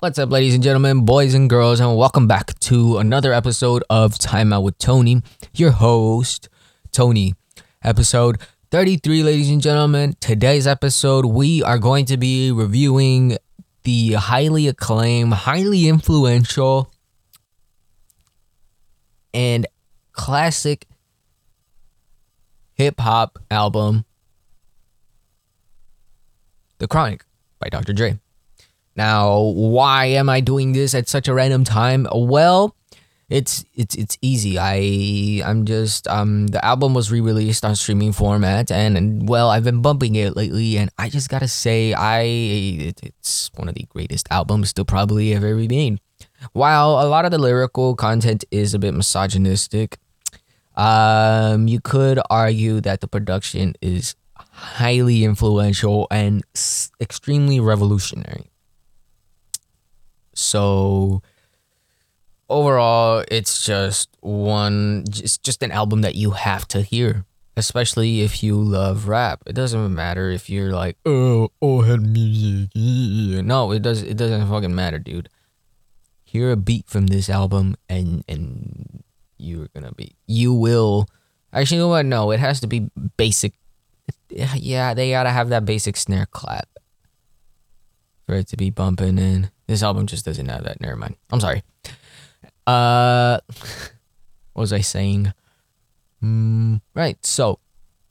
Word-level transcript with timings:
What's 0.00 0.18
up, 0.18 0.30
ladies 0.30 0.54
and 0.54 0.62
gentlemen, 0.62 1.04
boys 1.04 1.34
and 1.34 1.50
girls, 1.50 1.78
and 1.78 1.94
welcome 1.94 2.26
back 2.26 2.58
to 2.60 2.96
another 2.96 3.34
episode 3.34 3.84
of 3.90 4.18
Time 4.18 4.50
Out 4.50 4.62
with 4.62 4.78
Tony, 4.78 5.20
your 5.52 5.72
host, 5.72 6.48
Tony. 6.90 7.34
Episode 7.84 8.38
33, 8.70 9.22
ladies 9.22 9.50
and 9.50 9.60
gentlemen. 9.60 10.16
Today's 10.18 10.66
episode, 10.66 11.26
we 11.26 11.62
are 11.62 11.76
going 11.76 12.06
to 12.06 12.16
be 12.16 12.50
reviewing 12.50 13.36
the 13.82 14.12
highly 14.14 14.68
acclaimed, 14.68 15.34
highly 15.34 15.86
influential, 15.86 16.90
and 19.34 19.66
classic 20.12 20.86
hip 22.72 22.98
hop 22.98 23.38
album, 23.50 24.06
The 26.78 26.88
Chronic 26.88 27.26
by 27.58 27.68
Dr. 27.68 27.92
Dre. 27.92 28.18
Now, 28.96 29.38
why 29.40 30.06
am 30.06 30.28
I 30.28 30.40
doing 30.40 30.72
this 30.72 30.94
at 30.94 31.08
such 31.08 31.28
a 31.28 31.34
random 31.34 31.64
time? 31.64 32.06
Well, 32.12 32.74
it's 33.28 33.64
it's 33.74 33.94
it's 33.94 34.18
easy. 34.20 34.58
I 34.58 35.40
I'm 35.48 35.64
just 35.64 36.08
um 36.08 36.48
the 36.48 36.62
album 36.64 36.94
was 36.94 37.12
re-released 37.12 37.64
on 37.64 37.76
streaming 37.76 38.12
format 38.12 38.72
and, 38.72 38.96
and 38.96 39.28
well 39.28 39.50
I've 39.50 39.62
been 39.62 39.82
bumping 39.82 40.16
it 40.16 40.34
lately 40.36 40.76
and 40.76 40.90
I 40.98 41.08
just 41.08 41.28
gotta 41.28 41.46
say 41.46 41.92
I 41.92 42.22
it, 42.22 43.00
it's 43.04 43.50
one 43.54 43.68
of 43.68 43.74
the 43.76 43.86
greatest 43.88 44.26
albums 44.32 44.72
to 44.74 44.84
probably 44.84 45.30
have 45.30 45.44
ever 45.44 45.56
be 45.56 45.68
made. 45.68 46.00
While 46.52 47.00
a 47.00 47.06
lot 47.06 47.24
of 47.24 47.30
the 47.30 47.38
lyrical 47.38 47.94
content 47.94 48.44
is 48.50 48.74
a 48.74 48.80
bit 48.80 48.94
misogynistic, 48.94 49.98
um 50.76 51.68
you 51.68 51.80
could 51.80 52.18
argue 52.30 52.80
that 52.80 53.00
the 53.00 53.06
production 53.06 53.74
is 53.80 54.16
highly 54.34 55.22
influential 55.22 56.08
and 56.10 56.42
s- 56.56 56.90
extremely 57.00 57.60
revolutionary. 57.60 58.49
So 60.40 61.22
overall, 62.48 63.24
it's 63.30 63.64
just 63.64 64.08
one, 64.20 65.04
it's 65.06 65.38
just 65.38 65.62
an 65.62 65.70
album 65.70 66.00
that 66.00 66.14
you 66.14 66.32
have 66.32 66.66
to 66.68 66.80
hear, 66.80 67.24
especially 67.56 68.22
if 68.22 68.42
you 68.42 68.56
love 68.56 69.06
rap. 69.06 69.42
It 69.46 69.52
doesn't 69.54 69.94
matter 69.94 70.30
if 70.30 70.48
you're 70.48 70.72
like, 70.72 70.96
oh, 71.04 71.50
oh, 71.60 71.82
head 71.82 72.00
music. 72.00 72.70
No, 72.74 73.70
it 73.72 73.82
does. 73.82 74.02
It 74.02 74.16
doesn't 74.16 74.48
fucking 74.48 74.74
matter, 74.74 74.98
dude. 74.98 75.28
Hear 76.24 76.50
a 76.52 76.56
beat 76.56 76.86
from 76.88 77.08
this 77.08 77.28
album, 77.28 77.76
and 77.88 78.24
and 78.28 79.02
you're 79.36 79.68
gonna 79.74 79.92
be, 79.92 80.14
you 80.26 80.54
will. 80.54 81.06
Actually, 81.52 81.78
you 81.78 81.82
know 81.82 81.88
what? 81.88 82.06
No, 82.06 82.30
it 82.30 82.40
has 82.40 82.60
to 82.60 82.66
be 82.66 82.88
basic. 83.16 83.52
Yeah, 84.30 84.94
they 84.94 85.10
gotta 85.10 85.30
have 85.30 85.48
that 85.50 85.64
basic 85.64 85.96
snare 85.96 86.26
clap 86.26 86.68
for 88.26 88.34
it 88.36 88.46
to 88.48 88.56
be 88.56 88.70
bumping 88.70 89.18
in. 89.18 89.50
This 89.70 89.84
album 89.84 90.08
just 90.08 90.24
doesn't 90.24 90.48
have 90.48 90.64
that. 90.64 90.80
Never 90.80 90.96
mind. 90.96 91.14
I'm 91.30 91.38
sorry. 91.38 91.62
Uh, 92.66 93.38
what 94.52 94.62
was 94.62 94.72
I 94.72 94.80
saying? 94.80 95.32
Mm, 96.20 96.80
right. 96.92 97.24
So 97.24 97.60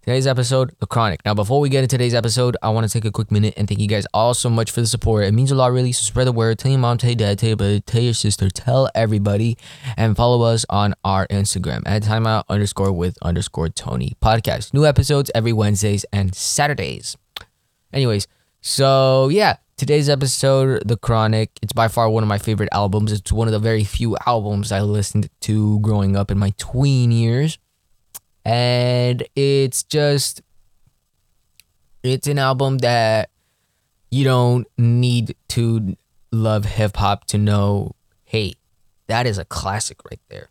today's 0.01 0.25
episode, 0.25 0.73
The 0.79 0.87
Chronic. 0.87 1.19
Now, 1.25 1.33
before 1.33 1.59
we 1.59 1.67
get 1.67 1.83
into 1.83 1.97
today's 1.97 2.13
episode, 2.13 2.55
I 2.63 2.69
want 2.69 2.87
to 2.87 2.93
take 2.93 3.03
a 3.03 3.11
quick 3.11 3.29
minute 3.29 3.55
and 3.57 3.67
thank 3.67 3.81
you 3.81 3.89
guys 3.89 4.07
all 4.13 4.33
so 4.33 4.49
much 4.49 4.71
for 4.71 4.79
the 4.79 4.87
support. 4.87 5.25
It 5.25 5.33
means 5.33 5.51
a 5.51 5.55
lot, 5.55 5.73
really. 5.73 5.91
So 5.91 6.03
spread 6.03 6.27
the 6.27 6.31
word. 6.31 6.59
Tell 6.59 6.71
your 6.71 6.79
mom, 6.79 6.97
tell 6.97 7.09
your 7.09 7.17
dad, 7.17 7.37
tell 7.39 7.49
your 7.49 7.57
brother, 7.57 7.81
tell 7.81 8.03
your 8.03 8.13
sister, 8.13 8.49
tell 8.49 8.89
everybody, 8.95 9.57
and 9.97 10.15
follow 10.15 10.43
us 10.43 10.65
on 10.69 10.95
our 11.03 11.27
Instagram 11.27 11.81
at 11.85 12.03
timeout 12.03 12.45
underscore 12.47 12.93
with 12.93 13.17
underscore 13.21 13.67
Tony 13.67 14.15
podcast. 14.21 14.73
New 14.73 14.85
episodes 14.85 15.29
every 15.35 15.51
Wednesdays 15.51 16.05
and 16.13 16.33
Saturdays. 16.33 17.17
Anyways, 17.91 18.29
so 18.61 19.27
yeah, 19.27 19.57
Today's 19.79 20.09
episode, 20.09 20.85
The 20.85 20.97
Chronic, 20.97 21.51
it's 21.61 21.71
by 21.71 21.87
far 21.87 22.09
one 22.09 22.21
of 22.21 22.27
my 22.27 22.37
favorite 22.37 22.67
albums. 22.73 23.13
It's 23.13 23.31
one 23.31 23.47
of 23.47 23.53
the 23.53 23.59
very 23.59 23.85
few 23.85 24.17
albums 24.27 24.73
I 24.73 24.81
listened 24.81 25.29
to 25.39 25.79
growing 25.79 26.17
up 26.17 26.29
in 26.31 26.37
my 26.37 26.53
tween 26.57 27.13
years. 27.13 27.57
And 28.43 29.25
it's 29.37 29.83
just, 29.83 30.41
it's 32.03 32.27
an 32.27 32.37
album 32.37 32.79
that 32.79 33.29
you 34.11 34.25
don't 34.25 34.67
need 34.77 35.37
to 35.47 35.95
love 36.29 36.65
hip 36.65 36.97
hop 36.97 37.23
to 37.27 37.37
know, 37.37 37.95
hey, 38.25 38.55
that 39.07 39.25
is 39.25 39.37
a 39.37 39.45
classic 39.45 40.03
right 40.11 40.19
there. 40.27 40.49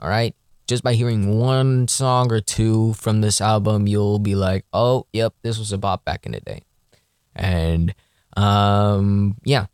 All 0.00 0.08
right. 0.08 0.34
Just 0.66 0.82
by 0.82 0.94
hearing 0.94 1.38
one 1.38 1.86
song 1.86 2.32
or 2.32 2.40
two 2.40 2.94
from 2.94 3.20
this 3.20 3.42
album, 3.42 3.86
you'll 3.86 4.20
be 4.20 4.34
like, 4.34 4.64
oh, 4.72 5.06
yep, 5.12 5.34
this 5.42 5.58
was 5.58 5.70
a 5.70 5.76
bop 5.76 6.06
back 6.06 6.24
in 6.24 6.32
the 6.32 6.40
day. 6.40 6.62
And 7.36 7.94
um, 8.36 9.36
yeah. 9.44 9.66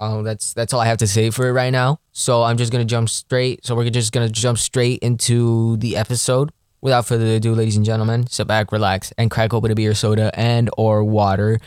Oh, 0.00 0.22
that's 0.22 0.54
that's 0.54 0.72
all 0.72 0.80
I 0.80 0.86
have 0.86 0.98
to 0.98 1.08
say 1.08 1.30
for 1.30 1.48
it 1.48 1.52
right 1.52 1.70
now. 1.70 2.00
So 2.12 2.44
I'm 2.44 2.56
just 2.56 2.70
gonna 2.70 2.84
jump 2.84 3.08
straight. 3.08 3.66
So 3.66 3.74
we're 3.74 3.90
just 3.90 4.12
gonna 4.12 4.28
jump 4.28 4.58
straight 4.58 5.00
into 5.00 5.76
the 5.78 5.96
episode. 5.96 6.52
Without 6.80 7.06
further 7.06 7.26
ado, 7.26 7.56
ladies 7.56 7.76
and 7.76 7.84
gentlemen, 7.84 8.28
sit 8.28 8.46
back, 8.46 8.70
relax, 8.70 9.12
and 9.18 9.32
crack 9.32 9.52
open 9.52 9.72
a 9.72 9.74
beer, 9.74 9.94
soda, 9.94 10.30
and 10.34 10.70
or 10.78 11.02
water, 11.02 11.58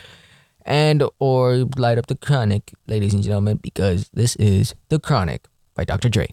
and 0.64 1.02
or 1.18 1.68
light 1.76 1.98
up 1.98 2.06
the 2.06 2.16
chronic, 2.16 2.72
ladies 2.86 3.12
and 3.12 3.22
gentlemen, 3.22 3.58
because 3.58 4.08
this 4.14 4.36
is 4.36 4.74
the 4.88 4.98
Chronic 4.98 5.46
by 5.74 5.84
Dr. 5.84 6.08
Dre. 6.08 6.28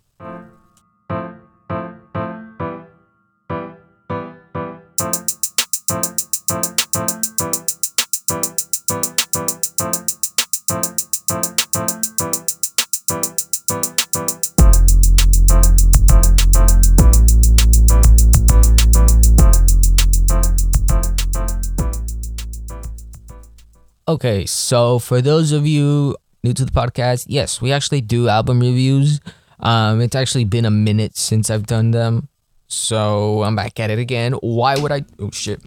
Okay, 24.09 24.47
so 24.47 24.97
for 24.97 25.21
those 25.21 25.51
of 25.51 25.67
you 25.67 26.17
new 26.43 26.51
to 26.55 26.65
the 26.65 26.71
podcast, 26.71 27.27
yes, 27.29 27.61
we 27.61 27.71
actually 27.71 28.01
do 28.01 28.27
album 28.27 28.59
reviews. 28.59 29.21
Um, 29.59 30.01
it's 30.01 30.15
actually 30.15 30.45
been 30.45 30.65
a 30.65 30.71
minute 30.71 31.15
since 31.15 31.51
I've 31.51 31.67
done 31.67 31.91
them, 31.91 32.27
so 32.65 33.43
I'm 33.43 33.55
back 33.55 33.79
at 33.79 33.91
it 33.91 33.99
again. 33.99 34.33
Why 34.41 34.79
would 34.79 34.91
I? 34.91 35.05
Oh 35.19 35.29
shit! 35.29 35.61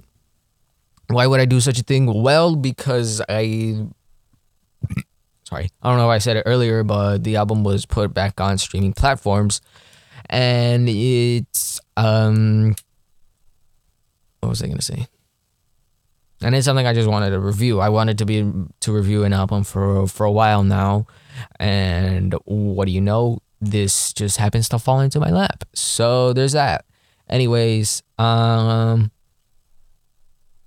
Why 1.06 1.28
would 1.28 1.38
I 1.38 1.44
do 1.44 1.60
such 1.60 1.78
a 1.78 1.84
thing? 1.84 2.12
Well, 2.12 2.56
because 2.56 3.22
I. 3.28 3.86
Sorry, 5.44 5.70
I 5.80 5.88
don't 5.88 5.98
know 5.98 6.10
if 6.10 6.14
I 6.16 6.18
said 6.18 6.36
it 6.36 6.42
earlier, 6.44 6.82
but 6.82 7.22
the 7.22 7.36
album 7.36 7.62
was 7.62 7.86
put 7.86 8.12
back 8.12 8.40
on 8.40 8.58
streaming 8.58 8.92
platforms, 8.92 9.60
and 10.28 10.88
it's 10.88 11.80
um. 11.96 12.74
What 14.40 14.48
was 14.48 14.62
I 14.64 14.66
gonna 14.66 14.82
say? 14.82 15.06
And 16.42 16.54
it's 16.54 16.64
something 16.64 16.86
I 16.86 16.92
just 16.92 17.08
wanted 17.08 17.30
to 17.30 17.40
review. 17.40 17.80
I 17.80 17.88
wanted 17.88 18.18
to 18.18 18.26
be 18.26 18.50
to 18.80 18.92
review 18.92 19.24
an 19.24 19.32
album 19.32 19.64
for 19.64 20.06
for 20.06 20.24
a 20.24 20.32
while 20.32 20.62
now, 20.64 21.06
and 21.58 22.34
what 22.44 22.86
do 22.86 22.92
you 22.92 23.00
know? 23.00 23.38
This 23.60 24.12
just 24.12 24.38
happens 24.38 24.68
to 24.70 24.78
fall 24.78 25.00
into 25.00 25.20
my 25.20 25.30
lap. 25.30 25.64
So 25.72 26.32
there's 26.32 26.52
that. 26.52 26.84
Anyways, 27.28 28.02
um, 28.18 29.12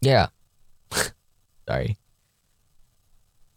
yeah. 0.01 0.27
Sorry. 1.67 1.97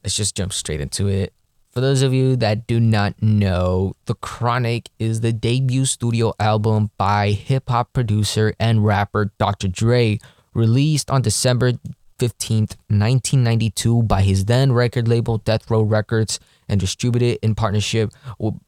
Let's 0.03 0.17
just 0.17 0.37
jump 0.37 0.53
straight 0.53 0.81
into 0.81 1.07
it. 1.07 1.33
For 1.71 1.81
those 1.81 2.03
of 2.03 2.13
you 2.13 2.35
that 2.37 2.67
do 2.67 2.81
not 2.81 3.23
know, 3.23 3.95
The 4.07 4.15
Chronic 4.15 4.91
is 4.99 5.21
the 5.21 5.33
debut 5.33 5.85
studio 5.85 6.33
album 6.41 6.91
by 6.99 7.31
hip 7.31 7.69
hop 7.69 7.93
producer 7.93 8.55
and 8.59 8.85
rapper 8.85 9.33
Dr. 9.39 9.69
Dre, 9.69 10.19
released 10.55 11.11
on 11.11 11.23
December 11.23 11.73
15th, 12.19 12.77
1992, 12.89 14.03
by 14.03 14.23
his 14.23 14.45
then 14.47 14.73
record 14.73 15.09
label 15.09 15.39
Death 15.39 15.71
Row 15.71 15.83
Records 15.83 16.41
and 16.69 16.81
distributed 16.81 17.39
in 17.43 17.55
partnership 17.55 18.11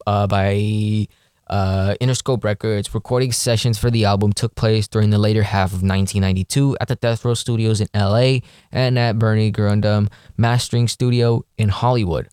uh, 0.06 0.26
by 0.26 1.06
uh, 1.48 1.94
Interscope 2.00 2.44
Records. 2.44 2.94
Recording 2.94 3.32
sessions 3.32 3.78
for 3.78 3.90
the 3.90 4.04
album 4.04 4.32
took 4.32 4.54
place 4.54 4.86
during 4.86 5.10
the 5.10 5.18
later 5.18 5.42
half 5.42 5.70
of 5.70 5.82
1992 5.82 6.76
at 6.80 6.88
the 6.88 6.96
Death 6.96 7.24
Row 7.24 7.34
Studios 7.34 7.80
in 7.80 7.88
LA 7.94 8.38
and 8.72 8.98
at 8.98 9.18
Bernie 9.18 9.52
Grundman 9.52 10.08
Mastering 10.36 10.88
Studio 10.88 11.44
in 11.58 11.68
Hollywood. 11.68 12.28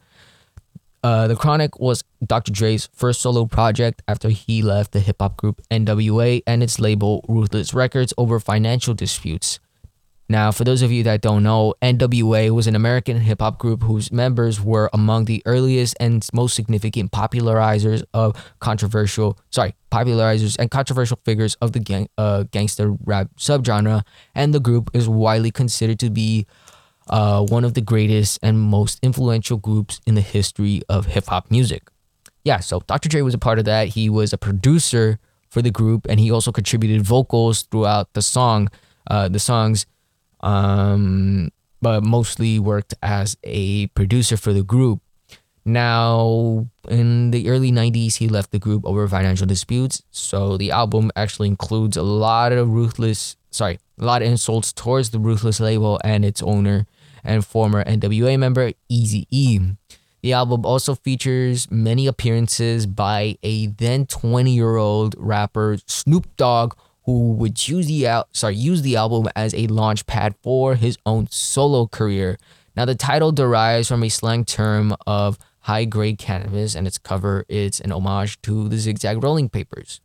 Uh, 1.03 1.27
the 1.27 1.35
Chronic 1.35 1.79
was 1.79 2.03
Dr. 2.25 2.51
Dre's 2.51 2.89
first 2.93 3.21
solo 3.21 3.45
project 3.45 4.01
after 4.07 4.29
he 4.29 4.61
left 4.61 4.91
the 4.91 4.99
hip 4.99 5.17
hop 5.19 5.37
group 5.37 5.61
NWA 5.71 6.41
and 6.45 6.61
its 6.61 6.79
label 6.79 7.23
Ruthless 7.27 7.73
Records 7.73 8.13
over 8.17 8.39
financial 8.39 8.93
disputes. 8.93 9.59
Now, 10.29 10.51
for 10.51 10.65
those 10.65 10.81
of 10.81 10.91
you 10.91 11.03
that 11.03 11.21
don't 11.21 11.43
know, 11.43 11.73
NWA 11.81 12.49
was 12.51 12.67
an 12.67 12.75
American 12.75 13.21
hip 13.21 13.39
hop 13.39 13.59
group 13.59 13.83
whose 13.83 14.11
members 14.11 14.59
were 14.59 14.89
among 14.91 15.25
the 15.25 15.41
earliest 15.45 15.95
and 16.01 16.27
most 16.33 16.53
significant 16.53 17.11
popularizers 17.11 18.03
of 18.13 18.35
controversial, 18.59 19.39
sorry, 19.51 19.73
popularizers 19.89 20.57
and 20.59 20.69
controversial 20.69 21.17
figures 21.23 21.55
of 21.61 21.71
the 21.71 21.79
gang, 21.79 22.09
uh, 22.17 22.43
gangster 22.51 22.95
rap 23.05 23.29
subgenre, 23.37 24.03
and 24.35 24.53
the 24.53 24.59
group 24.59 24.89
is 24.93 25.07
widely 25.07 25.49
considered 25.49 25.99
to 25.99 26.09
be 26.09 26.45
uh, 27.09 27.45
one 27.45 27.63
of 27.63 27.73
the 27.73 27.81
greatest 27.81 28.37
and 28.43 28.59
most 28.59 28.99
influential 29.01 29.55
groups 29.55 30.01
in 30.05 30.15
the 30.15 30.21
history 30.21 30.81
of 30.89 31.05
hip 31.05 31.27
hop 31.27 31.49
music. 31.49 31.89
Yeah, 32.43 32.59
so 32.59 32.81
Dr. 32.85 33.07
Dre 33.07 33.21
was 33.21 33.33
a 33.33 33.37
part 33.37 33.59
of 33.59 33.65
that. 33.65 33.89
He 33.89 34.09
was 34.09 34.33
a 34.33 34.37
producer 34.37 35.19
for 35.49 35.61
the 35.61 35.71
group, 35.71 36.05
and 36.09 36.19
he 36.19 36.29
also 36.29 36.51
contributed 36.51 37.01
vocals 37.01 37.63
throughout 37.63 38.13
the 38.13 38.21
song, 38.21 38.69
uh, 39.09 39.29
the 39.29 39.39
songs, 39.39 39.85
um, 40.41 41.51
but 41.81 42.03
mostly 42.03 42.59
worked 42.59 42.93
as 43.01 43.37
a 43.43 43.87
producer 43.87 44.37
for 44.37 44.53
the 44.53 44.63
group. 44.63 45.01
Now, 45.65 46.67
in 46.87 47.31
the 47.31 47.49
early 47.49 47.73
90s, 47.73 48.15
he 48.15 48.29
left 48.29 48.51
the 48.51 48.59
group 48.59 48.85
over 48.85 49.05
financial 49.07 49.45
disputes. 49.45 50.01
So 50.11 50.55
the 50.55 50.71
album 50.71 51.11
actually 51.15 51.49
includes 51.49 51.97
a 51.97 52.03
lot 52.03 52.53
of 52.53 52.69
ruthless, 52.69 53.35
sorry, 53.51 53.79
a 53.99 54.05
lot 54.05 54.21
of 54.21 54.29
insults 54.29 54.71
towards 54.71 55.09
the 55.09 55.19
Ruthless 55.19 55.59
label 55.59 55.99
and 56.03 56.23
its 56.23 56.41
owner 56.41 56.87
and 57.23 57.45
former 57.45 57.83
NWA 57.83 58.39
member 58.39 58.71
Easy 58.87 59.27
E. 59.29 59.59
The 60.21 60.33
album 60.33 60.65
also 60.65 60.95
features 60.95 61.69
many 61.69 62.07
appearances 62.07 62.85
by 62.85 63.37
a 63.43 63.67
then 63.67 64.05
20 64.05 64.51
year 64.51 64.77
old 64.77 65.15
rapper 65.17 65.77
Snoop 65.85 66.27
Dogg, 66.37 66.75
who 67.07 67.31
would 67.31 67.67
use 67.67 67.87
the 67.87 68.05
al- 68.05 68.27
sorry 68.33 68.55
use 68.55 68.83
the 68.83 68.97
album 68.97 69.27
as 69.35 69.55
a 69.55 69.65
launch 69.67 70.05
pad 70.05 70.35
for 70.43 70.75
his 70.75 70.97
own 71.05 71.27
solo 71.31 71.87
career. 71.87 72.37
Now, 72.75 72.85
the 72.85 72.95
title 72.95 73.31
derives 73.31 73.87
from 73.87 74.03
a 74.03 74.09
slang 74.09 74.45
term 74.45 74.93
of 75.07 75.39
high 75.61 75.85
grade 75.85 76.19
cannabis, 76.19 76.75
and 76.75 76.85
its 76.85 76.97
cover 76.97 77.45
is 77.47 77.79
an 77.79 77.91
homage 77.91 78.39
to 78.43 78.67
the 78.67 78.77
Zigzag 78.77 79.23
Rolling 79.23 79.49
Papers. 79.49 80.01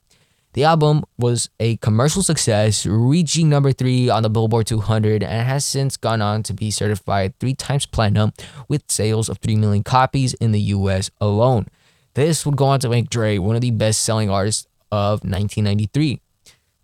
The 0.54 0.64
album 0.64 1.04
was 1.18 1.50
a 1.58 1.76
commercial 1.78 2.22
success, 2.22 2.86
reaching 2.86 3.48
number 3.48 3.72
three 3.72 4.08
on 4.08 4.22
the 4.22 4.30
Billboard 4.30 4.66
200, 4.66 5.22
and 5.22 5.48
has 5.48 5.64
since 5.64 5.96
gone 5.96 6.22
on 6.22 6.42
to 6.44 6.54
be 6.54 6.70
certified 6.70 7.34
three 7.40 7.54
times 7.54 7.84
platinum 7.84 8.32
with 8.68 8.84
sales 8.88 9.28
of 9.28 9.38
3 9.38 9.56
million 9.56 9.82
copies 9.82 10.34
in 10.34 10.52
the 10.52 10.60
US 10.60 11.10
alone. 11.20 11.66
This 12.14 12.46
would 12.46 12.56
go 12.56 12.66
on 12.66 12.80
to 12.80 12.88
make 12.88 13.10
Dre 13.10 13.38
one 13.38 13.56
of 13.56 13.62
the 13.62 13.70
best 13.70 14.02
selling 14.02 14.30
artists 14.30 14.66
of 14.92 15.24
1993. 15.24 16.20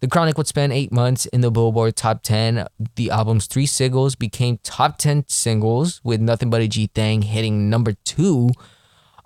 The 0.01 0.07
Chronic 0.07 0.39
would 0.39 0.47
spend 0.47 0.73
eight 0.73 0.93
months 0.93 1.27
in 1.27 1.41
the 1.41 1.51
Billboard 1.51 1.97
Top 1.97 2.23
10. 2.23 2.67
The 2.95 3.11
album's 3.11 3.47
three 3.47 3.67
singles 3.67 4.15
became 4.15 4.59
top 4.63 4.97
10 4.99 5.25
singles, 5.27 6.01
with 6.05 6.21
Nothing 6.21 6.51
But 6.51 6.61
a 6.61 6.69
G 6.69 6.89
Thing 6.95 7.23
hitting 7.23 7.69
number 7.69 7.95
two 8.05 8.51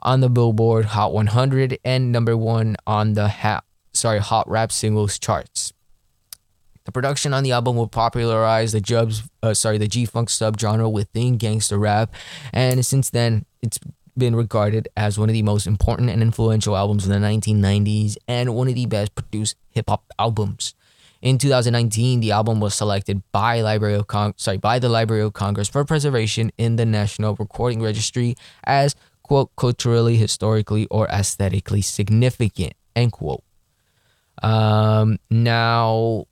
on 0.00 0.20
the 0.20 0.30
Billboard 0.30 0.86
Hot 0.86 1.12
100 1.12 1.78
and 1.84 2.10
number 2.10 2.36
one 2.36 2.76
on 2.86 3.12
the 3.12 3.28
Hot 3.28 3.64
sorry, 3.92 4.18
hot 4.18 4.48
rap 4.48 4.72
singles 4.72 5.18
charts. 5.18 5.72
The 6.84 6.92
production 6.92 7.32
on 7.32 7.44
the 7.44 7.52
album 7.52 7.76
will 7.76 7.86
popularize 7.86 8.72
the 8.72 8.80
Jubs, 8.80 9.22
uh, 9.42 9.54
sorry, 9.54 9.78
the 9.78 9.86
G-funk 9.86 10.28
subgenre 10.28 10.90
within 10.90 11.36
gangster 11.36 11.78
rap, 11.78 12.12
and 12.52 12.84
since 12.84 13.10
then 13.10 13.46
it's 13.62 13.78
been 14.16 14.36
regarded 14.36 14.88
as 14.96 15.18
one 15.18 15.28
of 15.28 15.32
the 15.32 15.42
most 15.42 15.66
important 15.66 16.10
and 16.10 16.22
influential 16.22 16.76
albums 16.76 17.06
in 17.06 17.12
the 17.12 17.26
1990s 17.26 18.16
and 18.28 18.54
one 18.54 18.68
of 18.68 18.74
the 18.74 18.86
best 18.86 19.14
produced 19.14 19.56
hip 19.70 19.88
hop 19.88 20.04
albums. 20.18 20.74
In 21.22 21.38
2019, 21.38 22.18
the 22.20 22.32
album 22.32 22.58
was 22.58 22.74
selected 22.74 23.22
by 23.30 23.60
Library 23.60 23.94
of 23.94 24.06
sorry 24.36 24.56
by 24.56 24.80
the 24.80 24.88
Library 24.88 25.22
of 25.22 25.32
Congress 25.32 25.68
for 25.68 25.84
preservation 25.84 26.50
in 26.58 26.76
the 26.76 26.84
National 26.84 27.36
Recording 27.36 27.80
Registry 27.80 28.34
as 28.64 28.96
quote 29.22 29.50
culturally, 29.56 30.16
historically, 30.16 30.86
or 30.90 31.06
aesthetically 31.08 31.80
significant 31.80 32.74
end 32.96 33.12
quote. 33.12 33.44
Um, 34.42 35.18
now, 35.30 36.26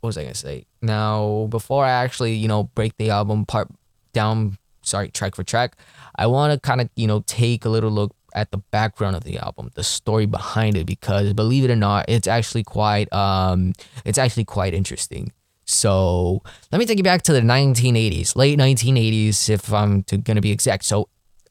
what 0.00 0.08
was 0.08 0.18
I 0.18 0.22
gonna 0.22 0.34
say? 0.34 0.64
Now, 0.80 1.46
before 1.50 1.84
I 1.84 1.90
actually, 1.90 2.34
you 2.34 2.48
know, 2.48 2.64
break 2.64 2.96
the 2.96 3.10
album 3.10 3.44
part 3.44 3.68
down, 4.12 4.56
sorry, 4.86 5.08
track 5.08 5.34
for 5.34 5.44
track, 5.44 5.76
I 6.16 6.26
want 6.26 6.52
to 6.52 6.60
kind 6.60 6.80
of, 6.80 6.88
you 6.96 7.06
know, 7.06 7.22
take 7.26 7.64
a 7.64 7.68
little 7.68 7.90
look 7.90 8.14
at 8.34 8.50
the 8.50 8.58
background 8.58 9.16
of 9.16 9.24
the 9.24 9.38
album, 9.38 9.70
the 9.74 9.84
story 9.84 10.26
behind 10.26 10.76
it, 10.76 10.86
because 10.86 11.32
believe 11.32 11.64
it 11.64 11.70
or 11.70 11.76
not, 11.76 12.06
it's 12.08 12.28
actually 12.28 12.64
quite, 12.64 13.12
um, 13.12 13.72
it's 14.04 14.18
actually 14.18 14.44
quite 14.44 14.74
interesting. 14.74 15.32
So 15.64 16.42
let 16.70 16.78
me 16.78 16.86
take 16.86 16.98
you 16.98 17.04
back 17.04 17.22
to 17.22 17.32
the 17.32 17.40
1980s, 17.40 18.36
late 18.36 18.58
1980s, 18.58 19.50
if 19.50 19.72
I'm 19.72 20.04
to, 20.04 20.16
gonna 20.16 20.40
be 20.40 20.52
exact. 20.52 20.84
So, 20.84 21.08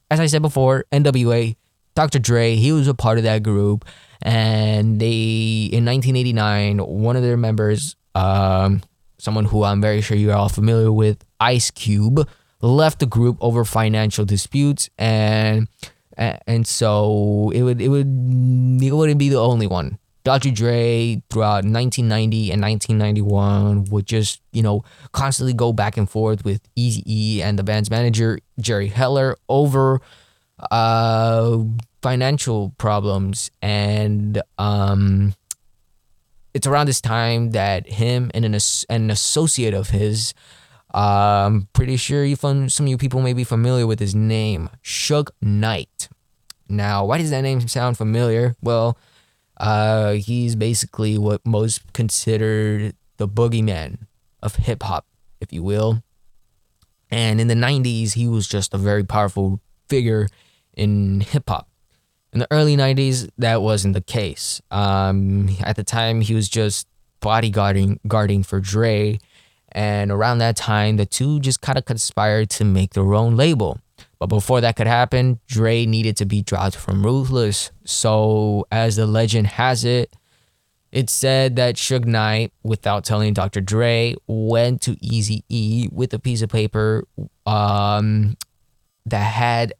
as 0.09 0.19
I 0.19 0.27
said 0.27 0.41
before, 0.41 0.85
NWA, 0.91 1.55
Dr. 1.95 2.19
Dre, 2.19 2.55
he 2.55 2.71
was 2.71 2.87
a 2.87 2.93
part 2.93 3.17
of 3.17 3.23
that 3.23 3.43
group 3.43 3.85
and 4.21 4.99
they 4.99 5.69
in 5.71 5.85
1989 5.85 6.79
one 6.79 7.15
of 7.15 7.21
their 7.21 7.37
members 7.37 7.95
um, 8.15 8.81
someone 9.17 9.45
who 9.45 9.63
i'm 9.63 9.81
very 9.81 10.01
sure 10.01 10.17
you're 10.17 10.33
all 10.33 10.49
familiar 10.49 10.91
with 10.91 11.23
ice 11.39 11.71
cube 11.71 12.27
left 12.61 12.99
the 12.99 13.05
group 13.05 13.37
over 13.41 13.65
financial 13.65 14.25
disputes 14.25 14.89
and 14.97 15.67
and 16.17 16.65
so 16.65 17.51
it 17.53 17.61
would 17.61 17.81
it 17.81 17.89
would 17.89 18.07
it 18.07 18.91
wouldn't 18.91 19.19
be 19.19 19.29
the 19.29 19.39
only 19.39 19.67
one 19.67 19.99
Dr. 20.25 20.49
Dre 20.49 21.21
throughout 21.29 21.65
1990 21.65 22.51
and 22.51 22.59
1991 22.59 23.85
would 23.91 24.07
just, 24.07 24.41
you 24.51 24.63
know, 24.63 24.83
constantly 25.11 25.53
go 25.53 25.71
back 25.71 25.97
and 25.97 26.09
forth 26.09 26.43
with 26.43 26.67
Easy 26.75 27.03
E 27.05 27.43
and 27.43 27.59
the 27.59 27.63
band's 27.63 27.91
manager 27.91 28.39
Jerry 28.59 28.87
Heller 28.87 29.37
over 29.47 30.01
uh 30.71 31.59
financial 32.01 32.73
problems 32.77 33.51
and 33.61 34.41
um 34.57 35.35
it's 36.53 36.65
around 36.65 36.87
this 36.87 37.01
time 37.01 37.51
that 37.51 37.87
him 37.87 38.31
and 38.33 38.45
an, 38.45 38.57
an 38.89 39.11
associate 39.11 39.73
of 39.73 39.89
his 39.89 40.33
um 40.95 41.01
I'm 41.45 41.69
pretty 41.73 41.97
sure 41.97 42.23
you 42.23 42.35
some 42.35 42.67
of 42.67 42.87
you 42.87 42.97
people 42.97 43.21
may 43.21 43.33
be 43.33 43.43
familiar 43.43 43.85
with 43.85 43.99
his 43.99 44.15
name 44.15 44.69
Suge 44.83 45.29
Knight 45.41 46.09
now 46.67 47.05
why 47.05 47.17
does 47.17 47.29
that 47.29 47.41
name 47.41 47.67
sound 47.67 47.97
familiar 47.97 48.55
well 48.61 48.97
uh 49.57 50.13
he's 50.13 50.55
basically 50.55 51.17
what 51.17 51.45
most 51.45 51.93
considered 51.93 52.95
the 53.17 53.27
boogeyman 53.27 54.07
of 54.41 54.55
hip 54.55 54.83
hop 54.83 55.05
if 55.41 55.51
you 55.53 55.61
will 55.61 56.01
and 57.11 57.39
in 57.39 57.47
the 57.47 57.55
90s 57.55 58.13
he 58.13 58.27
was 58.27 58.47
just 58.47 58.73
a 58.73 58.77
very 58.77 59.03
powerful 59.03 59.59
figure 59.89 60.27
in 60.75 61.21
hip 61.21 61.49
hop 61.49 61.67
in 62.35 62.39
the 62.39 62.47
early 62.51 62.75
90s, 62.75 63.29
that 63.37 63.61
wasn't 63.61 63.93
the 63.93 64.01
case. 64.01 64.61
Um, 64.69 65.49
at 65.61 65.77
the 65.77 65.85
time, 65.85 66.19
he 66.19 66.35
was 66.35 66.49
just 66.49 66.85
bodyguarding 67.21 67.99
guarding 68.09 68.43
for 68.43 68.59
Dre. 68.59 69.19
And 69.75 70.09
around 70.09 70.37
that 70.37 70.55
time, 70.55 70.95
the 70.95 71.05
two 71.05 71.41
just 71.41 71.59
kind 71.59 71.77
of 71.77 71.83
conspired 71.83 72.49
to 72.51 72.63
make 72.63 72.93
their 72.93 73.13
own 73.13 73.35
label. 73.35 73.81
But 74.19 74.27
before 74.27 74.61
that 74.61 74.77
could 74.77 74.87
happen, 74.87 75.41
Dre 75.47 75.85
needed 75.85 76.15
to 76.17 76.25
be 76.25 76.41
dropped 76.41 76.77
from 76.77 77.05
Ruthless. 77.05 77.71
So, 77.83 78.65
as 78.71 78.95
the 78.95 79.05
legend 79.05 79.47
has 79.47 79.83
it, 79.83 80.15
it 80.93 81.09
said 81.09 81.57
that 81.57 81.75
Suge 81.75 82.05
Knight, 82.05 82.53
without 82.63 83.03
telling 83.03 83.33
Dr. 83.33 83.59
Dre, 83.59 84.15
went 84.27 84.81
to 84.83 84.95
Easy 85.01 85.43
E 85.49 85.89
with 85.91 86.13
a 86.13 86.19
piece 86.19 86.41
of 86.41 86.49
paper 86.49 87.03
um, 87.45 88.37
that 89.05 89.33
had 89.33 89.73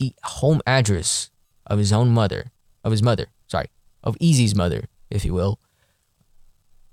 the 0.00 0.12
home 0.24 0.60
address 0.66 1.30
of 1.68 1.78
his 1.78 1.92
own 1.92 2.10
mother, 2.10 2.50
of 2.82 2.90
his 2.90 3.02
mother, 3.02 3.26
sorry, 3.46 3.70
of 4.02 4.16
Eazy's 4.18 4.56
mother, 4.56 4.88
if 5.08 5.24
you 5.24 5.32
will. 5.32 5.60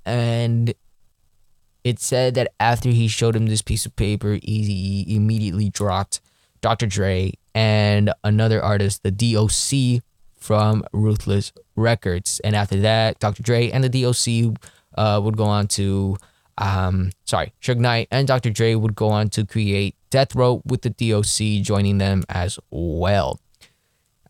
And 0.06 0.76
it 1.84 2.00
said 2.00 2.36
that 2.36 2.54
after 2.60 2.90
he 2.90 3.08
showed 3.08 3.36
him 3.36 3.48
this 3.48 3.62
piece 3.62 3.86
of 3.86 3.96
paper, 3.96 4.38
Eazy 4.38 5.08
immediately 5.08 5.70
dropped 5.70 6.22
Dr. 6.62 6.86
Dre 6.86 7.34
and 7.56 8.14
another 8.24 8.62
artist, 8.64 9.04
the 9.04 9.12
DOC 9.12 10.04
from 10.38 10.84
Ruthless 10.94 11.52
Records. 11.76 12.40
And 12.44 12.56
after 12.56 12.80
that, 12.82 13.20
Dr. 13.20 13.44
Dre 13.44 13.70
and 13.72 13.84
the 13.84 13.90
DOC 13.90 14.58
uh, 14.96 15.20
would 15.24 15.38
go 15.38 15.46
on 15.46 15.68
to, 15.70 16.18
um, 16.58 17.12
sorry, 17.26 17.54
Suge 17.62 17.78
Knight 17.78 18.08
and 18.12 18.28
Dr. 18.28 18.50
Dre 18.50 18.76
would 18.76 18.96
go 18.96 19.10
on 19.10 19.30
to 19.30 19.46
create 19.46 19.96
Death 20.10 20.36
Row 20.36 20.62
with 20.66 20.82
the 20.82 20.90
DOC 20.90 21.64
joining 21.64 21.98
them 21.98 22.24
as 22.30 22.60
well. 22.70 23.40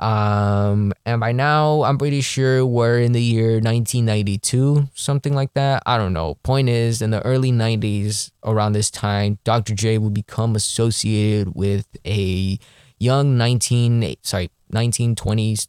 Um, 0.01 0.93
and 1.05 1.19
by 1.19 1.31
now, 1.31 1.83
I'm 1.83 1.99
pretty 1.99 2.21
sure 2.21 2.65
we're 2.65 2.99
in 2.99 3.11
the 3.11 3.21
year 3.21 3.53
1992, 3.59 4.89
something 4.95 5.35
like 5.35 5.53
that. 5.53 5.83
I 5.85 5.97
don't 5.97 6.13
know. 6.13 6.35
Point 6.41 6.69
is, 6.69 7.03
in 7.03 7.11
the 7.11 7.21
early 7.21 7.51
90s, 7.51 8.31
around 8.43 8.73
this 8.73 8.89
time, 8.89 9.37
Dr. 9.43 9.75
J 9.75 9.99
would 9.99 10.15
become 10.15 10.55
associated 10.55 11.53
with 11.53 11.85
a 12.03 12.57
young 12.97 13.37
19, 13.37 14.15
sorry, 14.23 14.49
1920s. 14.73 15.67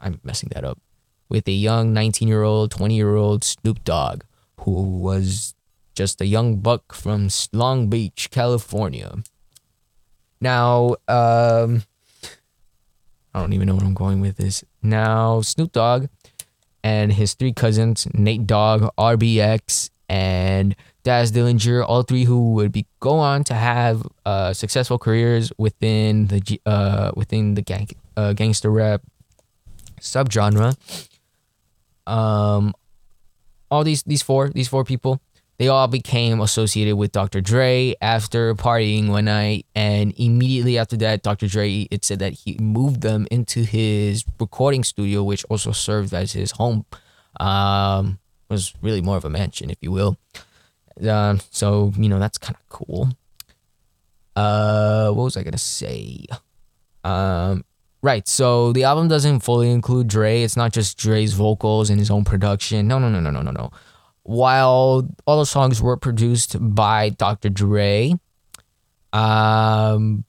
I'm 0.00 0.20
messing 0.24 0.48
that 0.54 0.64
up. 0.64 0.78
With 1.28 1.46
a 1.48 1.52
young 1.52 1.92
19 1.92 2.28
year 2.28 2.42
old, 2.42 2.70
20 2.70 2.96
year 2.96 3.14
old 3.14 3.44
Snoop 3.44 3.84
Dogg, 3.84 4.22
who 4.60 4.98
was 4.98 5.54
just 5.94 6.22
a 6.22 6.26
young 6.26 6.56
buck 6.56 6.94
from 6.94 7.28
Long 7.52 7.88
Beach, 7.88 8.30
California. 8.30 9.16
Now, 10.40 10.96
um, 11.08 11.82
I 13.34 13.40
don't 13.40 13.52
even 13.52 13.66
know 13.66 13.74
what 13.74 13.84
I'm 13.84 13.94
going 13.94 14.20
with 14.20 14.36
this. 14.36 14.64
Now, 14.82 15.40
Snoop 15.42 15.72
Dogg 15.72 16.06
and 16.82 17.12
his 17.12 17.34
three 17.34 17.52
cousins, 17.52 18.06
Nate 18.14 18.46
Dogg, 18.46 18.90
RBX, 18.98 19.90
and 20.08 20.74
Daz 21.02 21.32
Dillinger, 21.32 21.84
all 21.86 22.02
three 22.02 22.24
who 22.24 22.54
would 22.54 22.72
be 22.72 22.86
go 23.00 23.12
on 23.18 23.44
to 23.44 23.54
have 23.54 24.06
uh, 24.24 24.52
successful 24.52 24.98
careers 24.98 25.52
within 25.58 26.26
the 26.26 26.60
uh, 26.66 27.12
within 27.14 27.54
the 27.54 27.62
gang, 27.62 27.88
uh, 28.16 28.32
gangster 28.32 28.70
rap 28.70 29.02
subgenre. 30.00 30.76
Um, 32.06 32.74
all 33.70 33.84
these 33.84 34.02
these 34.04 34.22
four 34.22 34.48
these 34.48 34.68
four 34.68 34.84
people 34.84 35.20
they 35.58 35.66
all 35.66 35.88
became 35.88 36.40
associated 36.40 36.96
with 36.96 37.10
Dr. 37.10 37.40
Dre 37.40 37.94
after 38.00 38.54
partying 38.54 39.08
one 39.08 39.24
night, 39.24 39.66
and 39.74 40.14
immediately 40.16 40.78
after 40.78 40.96
that, 40.98 41.24
Dr. 41.24 41.48
Dre 41.48 41.88
it 41.90 42.04
said 42.04 42.20
that 42.20 42.32
he 42.32 42.56
moved 42.60 43.00
them 43.00 43.26
into 43.30 43.64
his 43.64 44.24
recording 44.38 44.84
studio, 44.84 45.24
which 45.24 45.44
also 45.46 45.72
served 45.72 46.14
as 46.14 46.32
his 46.32 46.52
home. 46.52 46.86
Um, 47.40 48.20
was 48.48 48.72
really 48.80 49.02
more 49.02 49.16
of 49.16 49.24
a 49.24 49.30
mansion, 49.30 49.68
if 49.68 49.78
you 49.80 49.90
will. 49.90 50.16
Um, 51.06 51.40
so 51.50 51.92
you 51.96 52.08
know 52.08 52.20
that's 52.20 52.38
kind 52.38 52.54
of 52.56 52.68
cool. 52.68 53.08
Uh, 54.36 55.10
what 55.10 55.24
was 55.24 55.36
I 55.36 55.42
gonna 55.42 55.58
say? 55.58 56.24
Um, 57.02 57.64
right. 58.00 58.28
So 58.28 58.72
the 58.72 58.84
album 58.84 59.08
doesn't 59.08 59.40
fully 59.40 59.72
include 59.72 60.06
Dre. 60.06 60.42
It's 60.42 60.56
not 60.56 60.72
just 60.72 60.98
Dre's 60.98 61.32
vocals 61.32 61.90
and 61.90 61.98
his 61.98 62.12
own 62.12 62.24
production. 62.24 62.86
No, 62.86 63.00
no, 63.00 63.08
no, 63.08 63.18
no, 63.18 63.30
no, 63.30 63.42
no, 63.42 63.50
no 63.50 63.70
while 64.28 65.08
all 65.24 65.38
the 65.38 65.46
songs 65.46 65.80
were 65.80 65.96
produced 65.96 66.54
by 66.60 67.08
Dr. 67.08 67.48
Dre, 67.48 68.12
um, 69.10 70.26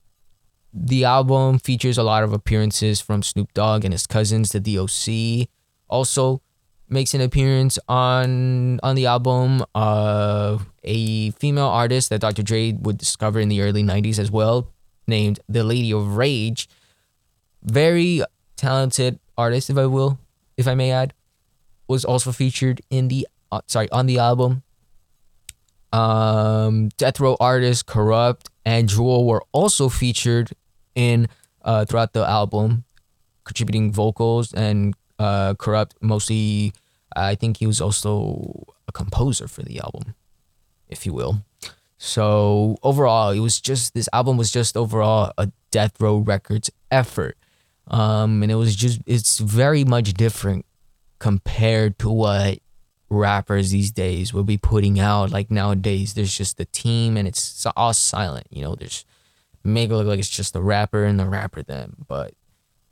the 0.74 1.04
album 1.04 1.60
features 1.60 1.98
a 1.98 2.04
lot 2.04 2.24
of 2.24 2.32
appearances 2.32 3.02
from 3.02 3.22
Snoop 3.22 3.54
Dogg 3.54 3.84
and 3.84 3.94
his 3.94 4.08
cousins, 4.08 4.54
the 4.54 4.62
DOC. 4.62 5.50
Also 5.90 6.42
makes 6.88 7.14
an 7.14 7.20
appearance 7.20 7.78
on 7.90 8.80
on 8.84 8.96
the 8.96 9.06
album. 9.06 9.66
Uh, 9.76 10.60
a 10.86 11.32
female 11.32 11.68
artist 11.68 12.10
that 12.10 12.22
Dr. 12.22 12.42
Dre 12.42 12.72
would 12.72 12.98
discover 12.98 13.42
in 13.42 13.50
the 13.50 13.60
early 13.60 13.84
'90s 13.84 14.18
as 14.18 14.32
well, 14.32 14.72
named 15.08 15.42
the 15.50 15.66
Lady 15.66 15.92
of 15.92 16.16
Rage. 16.16 16.70
Very 17.64 18.24
talented 18.56 19.20
artist, 19.38 19.70
if 19.70 19.78
I 19.78 19.88
will, 19.88 20.20
if 20.56 20.70
I 20.70 20.74
may 20.74 20.90
add, 20.90 21.14
was 21.90 22.06
also 22.06 22.32
featured 22.32 22.80
in 22.90 23.10
the 23.10 23.28
uh, 23.52 23.62
sorry, 23.68 23.90
on 23.92 24.06
the 24.06 24.20
album. 24.20 24.64
Um, 25.92 26.90
Death 26.98 27.20
Row 27.20 27.36
artist 27.40 27.88
Kurupt 27.88 28.48
and 28.66 28.88
Jewell 28.88 29.26
were 29.26 29.44
also 29.52 29.90
featured 29.90 30.52
in 30.94 31.28
uh, 31.64 31.86
throughout 31.86 32.14
the 32.14 32.28
album, 32.28 32.84
contributing 33.44 33.92
vocals 33.92 34.54
and 34.54 34.94
uh, 35.18 35.56
Kurupt 35.56 35.94
mostly. 36.02 36.74
I 37.16 37.34
think 37.34 37.58
he 37.58 37.66
was 37.66 37.82
also 37.82 38.68
a 38.88 38.92
composer 38.92 39.48
for 39.48 39.64
the 39.64 39.80
album, 39.80 40.14
if 40.88 41.08
you 41.08 41.14
will. 41.14 41.44
So 41.98 42.78
overall, 42.84 43.32
it 43.32 43.40
was 43.40 43.60
just 43.60 43.94
this 43.94 44.08
album 44.14 44.38
was 44.38 44.52
just 44.52 44.78
overall 44.78 45.34
a 45.38 45.52
Death 45.72 46.00
Row 46.00 46.18
Records 46.20 46.70
effort, 46.92 47.36
um, 47.88 48.42
and 48.42 48.52
it 48.52 48.56
was 48.56 48.76
just 48.76 49.02
it's 49.06 49.40
very 49.40 49.84
much 49.84 50.14
different 50.14 50.66
compared 51.20 52.00
to 52.00 52.10
what 52.10 52.60
rappers 53.10 53.72
these 53.72 53.92
days 53.92 54.34
will 54.34 54.44
be 54.44 54.58
putting 54.58 55.00
out. 55.00 55.32
Like 55.32 55.52
nowadays, 55.52 56.14
there's 56.14 56.36
just 56.36 56.58
the 56.58 56.66
team 56.66 57.18
and 57.18 57.28
it's 57.28 57.66
all 57.76 57.94
silent. 57.94 58.48
You 58.50 58.64
know, 58.64 58.76
there's 58.76 59.06
make 59.64 59.90
it 59.90 59.96
look 59.96 60.08
like 60.08 60.20
it's 60.20 60.30
just 60.30 60.54
the 60.54 60.62
rapper 60.62 61.04
and 61.04 61.20
the 61.20 61.26
rapper 61.26 61.64
them. 61.64 62.06
But 62.08 62.34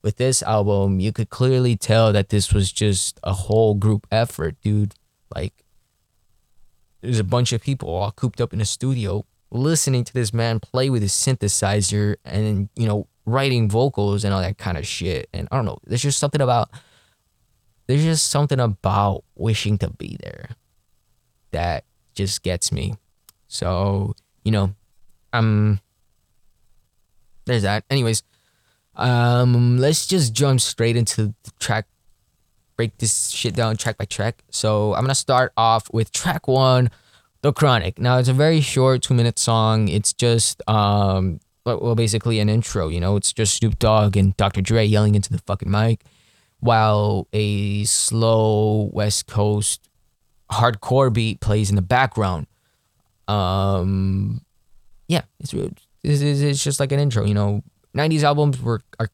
with 0.02 0.18
this 0.18 0.44
album, 0.44 1.00
you 1.00 1.12
could 1.12 1.30
clearly 1.30 1.76
tell 1.76 2.14
that 2.14 2.30
this 2.30 2.54
was 2.54 2.72
just 2.72 3.20
a 3.24 3.34
whole 3.34 3.76
group 3.76 4.08
effort, 4.12 4.56
dude. 4.62 4.96
Like 5.34 5.54
there's 7.02 7.20
a 7.20 7.24
bunch 7.24 7.54
of 7.54 7.62
people 7.62 7.90
all 7.90 8.12
cooped 8.12 8.42
up 8.42 8.54
in 8.54 8.62
a 8.62 8.66
studio 8.66 9.26
listening 9.50 10.04
to 10.04 10.14
this 10.14 10.34
man 10.34 10.60
play 10.60 10.90
with 10.90 11.02
his 11.02 11.14
synthesizer 11.14 12.18
and 12.26 12.68
you 12.76 12.86
know 12.86 13.08
writing 13.26 13.70
vocals 13.70 14.24
and 14.24 14.34
all 14.34 14.42
that 14.42 14.58
kind 14.58 14.78
of 14.78 14.88
shit. 14.88 15.30
And 15.34 15.48
I 15.52 15.56
don't 15.58 15.66
know, 15.66 15.80
there's 15.86 16.02
just 16.02 16.20
something 16.20 16.42
about 16.42 16.70
there's 17.88 18.04
just 18.04 18.30
something 18.30 18.60
about 18.60 19.24
wishing 19.36 19.78
to 19.80 19.90
be 19.90 20.18
there 20.22 20.50
that 21.52 21.86
just 22.14 22.44
gets 22.44 22.72
me. 22.72 22.96
So, 23.48 24.14
you 24.44 24.52
know, 24.52 24.76
um 25.34 25.80
there's 27.46 27.64
that. 27.64 27.86
Anyways, 27.90 28.24
um 28.96 29.78
let's 29.78 30.06
just 30.06 30.34
jump 30.34 30.60
straight 30.62 30.98
into 30.98 31.34
the 31.44 31.52
track 31.60 31.88
break 32.76 32.96
this 33.00 33.30
shit 33.30 33.56
down 33.56 33.76
track 33.78 33.98
by 33.98 34.06
track. 34.06 34.44
So, 34.52 34.94
I'm 34.94 35.02
going 35.02 35.10
to 35.10 35.16
start 35.16 35.52
off 35.58 35.92
with 35.92 36.12
track 36.12 36.48
1, 36.48 36.92
The 37.42 37.52
Chronic. 37.52 37.98
Now, 37.98 38.20
it's 38.20 38.30
a 38.30 38.34
very 38.34 38.62
short 38.62 39.02
2-minute 39.02 39.40
song. 39.40 39.88
It's 39.88 40.14
just 40.14 40.62
um 40.70 41.40
well 41.66 41.96
basically 41.96 42.40
an 42.40 42.50
intro, 42.50 42.88
you 42.88 43.00
know. 43.00 43.16
It's 43.16 43.34
just 43.34 43.56
Snoop 43.56 43.80
Dogg 43.80 44.16
and 44.16 44.36
Dr. 44.38 44.62
Dre 44.62 44.86
yelling 44.86 45.16
into 45.16 45.32
the 45.32 45.40
fucking 45.40 45.72
mic 45.72 46.04
while 46.60 47.28
a 47.34 47.84
slow 47.86 48.90
West 48.94 49.28
Coast 49.28 49.88
hardcore 50.52 51.12
beat 51.12 51.40
plays 51.40 51.70
in 51.70 51.76
the 51.76 51.82
background. 51.82 52.48
Um, 53.28 54.42
yeah, 55.08 55.24
it's 55.40 55.54
it's, 55.54 56.22
it's 56.22 56.64
just 56.64 56.80
like 56.80 56.92
an 56.92 57.00
intro. 57.00 57.26
You 57.26 57.34
know, 57.34 57.64
'90s 57.96 58.24
albums 58.24 58.62
were 58.62 58.82
are 59.00 59.10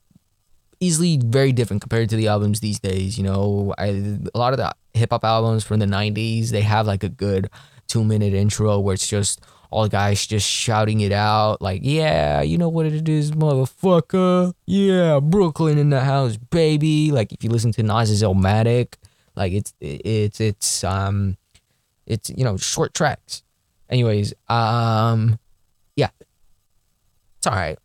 easily 0.79 1.17
very 1.23 1.51
different 1.51 1.81
compared 1.81 2.09
to 2.09 2.15
the 2.15 2.27
albums 2.27 2.59
these 2.59 2.79
days. 2.79 3.17
You 3.17 3.23
know, 3.23 3.73
I, 3.77 4.19
a 4.33 4.38
lot 4.38 4.53
of 4.53 4.57
the 4.57 4.73
hip 4.93 5.12
hop 5.12 5.23
albums 5.23 5.63
from 5.63 5.79
the 5.79 5.85
'90s 5.85 6.50
they 6.50 6.62
have 6.62 6.88
like 6.88 7.03
a 7.03 7.09
good 7.09 7.50
two 7.88 8.03
minute 8.03 8.33
intro 8.33 8.79
where 8.79 8.93
it's 8.93 9.07
just 9.07 9.41
all 9.74 9.84
the 9.84 9.89
guys 9.89 10.25
just 10.27 10.48
shouting 10.48 11.01
it 11.01 11.12
out 11.12 11.62
like, 11.62 11.82
yeah, 11.84 12.42
you 12.42 12.60
know 12.60 12.70
what 12.70 12.86
it 12.86 13.10
is, 13.10 13.32
motherfucker. 13.32 14.53
Yeah, 14.68 15.20
Brooklyn 15.20 15.80
in 15.80 15.89
the 15.89 16.01
house, 16.01 16.38
baby. 16.38 17.12
Like 17.12 17.34
if 17.34 17.44
you 17.44 17.50
listen 17.50 17.72
to 17.74 17.84
Nas's 17.84 18.22
Illmatic, 18.22 18.94
like 19.36 19.51
it's 19.51 19.74
it's 19.82 20.39
it's 20.39 20.84
um 20.84 21.38
it's 22.06 22.30
you 22.30 22.44
know 22.44 22.56
short 22.56 22.94
tracks. 22.94 23.42
Anyways, 23.89 24.34
um 24.48 25.39
yeah. 25.96 26.10
It's 27.39 27.48
alright. 27.48 27.80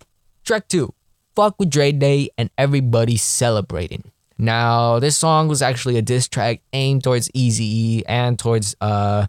Track 0.44 0.68
two. 0.68 0.92
Fuck 1.34 1.58
with 1.58 1.70
Dre 1.70 1.92
Day 1.92 2.28
and 2.36 2.50
everybody 2.58 3.16
celebrating. 3.16 4.12
Now, 4.36 4.98
this 4.98 5.16
song 5.16 5.48
was 5.48 5.62
actually 5.62 5.96
a 5.96 6.02
diss 6.02 6.28
track 6.28 6.60
aimed 6.72 7.02
towards 7.02 7.28
Eazy 7.30 8.02
and 8.06 8.38
towards 8.38 8.76
uh 8.82 9.26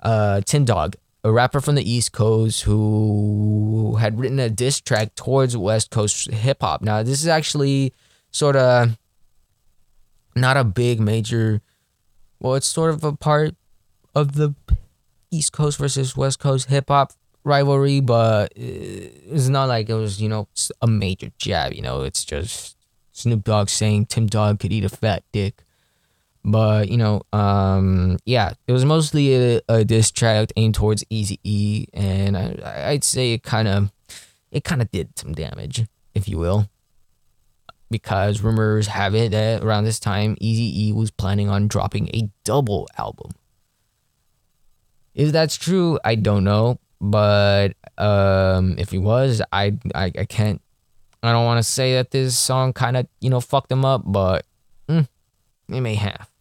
uh 0.00 0.40
Tim 0.40 0.64
Dog 0.64 0.96
a 1.24 1.32
rapper 1.32 1.60
from 1.60 1.76
the 1.76 1.88
East 1.88 2.12
Coast 2.12 2.62
who 2.62 3.96
had 4.00 4.18
written 4.18 4.38
a 4.38 4.50
diss 4.50 4.80
track 4.80 5.14
towards 5.14 5.56
West 5.56 5.90
Coast 5.90 6.30
hip 6.30 6.58
hop. 6.60 6.82
Now, 6.82 7.02
this 7.02 7.20
is 7.20 7.28
actually 7.28 7.92
sort 8.30 8.56
of 8.56 8.98
not 10.34 10.56
a 10.56 10.64
big 10.64 10.98
major, 10.98 11.60
well, 12.40 12.54
it's 12.54 12.66
sort 12.66 12.92
of 12.92 13.04
a 13.04 13.12
part 13.12 13.54
of 14.14 14.34
the 14.34 14.54
East 15.30 15.52
Coast 15.52 15.78
versus 15.78 16.16
West 16.16 16.40
Coast 16.40 16.68
hip 16.68 16.86
hop 16.88 17.12
rivalry, 17.44 18.00
but 18.00 18.52
it's 18.56 19.48
not 19.48 19.68
like 19.68 19.88
it 19.88 19.94
was, 19.94 20.20
you 20.20 20.28
know, 20.28 20.48
a 20.80 20.86
major 20.86 21.30
jab. 21.38 21.72
You 21.72 21.82
know, 21.82 22.02
it's 22.02 22.24
just 22.24 22.76
Snoop 23.12 23.44
Dogg 23.44 23.68
saying 23.68 24.06
Tim 24.06 24.26
Dog 24.26 24.58
could 24.58 24.72
eat 24.72 24.84
a 24.84 24.88
fat 24.88 25.22
dick. 25.32 25.62
But 26.44 26.88
you 26.88 26.96
know, 26.96 27.22
um, 27.32 28.18
yeah, 28.24 28.54
it 28.66 28.72
was 28.72 28.84
mostly 28.84 29.34
a, 29.34 29.60
a 29.68 29.84
diss 29.84 30.10
track 30.10 30.50
aimed 30.56 30.74
towards 30.74 31.04
Easy 31.08 31.38
E, 31.44 31.86
and 31.92 32.36
I, 32.36 32.90
I'd 32.90 33.04
say 33.04 33.34
it 33.34 33.44
kind 33.44 33.68
of, 33.68 33.92
it 34.50 34.64
kind 34.64 34.82
of 34.82 34.90
did 34.90 35.16
some 35.16 35.34
damage, 35.34 35.86
if 36.14 36.28
you 36.28 36.38
will, 36.38 36.68
because 37.92 38.40
rumors 38.40 38.88
have 38.88 39.14
it 39.14 39.30
that 39.30 39.62
around 39.62 39.84
this 39.84 40.00
time, 40.00 40.36
Easy 40.40 40.88
E 40.88 40.92
was 40.92 41.12
planning 41.12 41.48
on 41.48 41.68
dropping 41.68 42.08
a 42.08 42.28
double 42.42 42.88
album. 42.98 43.30
If 45.14 45.30
that's 45.30 45.56
true, 45.56 46.00
I 46.04 46.16
don't 46.16 46.42
know, 46.42 46.80
but 47.00 47.74
um, 47.98 48.74
if 48.78 48.90
he 48.90 48.98
was, 48.98 49.42
I, 49.52 49.78
I, 49.94 50.10
I 50.18 50.24
can't, 50.24 50.60
I 51.22 51.30
don't 51.30 51.44
want 51.44 51.58
to 51.58 51.62
say 51.62 51.94
that 51.94 52.10
this 52.10 52.36
song 52.36 52.72
kind 52.72 52.96
of, 52.96 53.06
you 53.20 53.30
know, 53.30 53.40
fucked 53.40 53.70
him 53.70 53.84
up, 53.84 54.02
but 54.04 54.44
mm, 54.88 55.06
it 55.68 55.80
may 55.80 55.94
have. 55.94 56.31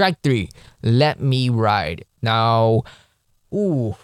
Track 0.00 0.22
three, 0.22 0.48
Let 0.82 1.20
Me 1.20 1.50
Ride. 1.50 2.06
Now, 2.22 2.84
ooh, 3.54 3.94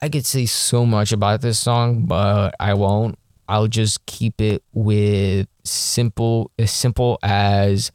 I 0.00 0.08
could 0.08 0.24
say 0.24 0.46
so 0.46 0.86
much 0.86 1.12
about 1.12 1.42
this 1.42 1.58
song, 1.58 2.06
but 2.06 2.54
I 2.58 2.72
won't. 2.72 3.18
I'll 3.46 3.68
just 3.68 4.06
keep 4.06 4.40
it 4.40 4.64
with 4.72 5.48
simple, 5.64 6.50
as 6.58 6.70
simple 6.70 7.18
as 7.22 7.92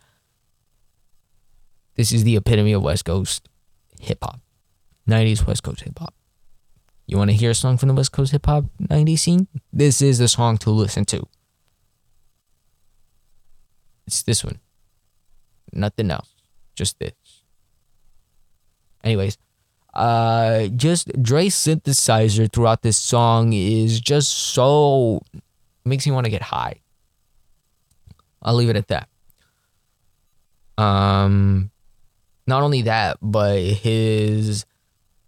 this 1.96 2.12
is 2.12 2.24
the 2.24 2.36
epitome 2.36 2.74
of 2.74 2.84
West 2.84 3.06
Coast 3.06 3.50
hip 4.00 4.20
hop, 4.22 4.40
90s 5.10 5.48
West 5.48 5.64
Coast 5.64 5.82
hip 5.82 5.98
hop. 5.98 6.14
You 7.08 7.18
want 7.18 7.32
to 7.32 7.36
hear 7.36 7.50
a 7.50 7.56
song 7.56 7.80
from 7.80 7.90
the 7.90 7.96
West 7.96 8.12
Coast 8.12 8.32
hip 8.32 8.46
hop 8.46 8.66
90s 8.80 9.18
scene? 9.18 9.48
This 9.74 10.04
is 10.04 10.20
the 10.20 10.28
song 10.28 10.60
to 10.60 10.70
listen 10.70 11.04
to. 11.06 11.28
It's 14.06 14.22
this 14.22 14.44
one. 14.44 14.60
Nothing 15.74 16.12
else 16.12 16.37
just 16.78 17.00
this. 17.00 17.12
Anyways, 19.04 19.38
Uh, 19.94 20.68
just 20.76 21.10
Dre's 21.24 21.56
synthesizer 21.56 22.52
throughout 22.54 22.84
this 22.84 22.98
song 22.98 23.52
is 23.52 24.00
just 24.00 24.30
so 24.30 25.22
makes 25.86 26.06
me 26.06 26.12
want 26.12 26.26
to 26.26 26.30
get 26.30 26.44
high. 26.44 26.82
I'll 28.44 28.54
leave 28.54 28.70
it 28.70 28.76
at 28.76 28.90
that. 28.90 29.10
Um, 30.78 31.72
not 32.46 32.62
only 32.62 32.84
that, 32.84 33.18
but 33.24 33.58
his 33.60 34.66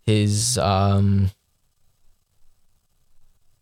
his 0.05 0.59
um 0.59 1.31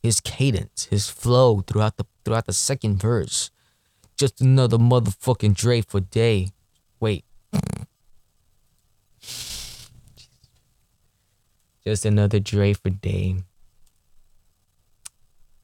his 0.04 0.20
cadence, 0.20 0.86
his 0.92 1.10
flow 1.10 1.62
throughout 1.62 1.96
the 1.96 2.06
throughout 2.26 2.48
the 2.48 2.54
second 2.54 3.00
verse. 3.00 3.50
Just 4.18 4.42
another 4.42 4.78
motherfucking 4.78 5.56
Dre 5.56 5.80
for 5.80 6.02
day. 6.02 6.50
Wait. 7.00 7.24
Just 11.88 12.06
another 12.06 12.42
Dre 12.42 12.74
for 12.74 12.90
day. 12.90 13.38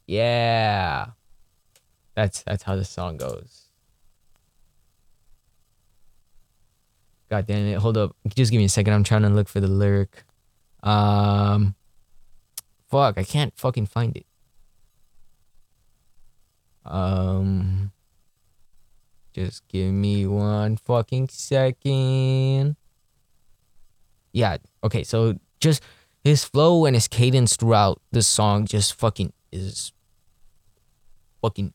Yeah. 0.07 1.07
That's 2.15 2.43
that's 2.43 2.63
how 2.63 2.77
the 2.77 2.85
song 2.85 3.17
goes. 3.17 3.63
God 7.29 7.45
damn 7.45 7.65
it. 7.65 7.77
Hold 7.77 7.97
up. 7.97 8.15
Just 8.33 8.53
give 8.53 8.59
me 8.59 8.63
a 8.63 8.69
second. 8.69 8.93
I'm 8.93 9.03
trying 9.03 9.23
to 9.23 9.29
look 9.29 9.49
for 9.49 9.59
the 9.59 9.67
lyric. 9.67 10.23
Um 10.81 11.75
fuck, 12.89 13.17
I 13.17 13.25
can't 13.25 13.53
fucking 13.57 13.87
find 13.87 14.15
it. 14.15 14.25
Um 16.85 17.91
just 19.33 19.67
give 19.67 19.91
me 19.91 20.25
one 20.25 20.77
fucking 20.77 21.27
second. 21.27 22.77
Yeah, 24.31 24.55
okay, 24.85 25.03
so 25.03 25.37
just 25.59 25.83
his 26.23 26.43
flow 26.43 26.85
and 26.85 26.95
his 26.95 27.07
cadence 27.07 27.55
throughout 27.55 28.01
this 28.11 28.27
song 28.27 28.65
just 28.65 28.93
fucking 28.93 29.33
is 29.51 29.91
fucking 31.41 31.73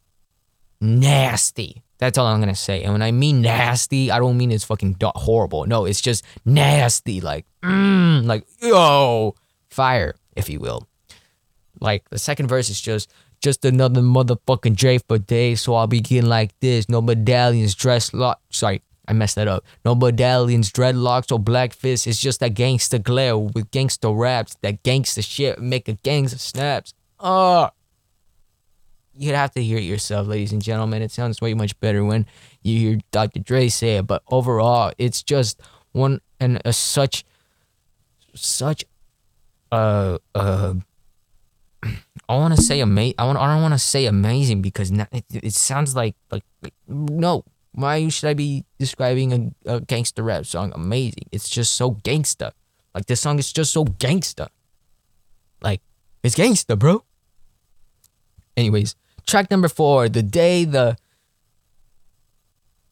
nasty. 0.80 1.82
That's 1.98 2.16
all 2.16 2.26
I'm 2.26 2.40
gonna 2.40 2.54
say. 2.54 2.82
And 2.82 2.92
when 2.92 3.02
I 3.02 3.10
mean 3.12 3.42
nasty, 3.42 4.10
I 4.10 4.18
don't 4.18 4.36
mean 4.36 4.52
it's 4.52 4.64
fucking 4.64 4.96
horrible. 5.02 5.66
No, 5.66 5.84
it's 5.84 6.00
just 6.00 6.24
nasty. 6.44 7.20
Like, 7.20 7.44
mm, 7.62 8.24
like 8.24 8.46
yo, 8.62 9.34
fire, 9.68 10.14
if 10.36 10.48
you 10.48 10.60
will. 10.60 10.86
Like 11.80 12.08
the 12.10 12.18
second 12.18 12.48
verse 12.48 12.70
is 12.70 12.80
just 12.80 13.12
just 13.40 13.64
another 13.64 14.00
motherfucking 14.00 15.02
for 15.06 15.18
day. 15.18 15.54
So 15.54 15.74
I'll 15.74 15.86
begin 15.86 16.28
like 16.28 16.58
this. 16.60 16.88
No 16.88 17.00
medallions, 17.02 17.74
dress 17.74 18.12
lock. 18.14 18.40
Sorry, 18.50 18.82
I 19.08 19.14
messed 19.14 19.36
that 19.36 19.48
up. 19.48 19.64
No 19.84 19.94
medallions, 19.94 20.70
dreadlocks, 20.70 21.32
or 21.32 21.38
black 21.38 21.72
fists. 21.72 22.06
It's 22.06 22.20
just 22.20 22.40
that 22.40 22.50
gangster 22.50 22.98
glare 22.98 23.38
with 23.38 23.70
gangster 23.70 24.10
raps. 24.10 24.56
That 24.60 24.82
gangster 24.82 25.22
shit 25.22 25.58
making 25.58 26.00
gangs 26.02 26.34
of 26.34 26.40
snaps. 26.40 26.92
Uh 27.18 27.70
you'd 29.16 29.34
have 29.34 29.50
to 29.52 29.62
hear 29.62 29.78
it 29.78 29.82
yourself, 29.82 30.28
ladies 30.28 30.52
and 30.52 30.62
gentlemen. 30.62 31.02
It 31.02 31.10
sounds 31.10 31.40
way 31.40 31.54
much 31.54 31.78
better 31.80 32.04
when 32.04 32.26
you 32.62 32.78
hear 32.78 32.98
Dr. 33.10 33.40
Dre 33.40 33.68
say 33.68 33.96
it. 33.96 34.06
But 34.06 34.22
overall, 34.30 34.92
it's 34.98 35.22
just 35.22 35.60
one 35.92 36.20
and 36.38 36.60
a 36.64 36.72
such 36.72 37.24
such 38.34 38.84
uh 39.72 40.18
uh 40.34 40.74
I 42.28 42.36
want 42.36 42.54
to 42.54 42.62
say 42.62 42.80
amazing. 42.80 43.14
I 43.18 43.24
want. 43.24 43.38
I 43.38 43.52
don't 43.54 43.62
want 43.62 43.74
to 43.74 43.78
say 43.78 44.04
amazing 44.04 44.60
because 44.60 44.90
it, 44.90 45.24
it 45.30 45.54
sounds 45.54 45.96
like 45.96 46.14
like 46.30 46.44
no. 46.86 47.44
Why 47.78 48.08
should 48.08 48.28
I 48.28 48.34
be 48.34 48.64
describing 48.80 49.54
a, 49.64 49.74
a 49.76 49.80
gangster 49.80 50.24
rap 50.24 50.46
song 50.46 50.72
amazing? 50.74 51.28
It's 51.30 51.48
just 51.48 51.74
so 51.74 51.92
gangsta. 51.92 52.50
Like 52.92 53.06
this 53.06 53.20
song 53.20 53.38
is 53.38 53.52
just 53.52 53.72
so 53.72 53.84
gangsta. 53.84 54.48
Like 55.62 55.80
it's 56.24 56.34
gangsta, 56.34 56.76
bro. 56.76 57.04
Anyways, 58.56 58.96
track 59.28 59.48
number 59.48 59.68
four, 59.68 60.08
the 60.08 60.24
day 60.24 60.64
the 60.64 60.96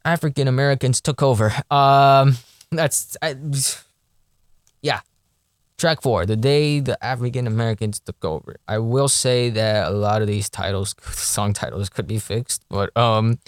African 0.04 0.46
Americans 0.46 1.00
took 1.00 1.20
over. 1.20 1.52
Um, 1.68 2.36
that's 2.70 3.16
I, 3.20 3.34
yeah. 4.82 5.00
Track 5.78 6.00
four, 6.00 6.26
the 6.26 6.36
day 6.36 6.78
the 6.78 6.96
African 7.04 7.48
Americans 7.48 7.98
took 7.98 8.24
over. 8.24 8.54
I 8.68 8.78
will 8.78 9.08
say 9.08 9.50
that 9.50 9.88
a 9.88 9.90
lot 9.90 10.22
of 10.22 10.28
these 10.28 10.48
titles, 10.48 10.94
song 11.10 11.54
titles, 11.54 11.88
could 11.88 12.06
be 12.06 12.20
fixed, 12.20 12.62
but 12.68 12.96
um, 12.96 13.40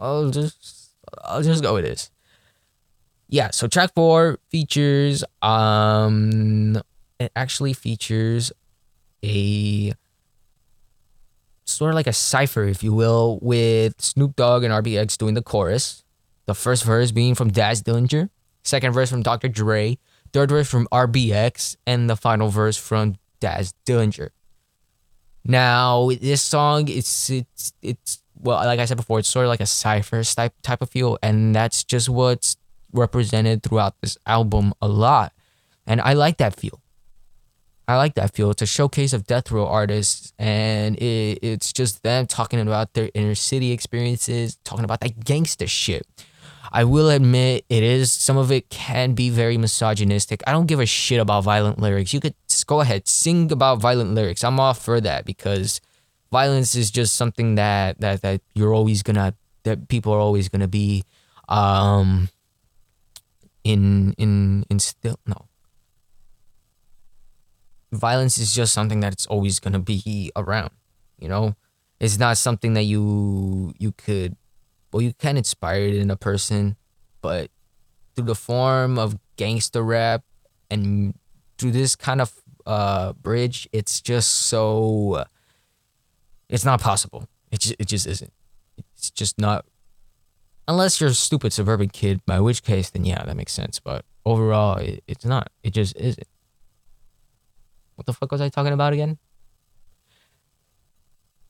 I'll 0.00 0.30
just 0.30 0.90
I'll 1.22 1.42
just 1.42 1.62
go 1.62 1.74
with 1.74 1.84
this. 1.84 2.10
Yeah, 3.28 3.50
so 3.52 3.68
track 3.68 3.94
four 3.94 4.38
features 4.50 5.22
um, 5.40 6.80
it 7.20 7.30
actually 7.36 7.74
features 7.74 8.50
a 9.22 9.92
sort 11.64 11.90
of 11.90 11.94
like 11.94 12.06
a 12.06 12.12
cipher, 12.12 12.64
if 12.64 12.82
you 12.82 12.92
will, 12.92 13.38
with 13.40 14.00
Snoop 14.00 14.34
Dogg 14.34 14.64
and 14.64 14.72
RBX 14.72 15.16
doing 15.16 15.34
the 15.34 15.42
chorus. 15.42 16.02
The 16.46 16.54
first 16.54 16.82
verse 16.82 17.12
being 17.12 17.34
from 17.34 17.50
Daz 17.50 17.82
Dillinger, 17.82 18.30
second 18.64 18.92
verse 18.92 19.10
from 19.10 19.22
Dr. 19.22 19.48
Dre, 19.48 19.98
third 20.32 20.50
verse 20.50 20.68
from 20.68 20.88
RBX, 20.90 21.76
and 21.86 22.10
the 22.10 22.16
final 22.16 22.48
verse 22.48 22.76
from 22.76 23.16
Daz 23.38 23.74
Dillinger. 23.86 24.30
Now, 25.44 26.10
this 26.20 26.42
song, 26.42 26.88
it's 26.88 27.30
it's 27.30 27.72
it's 27.82 28.19
well, 28.42 28.64
like 28.64 28.80
I 28.80 28.84
said 28.84 28.96
before, 28.96 29.18
it's 29.18 29.28
sort 29.28 29.46
of 29.46 29.50
like 29.50 29.60
a 29.60 29.66
cipher 29.66 30.22
type 30.22 30.54
type 30.62 30.82
of 30.82 30.90
feel, 30.90 31.18
and 31.22 31.54
that's 31.54 31.84
just 31.84 32.08
what's 32.08 32.56
represented 32.92 33.62
throughout 33.62 34.00
this 34.00 34.18
album 34.26 34.72
a 34.80 34.88
lot, 34.88 35.32
and 35.86 36.00
I 36.00 36.14
like 36.14 36.38
that 36.38 36.56
feel. 36.56 36.80
I 37.86 37.96
like 37.96 38.14
that 38.14 38.32
feel. 38.34 38.52
It's 38.52 38.62
a 38.62 38.66
showcase 38.66 39.12
of 39.12 39.26
death 39.26 39.50
row 39.50 39.66
artists, 39.66 40.32
and 40.38 40.96
it, 40.96 41.40
it's 41.42 41.72
just 41.72 42.02
them 42.02 42.26
talking 42.26 42.60
about 42.60 42.94
their 42.94 43.10
inner 43.14 43.34
city 43.34 43.72
experiences, 43.72 44.58
talking 44.64 44.84
about 44.84 45.00
that 45.00 45.24
gangster 45.24 45.66
shit. 45.66 46.06
I 46.72 46.84
will 46.84 47.10
admit 47.10 47.64
it 47.68 47.82
is 47.82 48.12
some 48.12 48.36
of 48.36 48.52
it 48.52 48.70
can 48.70 49.14
be 49.14 49.28
very 49.28 49.58
misogynistic. 49.58 50.40
I 50.46 50.52
don't 50.52 50.66
give 50.66 50.78
a 50.78 50.86
shit 50.86 51.18
about 51.18 51.42
violent 51.42 51.80
lyrics. 51.80 52.14
You 52.14 52.20
could 52.20 52.34
just 52.48 52.68
go 52.68 52.80
ahead 52.80 53.08
sing 53.08 53.50
about 53.50 53.80
violent 53.80 54.14
lyrics. 54.14 54.44
I'm 54.44 54.60
all 54.60 54.74
for 54.74 55.00
that 55.00 55.24
because 55.24 55.80
violence 56.30 56.74
is 56.74 56.90
just 56.90 57.16
something 57.16 57.54
that 57.56 58.00
that 58.00 58.22
that 58.22 58.40
you're 58.54 58.74
always 58.74 59.02
gonna 59.02 59.34
that 59.64 59.88
people 59.88 60.12
are 60.12 60.20
always 60.20 60.48
gonna 60.48 60.68
be 60.68 61.04
um 61.48 62.28
in 63.64 64.14
in 64.18 64.64
in 64.70 64.78
still 64.78 65.18
no. 65.26 65.46
Violence 67.92 68.38
is 68.38 68.54
just 68.54 68.72
something 68.72 69.00
that's 69.00 69.26
always 69.26 69.58
going 69.58 69.72
to 69.72 69.80
be 69.80 70.30
around 70.36 70.70
you 71.18 71.28
know? 71.28 71.54
It's 72.00 72.18
not 72.18 72.38
something 72.38 72.72
that 72.74 72.84
you 72.84 73.74
you 73.78 73.92
could 73.92 74.36
well 74.92 75.02
you 75.02 75.12
can 75.12 75.36
inspire 75.36 75.82
it 75.82 75.94
in 75.94 76.10
a 76.10 76.16
person 76.16 76.76
but 77.20 77.50
through 78.16 78.24
the 78.24 78.34
form 78.34 78.98
of 78.98 79.18
gangster 79.36 79.82
rap 79.82 80.22
and 80.70 81.14
through 81.58 81.72
this 81.72 81.94
kind 81.96 82.20
of 82.22 82.32
uh 82.64 83.12
bridge 83.14 83.68
it's 83.72 84.00
just 84.00 84.30
so 84.48 85.24
it's 86.50 86.64
not 86.64 86.80
possible 86.80 87.26
it 87.50 87.60
just, 87.60 87.76
it 87.78 87.86
just 87.86 88.06
isn't 88.06 88.32
it's 88.96 89.10
just 89.10 89.38
not 89.38 89.64
unless 90.68 91.00
you're 91.00 91.10
a 91.10 91.14
stupid 91.14 91.52
suburban 91.52 91.88
kid 91.88 92.24
by 92.26 92.38
which 92.40 92.62
case 92.62 92.90
then 92.90 93.04
yeah 93.04 93.24
that 93.24 93.36
makes 93.36 93.52
sense 93.52 93.80
but 93.80 94.04
overall 94.24 94.76
it, 94.76 95.02
it's 95.06 95.24
not 95.24 95.50
it 95.62 95.70
just 95.72 95.96
isn't 95.96 96.26
what 98.00 98.06
the 98.06 98.14
fuck 98.14 98.32
was 98.32 98.40
I 98.40 98.48
talking 98.48 98.72
about 98.72 98.94
again? 98.94 99.18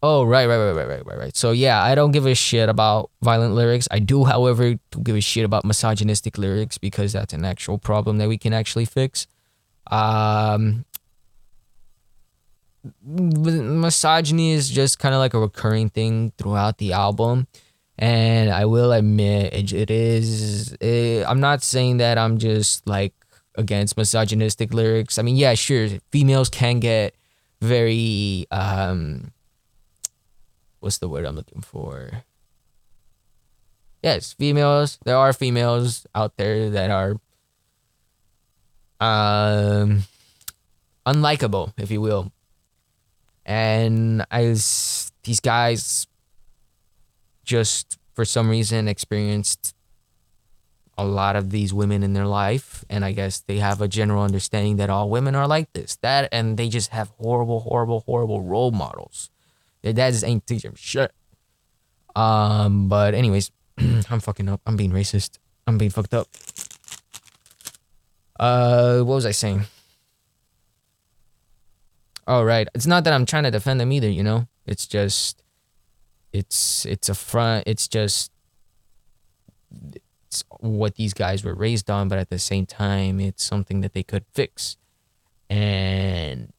Oh, 0.02 0.24
right, 0.24 0.46
right, 0.46 0.56
right, 0.56 0.72
right, 0.72 0.88
right, 0.88 1.06
right, 1.06 1.18
right. 1.18 1.36
So 1.36 1.52
yeah, 1.52 1.80
I 1.80 1.94
don't 1.94 2.10
give 2.10 2.26
a 2.26 2.34
shit 2.34 2.68
about 2.68 3.10
violent 3.22 3.54
lyrics. 3.54 3.86
I 3.88 4.00
do, 4.00 4.24
however, 4.24 4.74
give 5.00 5.14
a 5.14 5.20
shit 5.20 5.44
about 5.44 5.64
misogynistic 5.64 6.38
lyrics 6.38 6.76
because 6.76 7.12
that's 7.12 7.32
an 7.32 7.44
actual 7.44 7.78
problem 7.78 8.18
that 8.18 8.28
we 8.28 8.36
can 8.36 8.52
actually 8.52 8.84
fix. 8.84 9.28
Um, 9.92 10.86
misogyny 13.04 14.52
is 14.52 14.68
just 14.68 14.98
kind 14.98 15.14
of 15.14 15.18
like 15.18 15.34
a 15.34 15.38
recurring 15.38 15.90
thing 15.90 16.32
throughout 16.38 16.78
the 16.78 16.92
album. 16.92 17.46
And 17.98 18.50
I 18.50 18.64
will 18.64 18.92
admit, 18.92 19.52
it, 19.52 19.72
it 19.72 19.90
is. 19.90 20.72
It, 20.80 21.24
I'm 21.28 21.40
not 21.40 21.62
saying 21.62 21.98
that 21.98 22.16
I'm 22.16 22.38
just 22.38 22.86
like 22.86 23.12
against 23.56 23.96
misogynistic 23.96 24.72
lyrics. 24.72 25.18
I 25.18 25.22
mean, 25.22 25.36
yeah, 25.36 25.54
sure, 25.54 25.88
females 26.10 26.48
can 26.48 26.80
get 26.80 27.14
very 27.60 28.46
um 28.50 29.32
what's 30.80 30.96
the 30.98 31.08
word 31.08 31.26
I'm 31.26 31.36
looking 31.36 31.60
for? 31.60 32.24
Yes, 34.02 34.32
females. 34.32 34.98
There 35.04 35.16
are 35.16 35.34
females 35.34 36.06
out 36.14 36.38
there 36.38 36.70
that 36.70 36.90
are 36.90 37.16
um 39.00 40.04
unlikable, 41.06 41.74
if 41.76 41.90
you 41.90 42.00
will. 42.00 42.32
And 43.50 44.24
as 44.30 45.10
these 45.24 45.40
guys 45.40 46.06
just 47.42 47.98
for 48.14 48.24
some 48.24 48.48
reason 48.48 48.86
experienced 48.86 49.74
a 50.96 51.04
lot 51.04 51.34
of 51.34 51.50
these 51.50 51.74
women 51.74 52.04
in 52.04 52.12
their 52.12 52.28
life, 52.28 52.84
and 52.88 53.04
I 53.04 53.10
guess 53.10 53.40
they 53.40 53.58
have 53.58 53.80
a 53.80 53.88
general 53.88 54.22
understanding 54.22 54.76
that 54.76 54.88
all 54.88 55.10
women 55.10 55.34
are 55.34 55.48
like 55.48 55.72
this, 55.72 55.96
that, 55.96 56.28
and 56.30 56.56
they 56.56 56.68
just 56.68 56.90
have 56.90 57.08
horrible, 57.18 57.58
horrible, 57.58 58.04
horrible 58.06 58.40
role 58.40 58.70
models. 58.70 59.30
Their 59.82 59.94
dads 59.94 60.22
ain't 60.22 60.46
teach 60.46 60.62
them 60.62 60.76
shit. 60.76 61.10
Um, 62.14 62.86
but 62.86 63.14
anyways, 63.14 63.50
I'm 63.78 64.20
fucking 64.20 64.48
up. 64.48 64.60
I'm 64.64 64.76
being 64.76 64.92
racist. 64.92 65.40
I'm 65.66 65.76
being 65.76 65.90
fucked 65.90 66.14
up. 66.14 66.28
Uh, 68.38 69.00
what 69.00 69.16
was 69.16 69.26
I 69.26 69.32
saying? 69.32 69.64
Oh 72.30 72.44
right, 72.44 72.68
it's 72.76 72.86
not 72.86 73.02
that 73.02 73.12
I'm 73.12 73.26
trying 73.26 73.42
to 73.42 73.50
defend 73.50 73.80
them 73.80 73.90
either. 73.90 74.08
You 74.08 74.22
know, 74.22 74.46
it's 74.64 74.86
just, 74.86 75.42
it's 76.32 76.86
it's 76.86 77.08
a 77.08 77.14
front. 77.16 77.64
It's 77.66 77.88
just, 77.88 78.30
it's 80.28 80.44
what 80.60 80.94
these 80.94 81.12
guys 81.12 81.42
were 81.42 81.56
raised 81.56 81.90
on, 81.90 82.06
but 82.06 82.20
at 82.20 82.30
the 82.30 82.38
same 82.38 82.66
time, 82.66 83.18
it's 83.18 83.42
something 83.42 83.80
that 83.80 83.94
they 83.94 84.04
could 84.04 84.24
fix. 84.32 84.76
And 85.48 86.52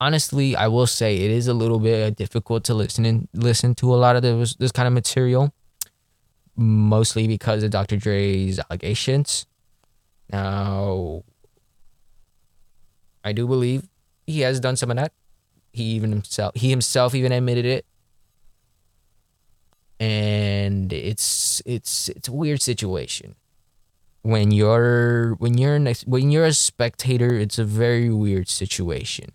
honestly, 0.00 0.56
I 0.56 0.68
will 0.68 0.86
say 0.86 1.18
it 1.18 1.30
is 1.30 1.46
a 1.46 1.52
little 1.52 1.78
bit 1.78 2.06
uh, 2.06 2.08
difficult 2.08 2.64
to 2.64 2.74
listen 2.74 3.04
and 3.04 3.28
listen 3.34 3.74
to 3.76 3.92
a 3.92 3.96
lot 3.96 4.16
of 4.16 4.22
this 4.22 4.54
this 4.54 4.72
kind 4.72 4.86
of 4.88 4.94
material, 4.94 5.52
mostly 6.56 7.28
because 7.28 7.62
of 7.62 7.70
Dr. 7.70 7.98
Dre's 7.98 8.58
allegations. 8.58 9.44
Now, 10.32 11.22
I 13.22 13.32
do 13.32 13.46
believe 13.46 13.91
he 14.26 14.40
has 14.40 14.60
done 14.60 14.76
some 14.76 14.90
of 14.90 14.96
that. 14.96 15.12
He 15.72 15.84
even 15.84 16.10
himself 16.10 16.54
he 16.54 16.70
himself 16.70 17.14
even 17.14 17.32
admitted 17.32 17.64
it. 17.64 17.86
And 19.98 20.92
it's 20.92 21.62
it's 21.64 22.08
it's 22.10 22.28
a 22.28 22.32
weird 22.32 22.60
situation. 22.60 23.36
When 24.22 24.50
you're 24.50 25.34
when 25.34 25.58
you're 25.58 25.78
next 25.78 26.06
when 26.06 26.30
you're 26.30 26.46
a 26.46 26.52
spectator, 26.52 27.34
it's 27.34 27.58
a 27.58 27.64
very 27.64 28.10
weird 28.10 28.48
situation. 28.48 29.32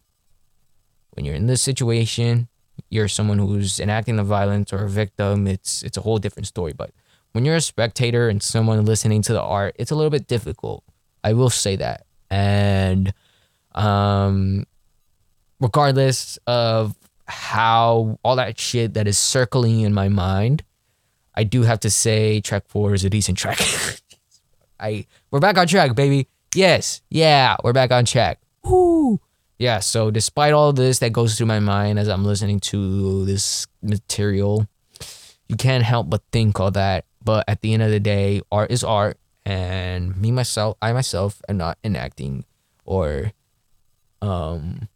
When 1.11 1.25
you're 1.25 1.35
in 1.35 1.47
this 1.47 1.61
situation, 1.61 2.47
you're 2.89 3.07
someone 3.07 3.39
who's 3.39 3.79
enacting 3.79 4.17
the 4.17 4.23
violence 4.23 4.71
or 4.71 4.85
a 4.85 4.89
victim, 4.89 5.47
it's 5.47 5.83
it's 5.83 5.97
a 5.97 6.01
whole 6.01 6.19
different 6.19 6.47
story. 6.47 6.73
But 6.73 6.91
when 7.31 7.45
you're 7.45 7.55
a 7.55 7.61
spectator 7.61 8.29
and 8.29 8.41
someone 8.41 8.85
listening 8.85 9.21
to 9.23 9.33
the 9.33 9.41
art, 9.41 9.75
it's 9.79 9.91
a 9.91 9.95
little 9.95 10.11
bit 10.11 10.27
difficult. 10.27 10.83
I 11.23 11.33
will 11.33 11.49
say 11.49 11.75
that. 11.77 12.05
And 12.29 13.13
um 13.73 14.65
regardless 15.59 16.37
of 16.47 16.95
how 17.25 18.19
all 18.23 18.35
that 18.35 18.59
shit 18.59 18.93
that 18.93 19.07
is 19.07 19.17
circling 19.17 19.81
in 19.81 19.93
my 19.93 20.09
mind, 20.09 20.63
I 21.35 21.43
do 21.43 21.63
have 21.63 21.79
to 21.81 21.89
say 21.89 22.41
track 22.41 22.63
4 22.67 22.93
is 22.93 23.03
a 23.03 23.09
decent 23.09 23.37
track. 23.37 23.59
I 24.79 25.05
we're 25.31 25.39
back 25.39 25.57
on 25.57 25.67
track, 25.67 25.95
baby. 25.95 26.27
Yes. 26.55 27.01
Yeah, 27.09 27.57
we're 27.63 27.73
back 27.73 27.91
on 27.91 28.05
track. 28.05 28.39
Woo. 28.63 29.19
Yeah, 29.59 29.79
so 29.79 30.11
despite 30.11 30.53
all 30.53 30.71
this 30.71 30.99
that 30.99 31.13
goes 31.13 31.35
through 31.35 31.47
my 31.47 31.59
mind 31.59 31.97
as 31.97 32.07
I'm 32.07 32.23
listening 32.23 32.59
to 32.71 33.25
this 33.25 33.65
material, 33.81 34.67
you 35.47 35.55
can't 35.55 35.83
help 35.83 36.09
but 36.09 36.21
think 36.31 36.59
all 36.59 36.71
that. 36.71 37.05
But 37.23 37.45
at 37.47 37.61
the 37.61 37.73
end 37.73 37.81
of 37.81 37.89
the 37.89 37.99
day, 37.99 38.41
art 38.51 38.71
is 38.71 38.83
art, 38.83 39.17
and 39.45 40.15
me 40.15 40.31
myself, 40.31 40.77
I 40.81 40.93
myself, 40.93 41.41
am 41.49 41.57
not 41.57 41.77
enacting 41.83 42.45
or 42.85 43.31
um 44.21 44.87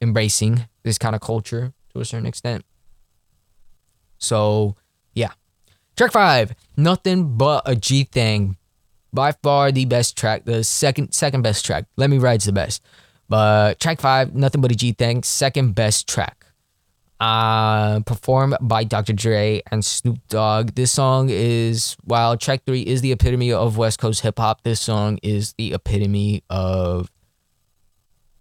embracing 0.00 0.66
this 0.82 0.98
kind 0.98 1.14
of 1.14 1.20
culture 1.20 1.72
to 1.92 2.00
a 2.00 2.04
certain 2.04 2.26
extent. 2.26 2.64
So 4.18 4.76
yeah, 5.14 5.32
track 5.96 6.12
five, 6.12 6.54
nothing 6.76 7.36
but 7.36 7.62
a 7.66 7.76
G 7.76 8.04
thing. 8.04 8.56
By 9.12 9.32
far 9.32 9.72
the 9.72 9.86
best 9.86 10.16
track, 10.16 10.44
the 10.44 10.62
second 10.62 11.12
second 11.12 11.42
best 11.42 11.64
track. 11.64 11.86
Let 11.96 12.10
me 12.10 12.18
ride's 12.18 12.44
the 12.44 12.52
best, 12.52 12.82
but 13.28 13.80
track 13.80 14.00
five, 14.00 14.34
nothing 14.34 14.60
but 14.60 14.70
a 14.70 14.76
G 14.76 14.92
thing, 14.92 15.24
second 15.24 15.74
best 15.74 16.08
track 16.08 16.40
uh, 17.20 18.00
performed 18.00 18.56
by 18.60 18.82
Dr. 18.82 19.12
Dre 19.12 19.62
and 19.70 19.84
Snoop 19.84 20.18
Dogg. 20.28 20.74
This 20.74 20.90
song 20.90 21.28
is, 21.30 21.96
while 22.04 22.36
track 22.36 22.64
three 22.64 22.80
is 22.80 23.02
the 23.02 23.12
epitome 23.12 23.52
of 23.52 23.76
West 23.76 23.98
Coast 23.98 24.22
hip 24.22 24.38
hop, 24.38 24.62
this 24.62 24.80
song 24.80 25.18
is 25.22 25.52
the 25.52 25.74
epitome 25.74 26.42
of 26.48 27.10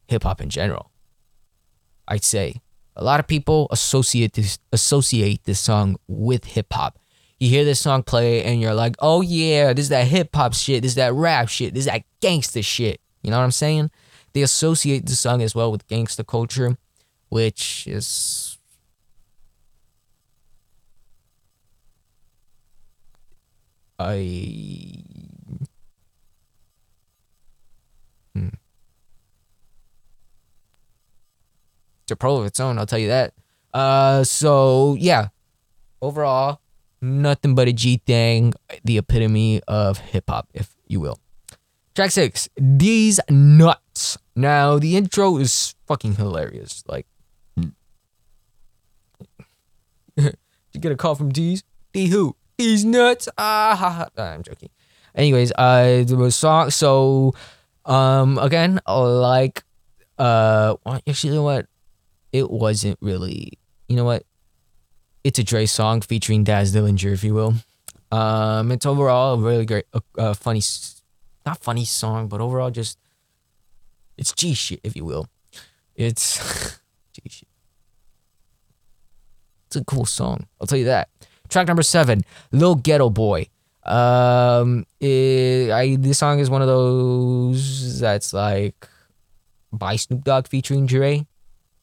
hip 0.07 0.23
hop 0.23 0.41
in 0.41 0.49
general. 0.49 0.91
I'd 2.09 2.23
say 2.23 2.61
a 2.95 3.03
lot 3.03 3.21
of 3.21 3.27
people 3.27 3.67
associate 3.71 4.33
this 4.33 4.59
associate 4.73 5.43
this 5.45 5.59
song 5.59 5.95
with 6.07 6.43
hip 6.43 6.73
hop. 6.73 6.99
You 7.39 7.47
hear 7.47 7.63
this 7.63 7.79
song 7.79 8.03
play 8.03 8.43
and 8.43 8.59
you're 8.59 8.73
like, 8.73 8.95
oh 8.99 9.21
yeah, 9.21 9.71
this 9.71 9.83
is 9.83 9.89
that 9.89 10.07
hip 10.07 10.35
hop 10.35 10.53
shit, 10.53 10.81
this 10.81 10.91
is 10.91 10.95
that 10.95 11.13
rap 11.13 11.47
shit, 11.47 11.73
this 11.73 11.81
is 11.81 11.85
that 11.85 12.03
gangster 12.19 12.61
shit. 12.61 12.99
You 13.21 13.31
know 13.31 13.37
what 13.37 13.43
I'm 13.43 13.51
saying? 13.51 13.91
They 14.33 14.41
associate 14.41 15.05
the 15.05 15.15
song 15.15 15.41
as 15.41 15.55
well 15.55 15.71
with 15.71 15.87
gangster 15.87 16.23
culture, 16.23 16.77
which 17.29 17.87
is 17.87 18.57
I. 23.99 25.03
A 32.11 32.15
pro 32.15 32.37
of 32.37 32.45
its 32.45 32.59
own, 32.59 32.77
I'll 32.77 32.85
tell 32.85 32.99
you 32.99 33.09
that. 33.09 33.33
Uh, 33.73 34.23
so 34.23 34.95
yeah, 34.99 35.27
overall, 36.01 36.61
nothing 37.01 37.55
but 37.55 37.67
a 37.67 37.73
G 37.73 38.01
thing, 38.05 38.53
the 38.83 38.97
epitome 38.97 39.61
of 39.67 39.99
hip 39.99 40.25
hop, 40.29 40.47
if 40.53 40.75
you 40.87 40.99
will. 40.99 41.19
Track 41.95 42.11
six, 42.11 42.47
these 42.57 43.19
nuts. 43.29 44.17
Now 44.35 44.79
the 44.79 44.95
intro 44.95 45.37
is 45.37 45.75
fucking 45.87 46.15
hilarious. 46.15 46.83
Like, 46.87 47.05
you 50.15 50.79
get 50.79 50.91
a 50.91 50.95
call 50.95 51.15
from 51.15 51.31
D's? 51.31 51.63
D 51.93 52.07
who? 52.07 52.35
He's 52.57 52.83
nuts. 52.85 53.29
Ah, 53.37 53.75
ha, 53.75 53.89
ha. 53.89 54.21
I'm 54.21 54.43
joking. 54.43 54.69
Anyways, 55.15 55.51
uh, 55.57 56.03
the 56.05 56.29
song. 56.31 56.69
So, 56.71 57.33
um, 57.85 58.37
again, 58.37 58.79
like, 58.87 59.63
uh, 60.17 60.75
actually, 61.07 61.33
you 61.33 61.43
what? 61.43 61.67
It 62.31 62.49
wasn't 62.49 62.97
really. 63.01 63.53
You 63.87 63.95
know 63.95 64.05
what? 64.05 64.23
It's 65.23 65.39
a 65.39 65.43
Dre 65.43 65.65
song 65.65 66.01
featuring 66.01 66.43
Daz 66.43 66.73
Dillinger, 66.73 67.11
if 67.11 67.23
you 67.23 67.33
will. 67.33 67.55
Um, 68.11 68.71
it's 68.71 68.85
overall 68.85 69.35
a 69.35 69.37
really 69.37 69.65
great, 69.65 69.85
uh, 70.17 70.33
funny, 70.33 70.61
not 71.45 71.59
funny 71.59 71.85
song, 71.85 72.27
but 72.27 72.41
overall 72.41 72.71
just, 72.71 72.97
it's 74.17 74.31
G 74.33 74.53
shit, 74.53 74.79
if 74.83 74.95
you 74.95 75.05
will. 75.05 75.27
It's 75.95 76.79
G 77.13 77.21
shit. 77.29 77.47
It's 79.67 79.75
a 79.75 79.83
cool 79.83 80.05
song. 80.05 80.47
I'll 80.59 80.65
tell 80.65 80.79
you 80.79 80.85
that. 80.85 81.09
Track 81.49 81.67
number 81.67 81.83
seven, 81.83 82.21
Lil 82.51 82.75
Ghetto 82.75 83.09
Boy. 83.09 83.47
Um, 83.83 84.85
it, 84.99 85.71
I 85.71 85.95
this 85.95 86.19
song 86.19 86.39
is 86.39 86.49
one 86.49 86.61
of 86.61 86.67
those 86.67 87.99
that's 87.99 88.33
like 88.33 88.87
by 89.71 89.95
Snoop 89.95 90.23
Dogg 90.23 90.47
featuring 90.47 90.85
Dre, 90.85 91.25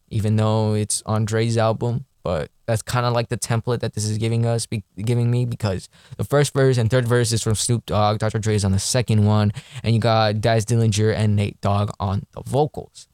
even 0.09 0.37
though 0.37 0.75
it's 0.75 1.03
on 1.07 1.25
Dre's 1.25 1.57
album. 1.57 2.05
But 2.23 2.51
that's 2.67 2.83
kind 2.83 3.07
of 3.07 3.13
like 3.13 3.29
the 3.29 3.39
template 3.39 3.81
that 3.81 3.95
this 3.95 4.05
is 4.05 4.19
giving 4.19 4.47
us, 4.47 4.67
be, 4.67 4.83
giving 4.97 5.31
me 5.31 5.45
because 5.45 5.89
the 6.17 6.25
first 6.25 6.53
verse 6.53 6.77
and 6.77 6.91
third 6.91 7.07
verse 7.07 7.33
is 7.33 7.41
from 7.41 7.55
Snoop 7.55 7.87
Dogg. 7.87 8.19
Dr. 8.19 8.41
Dre 8.41 8.57
is 8.57 8.65
on 8.65 8.73
the 8.73 8.81
second 8.81 9.25
one, 9.25 9.53
and 9.85 9.95
you 9.95 10.01
got 10.01 10.41
Daz 10.41 10.65
Dillinger 10.65 11.15
and 11.15 11.37
Nate 11.37 11.61
Dogg 11.61 11.93
on 12.01 12.25
the 12.33 12.43
vocals. 12.45 13.07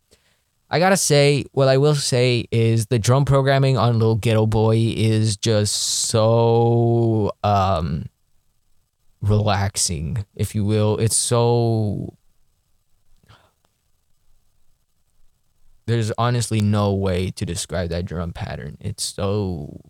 I 0.71 0.79
gotta 0.79 0.97
say, 0.97 1.45
what 1.53 1.69
I 1.69 1.77
will 1.77 1.95
say 1.95 2.47
is 2.51 2.87
the 2.87 2.99
drum 2.99 3.27
programming 3.27 3.77
on 3.77 3.99
Little 3.99 4.15
Ghetto 4.15 4.47
Boy 4.47 4.95
is 4.97 5.37
just 5.37 5.75
so 5.75 7.33
um 7.45 8.07
relaxing, 9.21 10.25
if 10.35 10.55
you 10.55 10.65
will. 10.65 10.97
It's 10.97 11.17
so 11.17 12.17
there's 15.87 16.13
honestly 16.17 16.61
no 16.61 16.93
way 16.93 17.31
to 17.31 17.45
describe 17.45 17.91
that 17.91 18.05
drum 18.05 18.33
pattern. 18.33 18.77
It's 18.81 19.03
so 19.03 19.81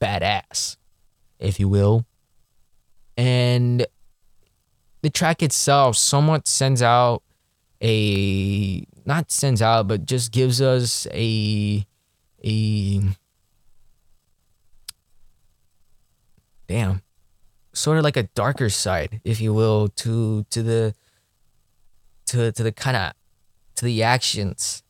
badass, 0.00 0.76
if 1.38 1.58
you 1.58 1.68
will. 1.68 2.04
And 3.16 3.86
the 5.02 5.10
track 5.10 5.42
itself 5.42 5.96
somewhat 5.96 6.48
sends 6.48 6.82
out 6.82 7.22
a 7.82 8.86
not 9.04 9.30
sends 9.30 9.60
out 9.60 9.86
but 9.86 10.06
just 10.06 10.32
gives 10.32 10.62
us 10.62 11.06
a 11.12 11.86
a 12.42 13.02
damn 16.66 17.02
sort 17.74 17.98
of 17.98 18.04
like 18.04 18.16
a 18.16 18.22
darker 18.34 18.70
side 18.70 19.20
if 19.24 19.40
you 19.40 19.52
will 19.52 19.88
to 19.88 20.44
to 20.44 20.62
the 20.62 20.94
to 22.26 22.52
to 22.52 22.62
the 22.62 22.72
kind 22.72 22.96
of 22.96 23.12
to 23.76 23.84
the 23.84 24.02
actions 24.02 24.82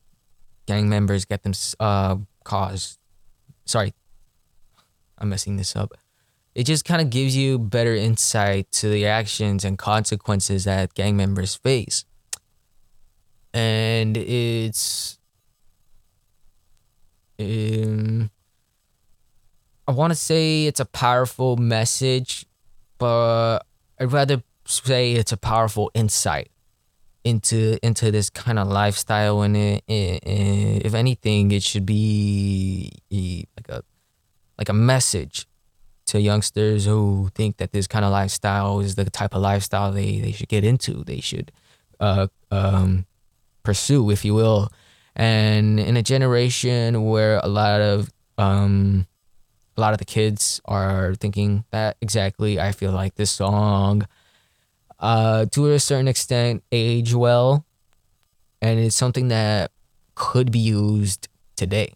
gang 0.66 0.88
members 0.88 1.24
get 1.24 1.42
them 1.42 1.52
uh 1.80 2.16
caused 2.44 2.98
sorry 3.64 3.94
I'm 5.18 5.28
messing 5.28 5.56
this 5.56 5.76
up. 5.76 5.92
It 6.54 6.64
just 6.64 6.84
kind 6.84 7.00
of 7.00 7.10
gives 7.10 7.36
you 7.36 7.58
better 7.58 7.94
insight 7.94 8.70
to 8.72 8.88
the 8.88 9.06
actions 9.06 9.64
and 9.64 9.76
consequences 9.76 10.64
that 10.64 10.94
gang 10.94 11.16
members 11.16 11.54
face. 11.54 12.04
And 13.52 14.16
it's 14.16 15.18
um, 17.38 18.30
I 19.88 19.92
want 19.92 20.12
to 20.12 20.16
say 20.16 20.66
it's 20.66 20.80
a 20.80 20.84
powerful 20.84 21.56
message, 21.56 22.46
but 22.98 23.60
I'd 23.98 24.12
rather 24.12 24.42
say 24.66 25.12
it's 25.12 25.32
a 25.32 25.36
powerful 25.36 25.90
insight 25.94 26.50
into 27.24 27.78
into 27.82 28.10
this 28.10 28.28
kind 28.30 28.58
of 28.58 28.68
lifestyle 28.68 29.40
and 29.42 29.56
it, 29.56 29.82
it, 29.88 30.22
it, 30.24 30.86
if 30.86 30.94
anything 30.94 31.50
it 31.50 31.62
should 31.62 31.86
be 31.86 32.92
like 33.56 33.68
a 33.68 33.82
like 34.58 34.68
a 34.68 34.74
message 34.74 35.46
to 36.06 36.20
youngsters 36.20 36.84
who 36.84 37.30
think 37.34 37.56
that 37.56 37.72
this 37.72 37.86
kind 37.86 38.04
of 38.04 38.12
lifestyle 38.12 38.80
is 38.80 38.94
the 38.94 39.08
type 39.08 39.34
of 39.34 39.40
lifestyle 39.40 39.90
they, 39.90 40.20
they 40.20 40.32
should 40.32 40.48
get 40.48 40.64
into 40.64 41.02
they 41.04 41.20
should 41.20 41.50
uh, 41.98 42.26
um, 42.50 43.06
pursue 43.62 44.10
if 44.10 44.24
you 44.24 44.34
will. 44.34 44.70
And 45.16 45.78
in 45.80 45.96
a 45.96 46.02
generation 46.02 47.04
where 47.04 47.40
a 47.42 47.48
lot 47.48 47.80
of 47.80 48.10
um, 48.36 49.06
a 49.76 49.80
lot 49.80 49.92
of 49.92 49.98
the 49.98 50.04
kids 50.04 50.60
are 50.64 51.14
thinking 51.14 51.64
that 51.70 51.96
exactly 52.00 52.60
i 52.60 52.72
feel 52.72 52.92
like 52.92 53.14
this 53.16 53.30
song 53.30 54.06
uh, 55.04 55.44
to 55.50 55.70
a 55.70 55.78
certain 55.78 56.08
extent 56.08 56.64
age 56.72 57.12
well 57.12 57.66
and 58.62 58.80
it's 58.80 58.96
something 58.96 59.28
that 59.28 59.70
could 60.14 60.50
be 60.50 60.58
used 60.58 61.28
today. 61.56 61.92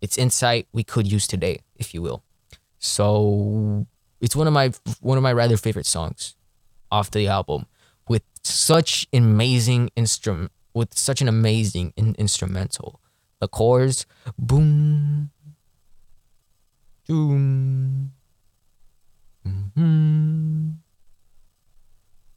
It's 0.00 0.16
insight 0.16 0.68
we 0.72 0.84
could 0.84 1.10
use 1.10 1.26
today 1.26 1.62
if 1.74 1.92
you 1.92 2.02
will. 2.02 2.22
So 2.78 3.84
it's 4.20 4.36
one 4.36 4.46
of 4.46 4.52
my 4.52 4.70
one 5.00 5.18
of 5.18 5.22
my 5.24 5.32
rather 5.32 5.56
favorite 5.56 5.86
songs 5.86 6.36
off 6.92 7.10
the 7.10 7.26
album 7.26 7.66
with 8.08 8.22
such 8.44 9.08
amazing 9.12 9.90
instrument 9.96 10.52
with 10.72 10.96
such 10.96 11.20
an 11.20 11.26
amazing 11.26 11.92
in- 11.96 12.14
instrumental. 12.16 13.00
The 13.40 13.48
chords 13.48 14.06
boom 14.38 15.30
boom 17.08 18.12
mm-hmm 19.44 20.85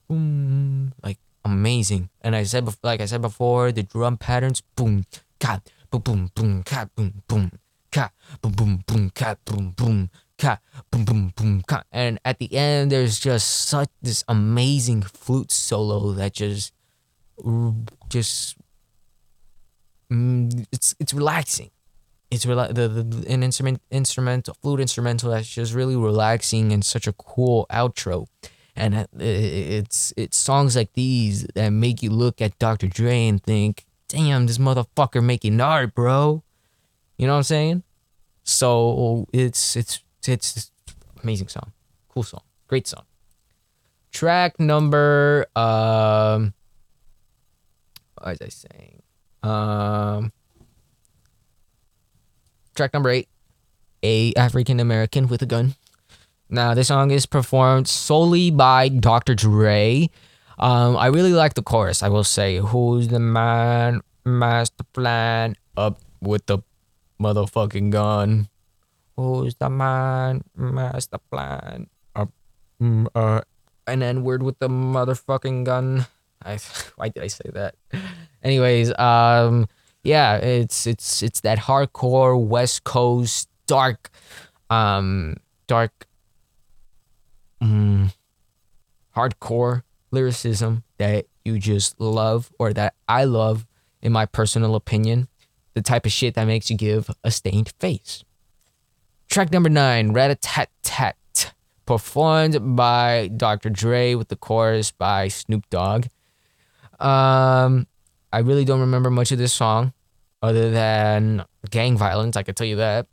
boom, 0.10 0.94
like 1.04 1.20
amazing. 1.46 2.10
And 2.22 2.36
I 2.36 2.44
said, 2.44 2.68
like 2.84 3.00
I 3.00 3.06
said 3.06 3.22
before, 3.22 3.72
the 3.72 3.84
drum 3.84 4.18
patterns, 4.18 4.62
boom, 4.76 5.06
cat, 5.40 5.70
boom, 5.92 6.02
boom, 6.02 6.32
boom, 6.36 6.64
cat, 6.64 6.90
boom, 6.96 7.24
boom, 7.28 7.52
cat, 7.92 8.12
boom, 8.42 8.52
boom, 8.52 8.84
boom, 8.86 9.10
cat, 9.12 9.38
boom, 9.46 9.72
boom, 9.78 10.10
cat, 10.38 10.62
boom, 10.92 11.06
boom, 11.06 11.34
boom, 11.36 11.62
cat. 11.68 11.86
And 11.92 12.20
at 12.26 12.40
the 12.40 12.54
end, 12.54 12.92
there's 12.92 13.20
just 13.20 13.48
such 13.70 13.90
this 14.02 14.26
amazing 14.28 15.04
flute 15.04 15.52
solo 15.52 16.12
that 16.14 16.34
just, 16.34 16.74
just, 18.10 18.58
mm, 20.12 20.66
it's 20.72 20.96
it's 21.00 21.14
relaxing. 21.14 21.70
It's 22.32 22.46
rela- 22.46 22.74
the, 22.74 22.88
the 22.88 23.32
an 23.32 23.42
instrument 23.42 23.82
instrumental 23.90 24.56
flute 24.62 24.80
instrumental 24.80 25.32
that's 25.32 25.50
just 25.50 25.74
really 25.74 25.96
relaxing 25.96 26.72
and 26.72 26.86
such 26.86 27.08
a 27.08 27.14
cool 27.14 27.66
outro 27.72 28.28
and 28.80 29.08
it's 29.20 30.14
it's 30.16 30.38
songs 30.38 30.76
like 30.76 30.94
these 30.94 31.46
that 31.56 31.70
make 31.70 32.02
you 32.02 32.10
look 32.10 32.42
at 32.42 32.58
Dr. 32.60 32.88
Dre 32.88 33.28
and 33.28 33.44
think, 33.44 33.86
"Damn, 34.08 34.48
this 34.48 34.58
motherfucker 34.58 35.24
making 35.24 35.60
art, 35.60 35.94
bro." 35.94 36.44
You 37.18 37.28
know 37.28 37.34
what 37.34 37.40
I'm 37.40 37.44
saying? 37.44 37.84
So 38.44 39.28
it's 39.34 39.76
it's 39.76 40.02
it's 40.26 40.72
amazing 41.22 41.50
song, 41.50 41.74
cool 42.08 42.24
song, 42.24 42.42
great 42.68 42.88
song. 42.88 43.04
Track 44.12 44.60
number 44.60 45.46
um, 45.56 46.54
what 48.16 48.40
was 48.40 48.42
I 48.42 48.50
saying? 48.50 49.02
Um, 49.44 50.32
track 52.76 52.94
number 52.94 53.10
eight, 53.10 53.28
a 54.04 54.34
African 54.36 54.80
American 54.80 55.28
with 55.28 55.42
a 55.42 55.46
gun. 55.46 55.76
Now, 56.50 56.74
this 56.74 56.88
song 56.88 57.12
is 57.12 57.28
performed 57.28 57.88
solely 57.88 58.50
by 58.50 58.90
Dr. 58.90 59.36
Dre. 59.36 60.10
Um, 60.58 60.98
I 60.98 61.08
really 61.08 61.34
like 61.34 61.54
the 61.54 61.62
chorus, 61.62 62.02
I 62.02 62.10
will 62.10 62.24
say. 62.24 62.58
Who's 62.58 63.08
the 63.10 63.20
man, 63.20 64.02
master 64.26 64.84
plan, 64.92 65.56
up 65.78 66.02
with 66.22 66.48
the 66.48 66.60
motherfucking 67.22 67.92
gun? 67.92 68.50
Who's 69.16 69.54
the 69.56 69.70
man, 69.70 70.42
master 70.56 71.20
plan, 71.30 71.88
up, 72.16 72.32
mm, 72.82 73.06
uh, 73.14 73.42
an 73.86 74.02
N 74.02 74.24
word 74.24 74.42
with 74.42 74.58
the 74.58 74.70
motherfucking 74.70 75.66
gun? 75.66 76.08
I, 76.44 76.58
why 76.96 77.10
did 77.10 77.22
I 77.22 77.28
say 77.28 77.52
that? 77.54 77.76
Anyways, 78.42 78.98
um, 78.98 79.68
yeah, 80.04 80.38
it's 80.38 80.88
it's 80.88 81.22
it's 81.22 81.42
that 81.42 81.60
hardcore 81.60 82.42
West 82.42 82.86
Coast 82.86 83.50
dark, 83.68 84.10
um, 84.72 85.36
dark 85.68 86.09
mm, 87.62 88.14
hardcore 89.16 89.84
lyricism 90.12 90.84
that 90.98 91.26
you 91.46 91.60
just 91.60 92.00
love 92.00 92.52
or 92.60 92.74
that 92.74 92.94
I 93.08 93.24
love, 93.26 93.66
in 94.02 94.12
my 94.12 94.26
personal 94.26 94.76
opinion, 94.76 95.28
the 95.74 95.82
type 95.82 96.06
of 96.06 96.12
shit 96.12 96.36
that 96.36 96.46
makes 96.46 96.70
you 96.70 96.78
give 96.78 97.10
a 97.24 97.32
stained 97.32 97.74
face. 97.80 98.24
Track 99.30 99.52
number 99.52 99.70
nine, 99.70 100.12
Rat 100.12 100.32
a 100.32 100.36
Tat 100.36 100.70
Tat, 100.82 101.54
performed 101.86 102.76
by 102.76 103.30
Dr. 103.36 103.70
Dre 103.70 104.16
with 104.16 104.30
the 104.30 104.36
chorus 104.36 104.92
by 104.92 105.28
Snoop 105.28 105.70
Dogg. 105.70 106.08
Um, 107.00 107.88
I 108.34 108.40
really 108.40 108.66
don't 108.66 108.82
remember 108.82 109.10
much 109.10 109.32
of 109.32 109.38
this 109.38 109.54
song 109.54 109.94
other 110.42 110.72
than 110.72 111.46
gang 111.70 111.98
violence, 111.98 112.38
I 112.38 112.44
can 112.44 112.56
tell 112.56 112.68
you 112.68 112.78
that. 112.78 113.08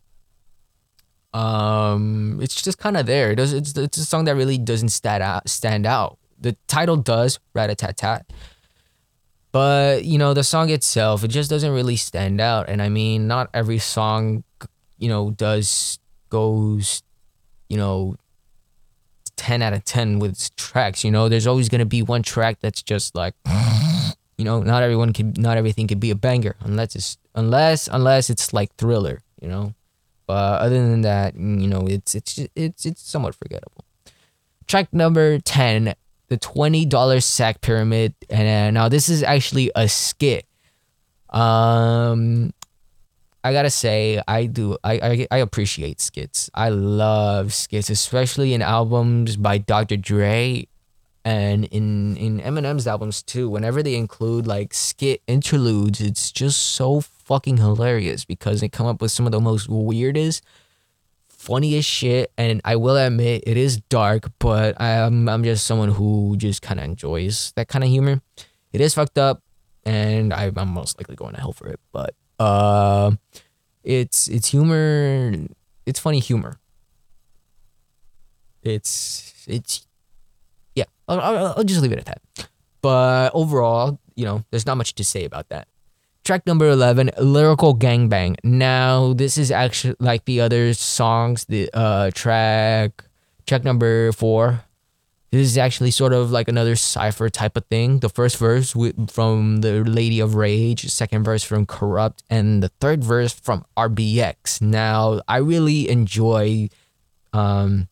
Um, 1.37 2.39
it's 2.41 2.63
just 2.63 2.79
kind 2.79 2.97
of 2.97 3.05
there. 3.05 3.33
It 3.33 3.37
does, 3.37 3.53
it's, 3.53 3.77
it's 3.77 3.99
a 3.99 4.07
song 4.07 4.25
that 4.25 4.37
really 4.37 4.57
doesn't 4.57 4.89
stand 4.89 5.23
out. 5.23 5.49
Stand 5.51 5.85
out. 5.85 6.17
The 6.41 6.57
title 6.67 6.97
does, 6.97 7.39
rat 7.55 7.69
a 7.69 7.75
tat 7.75 7.99
tat. 7.99 8.33
But 9.53 10.05
you 10.05 10.17
know, 10.17 10.33
the 10.33 10.45
song 10.45 10.71
itself, 10.71 11.25
it 11.25 11.29
just 11.29 11.51
doesn't 11.51 11.73
really 11.73 11.97
stand 11.97 12.41
out. 12.41 12.71
And 12.71 12.81
I 12.81 12.89
mean, 12.89 13.27
not 13.27 13.51
every 13.53 13.79
song, 13.79 14.45
you 14.99 15.09
know, 15.11 15.31
does 15.31 15.99
goes, 16.31 17.03
you 17.69 17.77
know, 17.77 18.17
10 19.37 19.61
out 19.61 19.75
of 19.75 19.85
10 19.85 20.19
with 20.19 20.57
tracks 20.57 21.05
you 21.05 21.11
know 21.11 21.29
there's 21.29 21.47
always 21.47 21.69
going 21.69 21.81
to 21.81 21.85
be 21.85 22.01
one 22.01 22.23
track 22.23 22.57
that's 22.61 22.81
just 22.81 23.15
like 23.15 23.35
you 24.39 24.47
know 24.47 24.63
not 24.63 24.83
everyone 24.83 25.13
can 25.13 25.35
not 25.37 25.59
everything 25.59 25.87
can 25.87 25.99
be 25.99 26.11
a 26.11 26.15
banger 26.15 26.57
unless 26.61 26.97
it's 26.97 27.19
unless 27.35 27.87
unless 27.87 28.31
it's 28.31 28.55
like 28.55 28.75
thriller 28.77 29.21
you 29.43 29.47
know 29.47 29.75
but 30.27 30.61
other 30.61 30.87
than 30.87 31.03
that, 31.03 31.37
mm, 31.37 31.61
you 31.61 31.69
know, 31.69 31.87
it's 31.87 32.15
it's 32.15 32.39
it's 32.55 32.85
it's 32.85 33.03
somewhat 33.03 33.35
forgettable. 33.35 33.85
Track 34.67 34.93
number 34.93 35.39
ten, 35.39 35.95
the 36.29 36.37
twenty 36.37 36.85
dollar 36.85 37.21
sack 37.21 37.61
pyramid, 37.61 38.15
and 38.29 38.77
uh, 38.77 38.81
now 38.81 38.89
this 38.89 39.09
is 39.09 39.23
actually 39.23 39.71
a 39.77 39.89
skit. 39.89 40.47
Um, 41.31 42.53
I 43.45 43.53
gotta 43.53 43.71
say, 43.71 44.21
I 44.27 44.47
do. 44.47 44.77
I, 44.83 44.95
I 44.95 45.27
I 45.31 45.39
appreciate 45.39 46.01
skits. 46.01 46.51
I 46.53 46.71
love 46.71 47.55
skits, 47.55 47.91
especially 47.91 48.55
in 48.55 48.63
albums 48.63 49.37
by 49.37 49.59
Dr. 49.59 49.97
Dre, 49.97 50.67
and 51.25 51.65
in 51.67 52.17
in 52.17 52.41
Eminem's 52.41 52.89
albums 52.89 53.23
too. 53.23 53.49
Whenever 53.49 53.85
they 53.85 53.95
include 53.95 54.49
like 54.49 54.75
skit 54.75 55.23
interludes, 55.29 56.01
it's 56.01 56.33
just 56.33 56.61
so 56.61 57.05
fucking 57.27 57.57
hilarious 57.57 58.25
because 58.25 58.61
they 58.61 58.69
come 58.69 58.87
up 58.87 59.03
with 59.03 59.11
some 59.11 59.27
of 59.27 59.33
the 59.33 59.41
most 59.41 59.69
weirdest, 59.69 60.45
funniest 61.29 61.89
shit. 61.89 62.31
And 62.39 62.61
I 62.65 62.77
will 62.77 62.97
admit 62.97 63.43
it 63.47 63.57
is 63.57 63.79
dark, 63.89 64.31
but 64.39 64.81
I'm 64.81 65.29
I'm 65.29 65.43
just 65.43 65.67
someone 65.67 65.91
who 65.91 66.37
just 66.39 66.63
kind 66.63 66.79
of 66.81 66.85
enjoys 66.87 67.53
that 67.57 67.69
kind 67.69 67.85
of 67.85 67.91
humor. 67.91 68.23
It 68.73 68.81
is 68.81 68.95
fucked 68.95 69.19
up, 69.19 69.43
and 69.85 70.33
I, 70.33 70.53
I'm 70.57 70.69
most 70.69 70.99
likely 70.99 71.17
going 71.17 71.35
to 71.35 71.41
hell 71.41 71.53
for 71.53 71.67
it. 71.67 71.81
But 71.93 72.15
uh, 72.39 73.13
it's 73.83 74.29
it's 74.29 74.49
humor. 74.49 75.35
It's 75.85 75.99
funny 75.99 76.21
humor. 76.21 76.59
It's 78.63 79.45
it's 79.49 79.87
yeah. 80.75 80.85
I'll, 81.09 81.21
I'll, 81.21 81.55
I'll 81.59 81.65
just 81.65 81.83
leave 81.83 81.93
it 81.93 81.99
at 81.99 82.07
that. 82.07 82.49
But 82.83 83.31
overall, 83.35 83.99
you 84.15 84.25
know, 84.25 84.45
there's 84.51 84.67
not 84.67 84.77
much 84.77 84.95
to 84.95 85.05
say 85.05 85.25
about 85.25 85.49
that. 85.49 85.67
Track 86.27 86.45
number 86.45 86.69
11, 86.69 87.13
Lyrical 87.21 87.77
Gangbang. 87.77 88.35
Now, 88.43 89.13
this 89.13 89.39
is 89.39 89.53
actually 89.53 89.95
like 90.01 90.25
the 90.25 90.41
other 90.41 90.75
songs, 90.75 91.45
the 91.45 91.71
uh 91.73 92.11
track 92.11 93.05
track 93.47 93.63
number 93.63 94.11
4, 94.11 94.61
This 95.31 95.47
is 95.47 95.57
actually 95.57 95.93
sort 95.93 96.13
of 96.13 96.33
like 96.33 96.49
another 96.49 96.75
cipher 96.75 97.31
type 97.31 97.57
of 97.57 97.65
thing. 97.67 98.01
The 98.01 98.09
first 98.09 98.39
verse 98.39 98.75
from 99.09 99.59
the 99.59 99.85
Lady 99.85 100.19
of 100.19 100.35
Rage, 100.35 100.91
second 100.91 101.23
verse 101.23 101.45
from 101.45 101.65
Kurupt, 101.65 102.25
and 102.29 102.61
the 102.61 102.71
third 102.81 103.05
verse 103.05 103.33
from 103.33 103.65
RBX. 103.77 104.61
Now, 104.61 105.21
I 105.29 105.37
really 105.37 105.89
enjoy 105.89 106.71
um, 107.33 107.87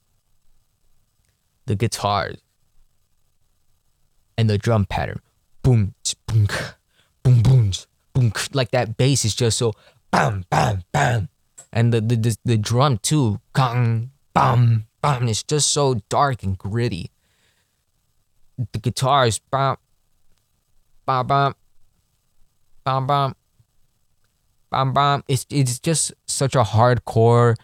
the 1.66 1.76
guitars 1.76 2.38
and 4.36 4.50
the 4.50 4.58
drum 4.58 4.86
pattern. 4.86 5.20
Boom, 5.62 5.94
boom, 6.26 6.48
boom. 8.30 8.42
Like 8.52 8.70
that 8.70 8.96
bass 8.96 9.24
is 9.24 9.34
just 9.34 9.58
so 9.58 9.72
bam, 10.10 10.44
bam, 10.50 10.82
bam. 10.92 11.28
And 11.72 11.92
the 11.92 12.00
the, 12.00 12.16
the, 12.16 12.36
the 12.44 12.56
drum 12.56 12.98
too. 12.98 13.40
Gong, 13.52 14.10
bam, 14.32 14.86
bam. 15.00 15.28
It's 15.28 15.42
just 15.42 15.70
so 15.70 16.00
dark 16.08 16.42
and 16.42 16.56
gritty. 16.56 17.10
The 18.72 18.78
guitar 18.78 19.26
is 19.26 19.38
bam, 19.38 19.76
bam, 21.06 21.26
bam, 21.26 21.54
bam, 22.84 23.06
bam, 23.06 23.34
bam, 24.70 24.92
bam. 24.92 25.24
It's 25.28 25.46
it's 25.50 25.78
just 25.78 26.12
such 26.26 26.54
a 26.54 26.62
hardcore, 26.62 27.56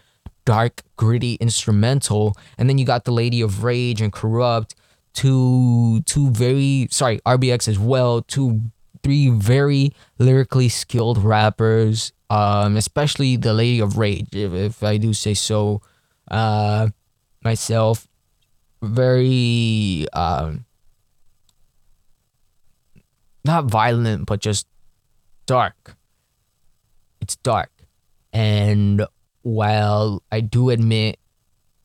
dark, 0.45 0.81
gritty 0.97 1.35
instrumental. 1.35 2.35
And 2.57 2.69
then 2.69 2.77
you 2.77 2.85
got 2.85 3.05
the 3.05 3.11
Lady 3.11 3.41
of 3.41 3.63
Rage 3.63 4.01
and 4.01 4.11
Kurupt 4.11 4.73
two 5.13 6.01
two 6.05 6.29
very 6.31 6.87
sorry 6.91 7.19
RBX 7.25 7.67
as 7.67 7.77
well 7.77 8.21
two 8.21 8.61
three 9.03 9.29
very 9.29 9.91
lyrically 10.19 10.69
skilled 10.69 11.17
rappers 11.17 12.13
um 12.29 12.77
especially 12.77 13.35
the 13.35 13.53
Lady 13.53 13.79
of 13.79 13.97
Rage 13.97 14.29
if, 14.33 14.53
if 14.53 14.83
I 14.83 14.97
do 14.97 15.13
say 15.13 15.33
so 15.33 15.81
uh 16.29 16.87
myself 17.43 18.07
very 18.81 20.05
um 20.13 20.65
not 23.43 23.65
violent 23.65 24.25
but 24.25 24.39
just 24.39 24.67
dark 25.45 25.95
it's 27.19 27.35
dark 27.37 27.71
and 28.33 29.05
while 29.41 30.23
I 30.31 30.41
do 30.41 30.69
admit 30.69 31.17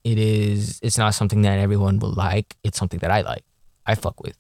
it 0.04 0.18
is 0.18 0.78
it's 0.82 0.98
not 0.98 1.14
something 1.14 1.42
that 1.42 1.58
everyone 1.58 1.98
will 1.98 2.12
like. 2.12 2.56
It's 2.62 2.78
something 2.78 3.00
that 3.00 3.10
I 3.10 3.22
like. 3.22 3.44
I 3.86 3.96
fuck 3.96 4.22
with. 4.22 4.36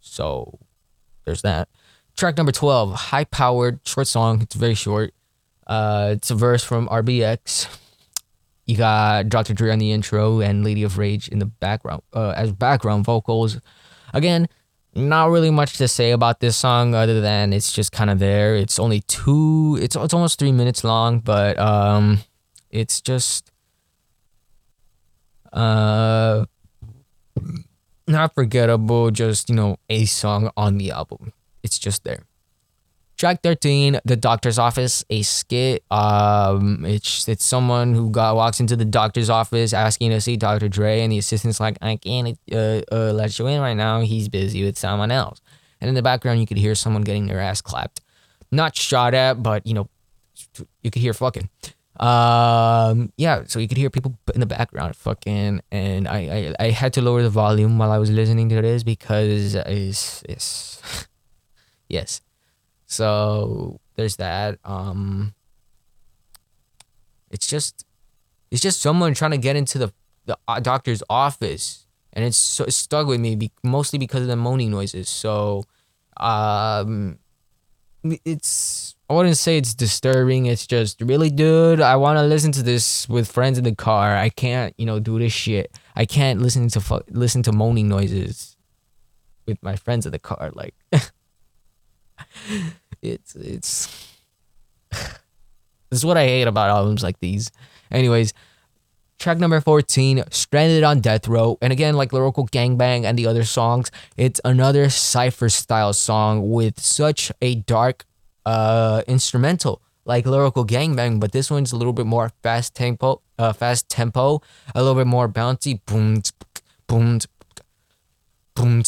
So 0.00 0.58
there's 1.24 1.42
that. 1.42 1.68
Track 2.18 2.36
number 2.36 2.50
12, 2.50 2.94
high 2.94 3.22
powered, 3.22 3.78
short 3.86 4.08
song. 4.08 4.42
It's 4.42 4.56
very 4.56 4.74
short. 4.74 5.14
Uh, 5.68 6.14
it's 6.16 6.32
a 6.32 6.34
verse 6.34 6.64
from 6.64 6.88
RBX. 6.88 7.68
You 8.66 8.76
got 8.76 9.28
Dr. 9.28 9.54
Dre 9.54 9.70
on 9.70 9.78
the 9.78 9.92
intro 9.92 10.40
and 10.40 10.64
Lady 10.64 10.82
of 10.82 10.98
Rage 10.98 11.28
in 11.28 11.38
the 11.38 11.46
background 11.46 12.02
uh, 12.12 12.30
as 12.30 12.50
background 12.50 13.04
vocals. 13.04 13.60
Again, 14.12 14.48
not 14.96 15.30
really 15.30 15.52
much 15.52 15.74
to 15.74 15.86
say 15.86 16.10
about 16.10 16.40
this 16.40 16.56
song 16.56 16.92
other 16.92 17.20
than 17.20 17.52
it's 17.52 17.70
just 17.72 17.92
kind 17.92 18.10
of 18.10 18.18
there. 18.18 18.56
It's 18.56 18.80
only 18.80 19.02
two. 19.02 19.78
It's 19.80 19.94
it's 19.94 20.12
almost 20.12 20.40
three 20.40 20.50
minutes 20.50 20.82
long, 20.82 21.20
but 21.20 21.56
um, 21.56 22.18
it's 22.68 23.00
just 23.00 23.52
uh, 25.52 26.46
not 28.08 28.34
forgettable, 28.34 29.12
just, 29.12 29.48
you 29.48 29.54
know, 29.54 29.76
a 29.88 30.04
song 30.04 30.50
on 30.56 30.78
the 30.78 30.90
album. 30.90 31.32
It's 31.68 31.78
just 31.78 32.02
there. 32.04 32.24
Track 33.18 33.42
13, 33.42 34.00
The 34.04 34.16
Doctor's 34.16 34.58
Office, 34.58 35.04
a 35.10 35.22
skit. 35.22 35.82
Um, 35.90 36.84
it's 36.86 37.28
it's 37.28 37.44
someone 37.44 37.92
who 37.92 38.10
got 38.10 38.36
walks 38.36 38.60
into 38.60 38.76
the 38.76 38.84
doctor's 38.84 39.28
office 39.28 39.72
asking 39.74 40.10
to 40.10 40.20
see 40.20 40.36
Dr. 40.36 40.68
Dre, 40.68 41.00
and 41.00 41.12
the 41.12 41.18
assistant's 41.18 41.60
like, 41.60 41.76
I 41.82 41.96
can't 41.96 42.38
uh, 42.52 42.80
uh, 42.90 43.12
let 43.12 43.38
you 43.38 43.46
in 43.48 43.60
right 43.60 43.74
now. 43.74 44.00
He's 44.00 44.28
busy 44.28 44.64
with 44.64 44.78
someone 44.78 45.10
else. 45.10 45.40
And 45.80 45.88
in 45.88 45.94
the 45.94 46.02
background, 46.02 46.40
you 46.40 46.46
could 46.46 46.58
hear 46.58 46.74
someone 46.74 47.02
getting 47.02 47.26
their 47.26 47.40
ass 47.40 47.60
clapped. 47.60 48.00
Not 48.50 48.76
shot 48.76 49.14
at, 49.14 49.42
but, 49.42 49.66
you 49.66 49.74
know, 49.74 49.88
you 50.82 50.90
could 50.90 51.02
hear 51.02 51.12
fucking. 51.12 51.50
Um, 51.98 53.12
yeah, 53.16 53.42
so 53.46 53.58
you 53.58 53.66
could 53.66 53.78
hear 53.78 53.90
people 53.90 54.16
in 54.32 54.40
the 54.40 54.46
background 54.46 54.94
fucking, 54.94 55.60
and 55.72 56.06
I, 56.06 56.54
I, 56.60 56.66
I 56.66 56.70
had 56.70 56.92
to 56.92 57.02
lower 57.02 57.22
the 57.22 57.30
volume 57.30 57.78
while 57.78 57.90
I 57.90 57.98
was 57.98 58.10
listening 58.10 58.48
to 58.50 58.62
this 58.62 58.84
because 58.84 59.56
it's, 59.56 60.22
it's 60.28 61.08
yes. 61.88 62.20
So 62.86 63.80
there's 63.96 64.16
that. 64.16 64.58
Um, 64.64 65.34
it's 67.30 67.46
just, 67.46 67.84
it's 68.50 68.62
just 68.62 68.80
someone 68.80 69.14
trying 69.14 69.32
to 69.32 69.38
get 69.38 69.56
into 69.56 69.78
the 69.78 69.92
the 70.28 70.38
uh, 70.46 70.60
doctor's 70.60 71.02
office, 71.08 71.86
and 72.12 72.24
it's, 72.24 72.36
so, 72.36 72.64
it's 72.64 72.76
stuck 72.76 73.06
with 73.06 73.18
me 73.18 73.34
be, 73.34 73.50
mostly 73.64 73.98
because 73.98 74.20
of 74.20 74.28
the 74.28 74.36
moaning 74.36 74.70
noises. 74.70 75.08
So, 75.08 75.64
um, 76.18 77.18
it's 78.04 78.94
I 79.10 79.14
wouldn't 79.14 79.38
say 79.38 79.56
it's 79.56 79.74
disturbing. 79.74 80.46
It's 80.46 80.66
just 80.66 81.00
really, 81.00 81.30
dude. 81.30 81.80
I 81.80 81.96
want 81.96 82.18
to 82.18 82.22
listen 82.22 82.52
to 82.52 82.62
this 82.62 83.08
with 83.08 83.30
friends 83.30 83.56
in 83.56 83.64
the 83.64 83.74
car. 83.74 84.14
I 84.14 84.28
can't, 84.28 84.74
you 84.76 84.84
know, 84.84 85.00
do 85.00 85.18
this 85.18 85.32
shit. 85.32 85.72
I 85.96 86.04
can't 86.04 86.40
listen 86.40 86.68
to 86.68 86.80
fu- 86.80 87.02
listen 87.10 87.42
to 87.44 87.52
moaning 87.52 87.88
noises 87.88 88.56
with 89.46 89.60
my 89.62 89.76
friends 89.76 90.04
in 90.04 90.12
the 90.12 90.18
car. 90.18 90.50
Like, 90.52 90.74
it's 93.02 93.34
it's. 93.34 94.08
this 94.90 95.18
is 95.90 96.04
what 96.04 96.16
I 96.16 96.24
hate 96.24 96.48
about 96.48 96.70
albums 96.70 97.02
like 97.02 97.20
these. 97.20 97.50
Anyways, 97.90 98.34
track 99.18 99.38
number 99.38 99.60
14, 99.60 100.24
Stranded 100.30 100.84
on 100.84 101.00
Death 101.00 101.26
Row. 101.28 101.58
And 101.62 101.72
again, 101.72 101.94
like 101.96 102.12
Lyrical 102.12 102.46
Gangbang 102.46 103.04
and 103.04 103.18
the 103.18 103.26
other 103.26 103.44
songs, 103.44 103.90
it's 104.16 104.40
another 104.44 104.90
cypher 104.90 105.48
style 105.48 105.92
song 105.92 106.50
with 106.50 106.80
such 106.80 107.32
a 107.40 107.56
dark 107.56 108.04
uh, 108.44 109.02
instrumental 109.06 109.82
like 110.08 110.24
lyrical 110.24 110.64
gangbang, 110.64 111.20
but 111.20 111.32
this 111.32 111.50
one's 111.50 111.70
a 111.70 111.76
little 111.76 111.92
bit 111.92 112.06
more 112.06 112.32
fast 112.42 112.74
tempo, 112.74 113.20
uh, 113.38 113.52
fast 113.52 113.90
tempo, 113.90 114.40
a 114.74 114.82
little 114.82 114.96
bit 114.96 115.06
more 115.06 115.28
bouncy, 115.28 115.78
boom, 115.84 116.22
boom, 116.86 117.20
boom, 118.54 118.82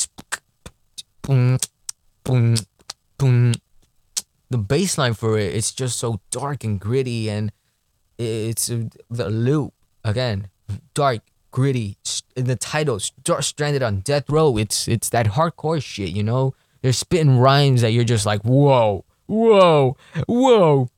boom, 1.22 1.58
boom, 2.24 2.54
boom. 2.54 2.54
The 3.20 4.58
bass 4.58 4.98
line 4.98 5.14
for 5.14 5.38
it, 5.38 5.54
it's 5.54 5.72
just 5.72 5.98
so 5.98 6.20
dark 6.30 6.64
and 6.64 6.80
gritty, 6.80 7.30
and 7.30 7.52
it's 8.18 8.66
the 8.66 9.30
loop 9.30 9.72
again, 10.04 10.48
dark, 10.94 11.20
gritty. 11.50 11.98
In 12.34 12.46
the 12.46 12.56
title, 12.56 12.98
stranded 12.98 13.82
on 13.82 14.00
death 14.00 14.28
row. 14.28 14.56
It's 14.56 14.88
it's 14.88 15.08
that 15.10 15.26
hardcore 15.26 15.82
shit, 15.82 16.10
you 16.10 16.22
know. 16.22 16.54
They're 16.82 16.92
spitting 16.92 17.38
rhymes 17.38 17.82
that 17.82 17.92
you're 17.92 18.04
just 18.04 18.24
like, 18.24 18.40
whoa 18.42 19.04
Whoa, 19.30 19.96
whoa. 20.26 20.88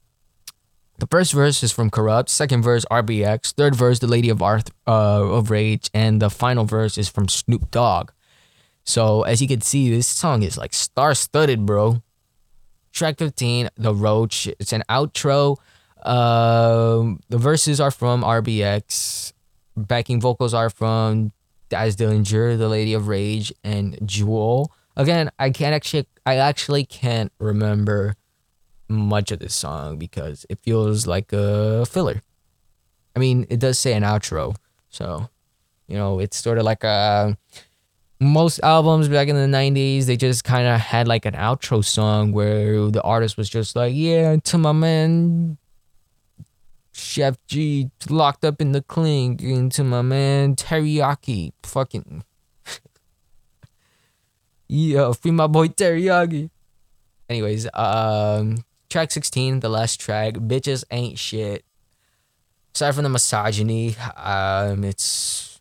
The 0.98 1.06
first 1.06 1.34
verse 1.34 1.62
is 1.62 1.70
from 1.70 1.90
Kurupt, 1.90 2.30
second 2.30 2.62
verse 2.62 2.86
RBX, 2.90 3.52
third 3.52 3.74
verse 3.74 3.98
The 3.98 4.06
Lady 4.06 4.30
of 4.30 4.40
Arth 4.40 4.70
uh, 4.86 5.20
of 5.22 5.50
Rage, 5.50 5.90
and 5.92 6.22
the 6.22 6.30
final 6.30 6.64
verse 6.64 6.96
is 6.96 7.10
from 7.10 7.28
Snoop 7.28 7.70
Dogg. 7.70 8.10
So 8.84 9.20
as 9.24 9.42
you 9.42 9.48
can 9.48 9.60
see, 9.60 9.90
this 9.90 10.08
song 10.08 10.42
is 10.42 10.56
like 10.56 10.72
star-studded, 10.72 11.66
bro. 11.66 12.02
Track 12.92 13.18
15, 13.18 13.70
The 13.76 13.94
Roach. 13.94 14.46
It's 14.58 14.72
an 14.72 14.82
outro. 14.88 15.56
Uh, 16.02 17.14
the 17.28 17.38
verses 17.38 17.80
are 17.80 17.90
from 17.90 18.22
RBX. 18.22 19.32
Backing 19.76 20.20
vocals 20.20 20.52
are 20.52 20.68
from 20.68 21.32
Daz 21.68 21.96
Dillinger, 21.96 22.58
The 22.58 22.68
Lady 22.68 22.92
of 22.92 23.08
Rage, 23.08 23.52
and 23.64 23.98
Jewell. 24.06 24.70
Again, 24.96 25.30
I 25.38 25.50
can't 25.50 25.74
actually 25.74 26.06
I 26.26 26.36
actually 26.36 26.84
can't 26.84 27.32
remember 27.38 28.16
much 28.88 29.32
of 29.32 29.38
this 29.38 29.54
song 29.54 29.96
because 29.96 30.44
it 30.50 30.58
feels 30.60 31.06
like 31.06 31.32
a 31.32 31.86
filler. 31.86 32.20
I 33.16 33.18
mean, 33.18 33.46
it 33.48 33.58
does 33.58 33.78
say 33.78 33.94
an 33.94 34.02
outro, 34.02 34.54
so 34.90 35.30
you 35.88 35.96
know, 35.96 36.18
it's 36.18 36.36
sort 36.36 36.58
of 36.58 36.64
like 36.64 36.84
a 36.84 37.38
most 38.22 38.60
albums 38.62 39.08
back 39.08 39.28
in 39.28 39.36
the 39.36 39.56
90s 39.56 40.06
they 40.06 40.16
just 40.16 40.44
kind 40.44 40.66
of 40.66 40.80
had 40.80 41.08
like 41.08 41.26
an 41.26 41.34
outro 41.34 41.84
song 41.84 42.32
where 42.32 42.90
the 42.90 43.02
artist 43.02 43.36
was 43.36 43.48
just 43.48 43.74
like 43.74 43.92
yeah 43.94 44.36
to 44.44 44.58
my 44.58 44.72
man 44.72 45.56
chef 46.92 47.36
g 47.46 47.90
locked 48.08 48.44
up 48.44 48.60
in 48.60 48.72
the 48.72 48.82
clink 48.82 49.42
and 49.42 49.72
to 49.72 49.82
my 49.82 50.02
man 50.02 50.54
teriyaki. 50.54 51.52
Fucking 51.62 52.24
yeah 54.68 55.12
free 55.12 55.30
my 55.30 55.46
boy 55.46 55.68
teriyaki. 55.68 56.50
Anyways 57.28 57.66
um 57.74 58.64
track 58.92 59.10
16, 59.10 59.60
the 59.60 59.70
last 59.70 60.00
track, 60.00 60.34
Bitches 60.34 60.84
Ain't 60.90 61.18
Shit. 61.18 61.64
Aside 62.74 62.94
from 62.94 63.04
the 63.04 63.08
misogyny, 63.08 63.96
um, 64.16 64.84
it's 64.84 65.60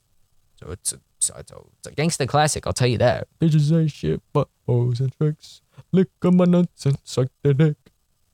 so 0.60 0.72
it's 0.72 0.94
a, 0.94 1.00
so 1.22 1.36
it's 1.38 1.52
a, 1.52 1.58
it's 1.80 1.88
a 1.88 1.92
gangsta 1.92 2.28
classic, 2.28 2.66
I'll 2.68 2.74
tell 2.74 2.88
you 2.88 2.98
that. 2.98 3.28
Bitches 3.40 3.72
ain't 3.78 3.92
shit 3.92 4.22
but 4.34 4.48
hoes 4.68 5.00
and 5.00 5.16
tricks. 5.18 5.62
Lick 5.92 6.10
on 6.24 6.38
my 6.38 6.46
nuts 6.46 6.86
and 6.86 6.98
suck 7.04 7.28
their 7.44 7.54
dick. 7.54 7.78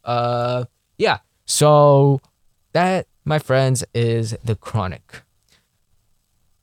Uh, 0.03 0.65
yeah. 0.97 1.19
So 1.45 2.21
that, 2.73 3.07
my 3.25 3.39
friends, 3.39 3.83
is 3.93 4.35
the 4.43 4.55
chronic. 4.55 5.23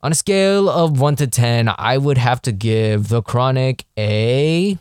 On 0.05 0.11
a 0.11 0.15
scale 0.15 0.69
of 0.69 0.99
1 0.99 1.15
to 1.15 1.25
10, 1.25 1.67
I 1.79 1.97
would 1.97 2.19
have 2.19 2.39
to 2.43 2.51
give 2.51 3.09
The 3.09 3.23
Chronic 3.23 3.85
a. 3.97 4.77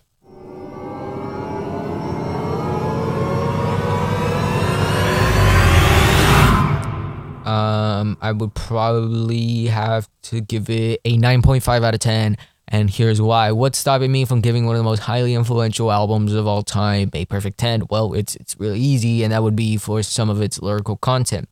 I 8.24 8.32
would 8.32 8.54
probably 8.54 9.66
have 9.66 10.08
to 10.22 10.40
give 10.40 10.70
it 10.70 11.02
a 11.04 11.18
9.5 11.18 11.84
out 11.84 11.92
of 11.92 12.00
10. 12.00 12.38
And 12.68 12.88
here's 12.88 13.20
why. 13.20 13.52
What's 13.52 13.76
stopping 13.76 14.10
me 14.10 14.24
from 14.24 14.40
giving 14.40 14.64
one 14.64 14.76
of 14.76 14.80
the 14.80 14.84
most 14.84 15.00
highly 15.00 15.34
influential 15.34 15.92
albums 15.92 16.32
of 16.32 16.46
all 16.46 16.62
time 16.62 17.10
a 17.12 17.26
perfect 17.26 17.58
10? 17.58 17.82
Well, 17.90 18.14
it's 18.14 18.34
it's 18.36 18.58
really 18.58 18.80
easy, 18.80 19.22
and 19.22 19.32
that 19.32 19.42
would 19.42 19.54
be 19.54 19.76
for 19.76 20.02
some 20.02 20.30
of 20.30 20.40
its 20.40 20.62
lyrical 20.62 20.96
content. 20.96 21.50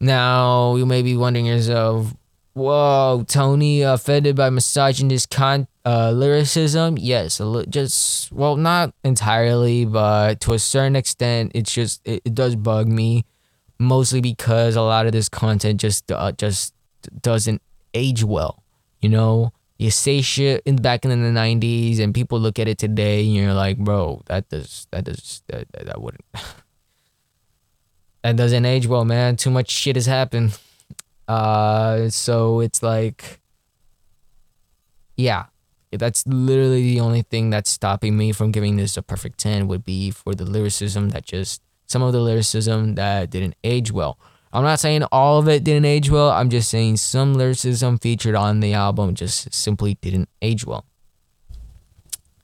Now, 0.00 0.76
you 0.76 0.86
may 0.86 1.02
be 1.02 1.14
wondering 1.14 1.44
yourself, 1.44 2.14
whoa, 2.54 3.26
Tony 3.28 3.82
offended 3.82 4.34
by 4.34 4.48
misogynist 4.48 5.28
con- 5.28 5.68
uh, 5.84 6.10
lyricism? 6.10 6.96
Yes, 6.96 7.38
just, 7.68 8.32
well, 8.32 8.56
not 8.56 8.94
entirely, 9.04 9.84
but 9.84 10.40
to 10.40 10.54
a 10.54 10.58
certain 10.58 10.96
extent, 10.96 11.52
it's 11.54 11.72
just, 11.72 12.00
it, 12.06 12.22
it 12.24 12.34
does 12.34 12.56
bug 12.56 12.88
me. 12.88 13.26
Mostly 13.78 14.20
because 14.20 14.76
a 14.76 14.82
lot 14.82 15.06
of 15.06 15.12
this 15.12 15.28
content 15.28 15.80
just 15.80 16.10
uh, 16.10 16.32
just 16.32 16.74
doesn't 17.20 17.60
age 17.94 18.24
well, 18.24 18.62
you 19.00 19.08
know? 19.08 19.52
You 19.78 19.90
say 19.90 20.22
shit 20.22 20.62
in 20.64 20.76
back 20.76 21.04
in 21.04 21.10
the 21.10 21.38
90s 21.38 22.00
and 22.00 22.14
people 22.14 22.40
look 22.40 22.58
at 22.58 22.66
it 22.66 22.78
today 22.78 23.26
and 23.26 23.34
you're 23.34 23.52
like 23.52 23.76
bro 23.76 24.22
that 24.24 24.48
does 24.48 24.86
that 24.90 25.04
does 25.04 25.42
that, 25.48 25.66
that, 25.72 26.00
wouldn't 26.00 26.24
that 28.22 28.36
doesn't 28.36 28.64
age 28.64 28.86
well 28.86 29.04
man. 29.04 29.36
Too 29.36 29.50
much 29.50 29.70
shit 29.70 29.96
has 29.96 30.06
happened. 30.06 30.58
Uh 31.28 32.08
so 32.08 32.60
it's 32.60 32.84
like 32.84 33.40
yeah 35.16 35.46
that's 35.90 36.24
literally 36.24 36.82
the 36.82 37.00
only 37.00 37.22
thing 37.22 37.50
that's 37.50 37.68
stopping 37.68 38.16
me 38.16 38.30
from 38.30 38.52
giving 38.52 38.76
this 38.76 38.96
a 38.96 39.02
perfect 39.02 39.40
10 39.40 39.66
would 39.66 39.84
be 39.84 40.12
for 40.12 40.36
the 40.36 40.44
lyricism 40.44 41.08
that 41.08 41.24
just 41.24 41.62
some 41.86 42.02
of 42.02 42.12
the 42.12 42.20
lyricism 42.20 42.94
that 42.94 43.30
didn't 43.30 43.54
age 43.64 43.90
well 43.92 44.18
I'm 44.56 44.62
not 44.62 44.80
saying 44.80 45.02
all 45.12 45.38
of 45.38 45.48
it 45.48 45.64
didn't 45.64 45.84
age 45.84 46.08
well. 46.08 46.30
I'm 46.30 46.48
just 46.48 46.70
saying 46.70 46.96
some 46.96 47.34
lyricism 47.34 47.98
featured 47.98 48.34
on 48.34 48.60
the 48.60 48.72
album 48.72 49.14
just 49.14 49.52
simply 49.52 49.98
didn't 50.00 50.30
age 50.40 50.64
well. 50.64 50.86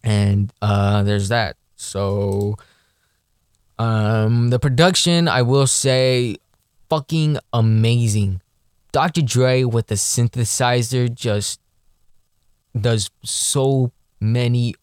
And 0.05 0.53
uh, 0.61 1.05
there's 1.05 1.31
that. 1.31 1.57
So 1.75 2.57
um, 3.79 4.51
the 4.51 4.59
production, 4.59 5.27
I 5.27 5.41
will 5.41 5.67
say, 5.67 6.37
fucking 6.91 7.39
amazing. 7.51 8.43
Dr. 8.93 9.23
Dre 9.23 9.65
with 9.65 9.87
the 9.87 9.95
synthesizer 9.95 11.13
just 11.15 11.61
does 12.79 13.11
so 13.25 13.91
many 14.21 14.75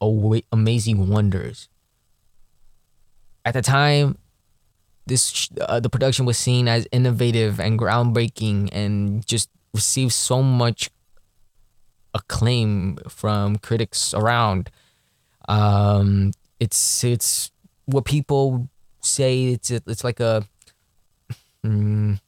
amazing 0.51 1.09
wonders. 1.09 1.69
At 3.45 3.53
the 3.53 3.61
time, 3.61 4.17
this 5.09 5.49
uh, 5.59 5.79
the 5.79 5.89
production 5.89 6.25
was 6.25 6.37
seen 6.37 6.67
as 6.67 6.87
innovative 6.91 7.59
and 7.59 7.77
groundbreaking 7.77 8.69
and 8.71 9.25
just 9.27 9.49
received 9.73 10.13
so 10.13 10.41
much 10.41 10.89
acclaim 12.13 12.97
from 13.09 13.57
critics 13.57 14.13
around. 14.13 14.69
Um, 15.47 16.31
it's 16.59 17.03
it's 17.03 17.51
what 17.85 18.05
people 18.05 18.69
say. 19.01 19.47
It's 19.47 19.71
it's 19.71 20.03
like 20.03 20.19
a 20.19 20.45
mm, 21.65 22.19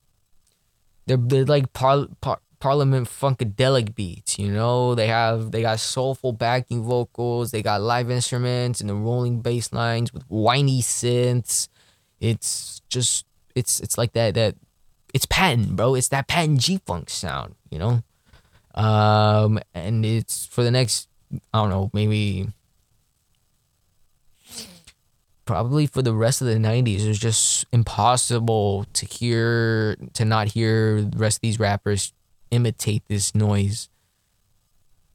they're 1.06 1.18
they're 1.18 1.46
like 1.46 1.72
par, 1.74 2.08
par, 2.20 2.40
Parliament 2.60 3.08
funkadelic 3.08 3.96
beats. 3.96 4.38
You 4.40 4.52
know, 4.52 4.96
they 4.96 5.08
have 5.08 5.52
they 5.52 5.62
got 5.64 5.80
soulful 5.80 6.32
backing 6.32 6.84
vocals. 6.84 7.52
They 7.52 7.62
got 7.62 7.82
live 7.82 8.10
instruments 8.10 8.82
and 8.82 8.90
the 8.90 8.96
rolling 8.96 9.42
bass 9.42 9.74
lines 9.74 10.14
with 10.14 10.24
whiny 10.28 10.82
synths. 10.82 11.68
It's 12.22 12.82
just 12.88 13.26
it's 13.56 13.82
it's 13.82 13.98
like 13.98 14.14
that 14.14 14.36
that 14.36 14.56
it's 15.14 15.26
patent, 15.26 15.76
bro. 15.76 15.96
It's 15.96 16.08
that 16.10 16.28
patent 16.28 16.62
G 16.62 16.80
funk 16.86 17.10
sound, 17.10 17.56
you 17.70 17.80
know. 17.80 18.04
Um, 18.74 19.60
and 19.74 20.06
it's 20.06 20.46
for 20.46 20.64
the 20.64 20.72
next 20.72 21.10
I 21.54 21.60
don't 21.60 21.70
know 21.70 21.90
maybe 21.94 22.48
probably 25.46 25.86
for 25.88 26.02
the 26.02 26.14
rest 26.14 26.42
of 26.42 26.48
the 26.48 26.56
90s 26.56 27.06
it's 27.06 27.20
just 27.20 27.66
impossible 27.74 28.86
to 28.94 29.06
hear 29.06 29.96
to 30.14 30.24
not 30.24 30.50
hear 30.50 31.02
the 31.02 31.18
rest 31.18 31.38
of 31.38 31.42
these 31.42 31.60
rappers 31.60 32.14
imitate 32.52 33.04
this 33.08 33.34
noise 33.34 33.90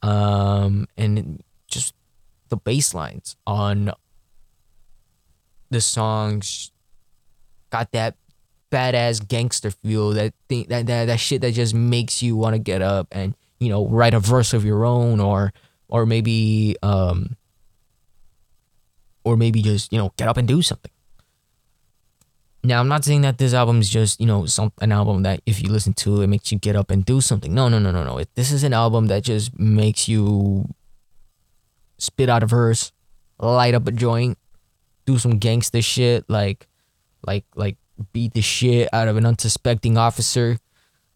um 0.03 0.87
and 0.97 1.43
just 1.69 1.95
the 2.49 2.57
bass 2.57 2.93
lines 2.93 3.37
on 3.47 3.91
the 5.71 5.81
songs 5.81 6.71
got 7.71 7.93
that 7.93 8.17
badass 8.71 9.27
gangster 9.27 9.71
feel 9.71 10.11
that 10.11 10.35
thing 10.49 10.67
that, 10.69 10.87
that 10.87 11.07
that 11.07 11.21
shit 11.21 11.41
that 11.41 11.53
just 11.53 11.75
makes 11.75 12.23
you 12.23 12.37
want 12.37 12.55
to 12.55 12.59
get 12.59 12.83
up 12.83 13.07
and 13.13 13.35
you 13.61 13.69
know 13.69 13.87
write 13.87 14.15
a 14.15 14.21
verse 14.21 14.53
of 14.53 14.65
your 14.65 14.85
own 14.85 15.21
or 15.21 15.53
or 15.89 16.05
maybe 16.05 16.77
um 16.83 17.37
or 19.25 19.37
maybe 19.37 19.63
just 19.63 19.93
you 19.93 19.99
know 19.99 20.13
get 20.17 20.29
up 20.29 20.37
and 20.37 20.49
do 20.49 20.63
something. 20.63 20.91
Now 22.65 22.81
i'm 22.81 22.89
not 22.89 23.05
saying 23.05 23.21
that 23.21 23.39
this 23.39 23.55
album 23.55 23.81
is 23.81 23.89
just 23.89 24.21
you 24.21 24.27
know 24.27 24.47
some 24.47 24.73
an 24.81 24.91
album 24.91 25.23
that 25.23 25.41
if 25.47 25.63
you 25.63 25.71
listen 25.71 25.93
to 25.95 26.23
it 26.23 26.27
makes 26.27 26.51
you 26.51 26.59
get 26.59 26.75
up 26.75 26.91
and 26.91 27.05
do 27.05 27.21
something. 27.21 27.55
No 27.55 27.69
no 27.69 27.79
no 27.79 27.93
no 27.93 28.03
no. 28.03 28.19
It, 28.19 28.29
this 28.35 28.51
is 28.51 28.65
an 28.65 28.73
album 28.73 29.07
that 29.07 29.23
just 29.23 29.57
makes 29.59 30.09
you 30.09 30.75
spit 31.99 32.29
out 32.29 32.43
a 32.43 32.47
verse 32.47 32.93
light 33.39 33.75
up 33.75 33.87
a 33.87 33.93
joint 33.93 34.39
do 35.05 35.19
some 35.19 35.39
gangster 35.39 35.81
shit 35.81 36.29
like 36.29 36.67
like 37.25 37.45
like 37.55 37.77
beat 38.13 38.35
the 38.35 38.43
shit 38.43 38.89
out 38.93 39.09
of 39.09 39.17
an 39.17 39.27
unsuspecting 39.27 39.97
officer. 39.97 40.59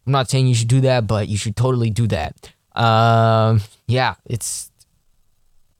I'm 0.07 0.13
not 0.13 0.31
saying 0.31 0.47
you 0.47 0.55
should 0.55 0.69
do 0.69 0.81
that, 0.83 1.07
but 1.07 1.29
you 1.29 1.37
should 1.37 1.57
totally 1.57 1.91
do 1.91 2.07
that. 2.09 2.53
Um, 2.75 3.61
yeah, 3.87 4.15
it's 4.25 4.71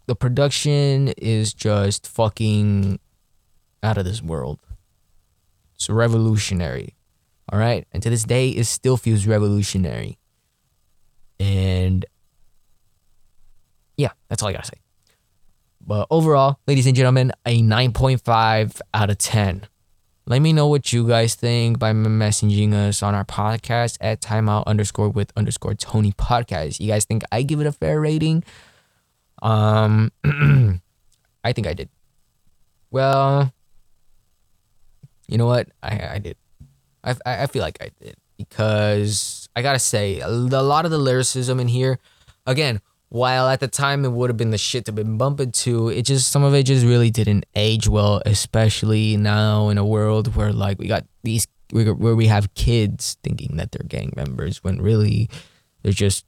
the 0.07 0.14
production 0.14 1.09
is 1.16 1.55
just 1.55 2.07
fucking 2.07 2.99
out 3.83 3.97
of 3.97 4.05
this 4.05 4.23
world. 4.23 4.59
It's 5.75 5.89
revolutionary. 5.89 6.97
All 7.53 7.59
right. 7.59 7.87
And 7.93 8.03
to 8.03 8.11
this 8.11 8.25
day, 8.25 8.51
it 8.51 8.64
still 8.64 8.97
feels 8.97 9.27
revolutionary. 9.27 10.18
And 11.39 12.05
yeah, 13.97 14.11
that's 14.29 14.43
all 14.43 14.49
I 14.49 14.53
gotta 14.53 14.66
say. 14.66 14.81
But 15.81 16.07
overall, 16.11 16.59
ladies 16.66 16.87
and 16.87 16.95
gentlemen, 16.95 17.33
a 17.47 17.62
9.5 17.62 18.81
out 18.93 19.11
of 19.11 19.18
10. 19.18 19.62
Let 20.31 20.43
me 20.43 20.53
know 20.53 20.68
what 20.68 20.93
you 20.93 21.09
guys 21.09 21.35
think 21.35 21.81
by 21.81 21.93
messaging 21.93 22.72
us 22.72 23.03
on 23.03 23.16
our 23.16 23.24
podcast 23.24 23.99
at 24.01 24.20
timeout 24.20 24.64
underscore 24.64 25.09
with 25.09 25.33
underscore 25.37 25.74
Tony 25.74 26.12
podcast. 26.12 26.78
You 26.78 26.87
guys 26.87 27.05
think 27.05 27.24
I 27.33 27.43
give 27.43 27.61
it 27.61 27.66
a 27.66 27.72
fair 27.72 28.01
rating? 28.01 28.45
Um, 29.43 30.12
I 31.43 31.53
think 31.53 31.66
I 31.66 31.74
did. 31.74 31.89
Well, 32.93 33.53
you 35.26 35.37
know 35.37 35.47
what? 35.47 35.68
I 35.83 36.14
I 36.14 36.18
did. 36.18 36.37
I 37.03 37.16
I 37.26 37.47
feel 37.49 37.62
like 37.62 37.78
I 37.81 37.91
did 38.01 38.14
because 38.39 39.49
I 39.57 39.62
gotta 39.62 39.81
say 39.81 40.20
a 40.20 40.28
lot 40.28 40.85
of 40.85 40.93
the 40.93 40.99
lyricism 40.99 41.59
in 41.59 41.66
here, 41.66 41.99
again, 42.47 42.81
while 43.11 43.48
at 43.48 43.58
the 43.58 43.68
time 43.68 44.04
it 44.04 44.12
would 44.12 44.30
have 44.30 44.36
been 44.36 44.50
the 44.50 44.58
shit 44.58 44.84
to 44.86 44.92
been 44.92 45.18
bumping 45.18 45.50
to, 45.50 45.88
it 45.88 46.02
just 46.02 46.30
some 46.30 46.44
of 46.44 46.54
it 46.54 46.62
just 46.62 46.86
really 46.86 47.11
didn't 47.11 47.44
age 47.54 47.88
well, 47.88 48.22
especially 48.24 49.16
now 49.16 49.68
in 49.68 49.78
a 49.78 49.84
world 49.84 50.34
where 50.36 50.52
like 50.52 50.78
we 50.78 50.86
got 50.86 51.04
these 51.22 51.46
where 51.72 52.16
we 52.16 52.26
have 52.26 52.54
kids 52.54 53.16
thinking 53.22 53.56
that 53.56 53.72
they're 53.72 53.86
gang 53.86 54.12
members 54.16 54.62
when 54.64 54.80
really 54.80 55.28
they're 55.82 55.92
just 55.92 56.24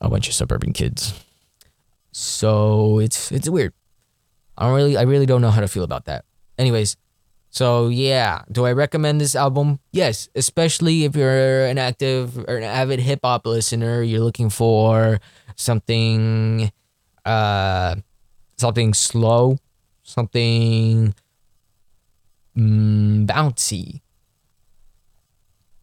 a 0.00 0.08
bunch 0.08 0.28
of 0.28 0.34
suburban 0.34 0.72
kids. 0.72 1.12
So 2.12 3.00
it's 3.00 3.32
it's 3.32 3.48
weird. 3.48 3.72
I 4.56 4.66
don't 4.66 4.74
really 4.74 4.96
I 4.96 5.02
really 5.02 5.26
don't 5.26 5.42
know 5.42 5.50
how 5.50 5.60
to 5.60 5.68
feel 5.68 5.84
about 5.84 6.04
that. 6.04 6.24
Anyways, 6.56 6.96
so 7.50 7.88
yeah, 7.88 8.42
do 8.50 8.64
I 8.64 8.72
recommend 8.72 9.20
this 9.20 9.34
album? 9.34 9.80
Yes, 9.92 10.28
especially 10.34 11.04
if 11.04 11.16
you're 11.16 11.66
an 11.66 11.78
active 11.78 12.38
or 12.38 12.56
an 12.56 12.64
avid 12.64 13.00
hip 13.00 13.20
hop 13.24 13.44
listener, 13.44 14.02
you're 14.02 14.20
looking 14.20 14.50
for 14.50 15.20
something 15.62 16.70
uh 17.24 17.96
something 18.58 18.94
slow, 18.94 19.58
something 20.02 21.14
mm, 22.56 23.26
bouncy. 23.26 24.00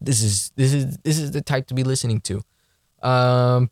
This 0.00 0.22
is 0.22 0.52
this 0.56 0.72
is 0.72 0.98
this 0.98 1.18
is 1.18 1.32
the 1.32 1.40
type 1.40 1.66
to 1.68 1.74
be 1.74 1.84
listening 1.84 2.20
to. 2.22 2.42
Um 3.02 3.70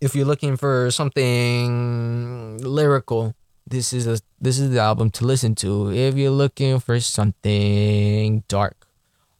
if 0.00 0.14
you're 0.14 0.26
looking 0.26 0.56
for 0.56 0.90
something 0.90 2.58
lyrical, 2.58 3.34
this 3.66 3.92
is 3.92 4.06
a 4.06 4.18
this 4.40 4.58
is 4.58 4.70
the 4.70 4.80
album 4.80 5.10
to 5.10 5.24
listen 5.24 5.54
to. 5.56 5.92
If 5.92 6.16
you're 6.16 6.30
looking 6.30 6.80
for 6.80 6.98
something 7.00 8.42
dark, 8.48 8.86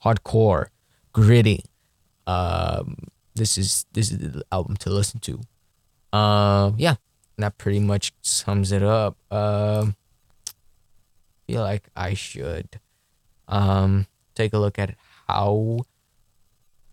hardcore, 0.05 0.67
gritty, 1.13 1.65
um, 2.27 3.09
this 3.35 3.59
is 3.59 3.87
this 3.93 4.13
is 4.13 4.19
the 4.19 4.45
album 4.53 4.77
to 4.79 4.91
listen 4.91 5.21
to. 5.21 5.41
Um, 6.13 6.75
yeah, 6.79 6.97
that 7.39 7.59
pretty 7.59 7.81
much 7.81 8.13
sums 8.23 8.73
it 8.73 8.83
up. 8.83 9.17
Um, 9.33 9.97
feel 11.47 11.63
like 11.63 11.89
I 11.97 12.15
should 12.15 12.81
um 13.49 14.07
take 14.35 14.53
a 14.53 14.59
look 14.59 14.79
at 14.79 14.95
how 15.27 15.81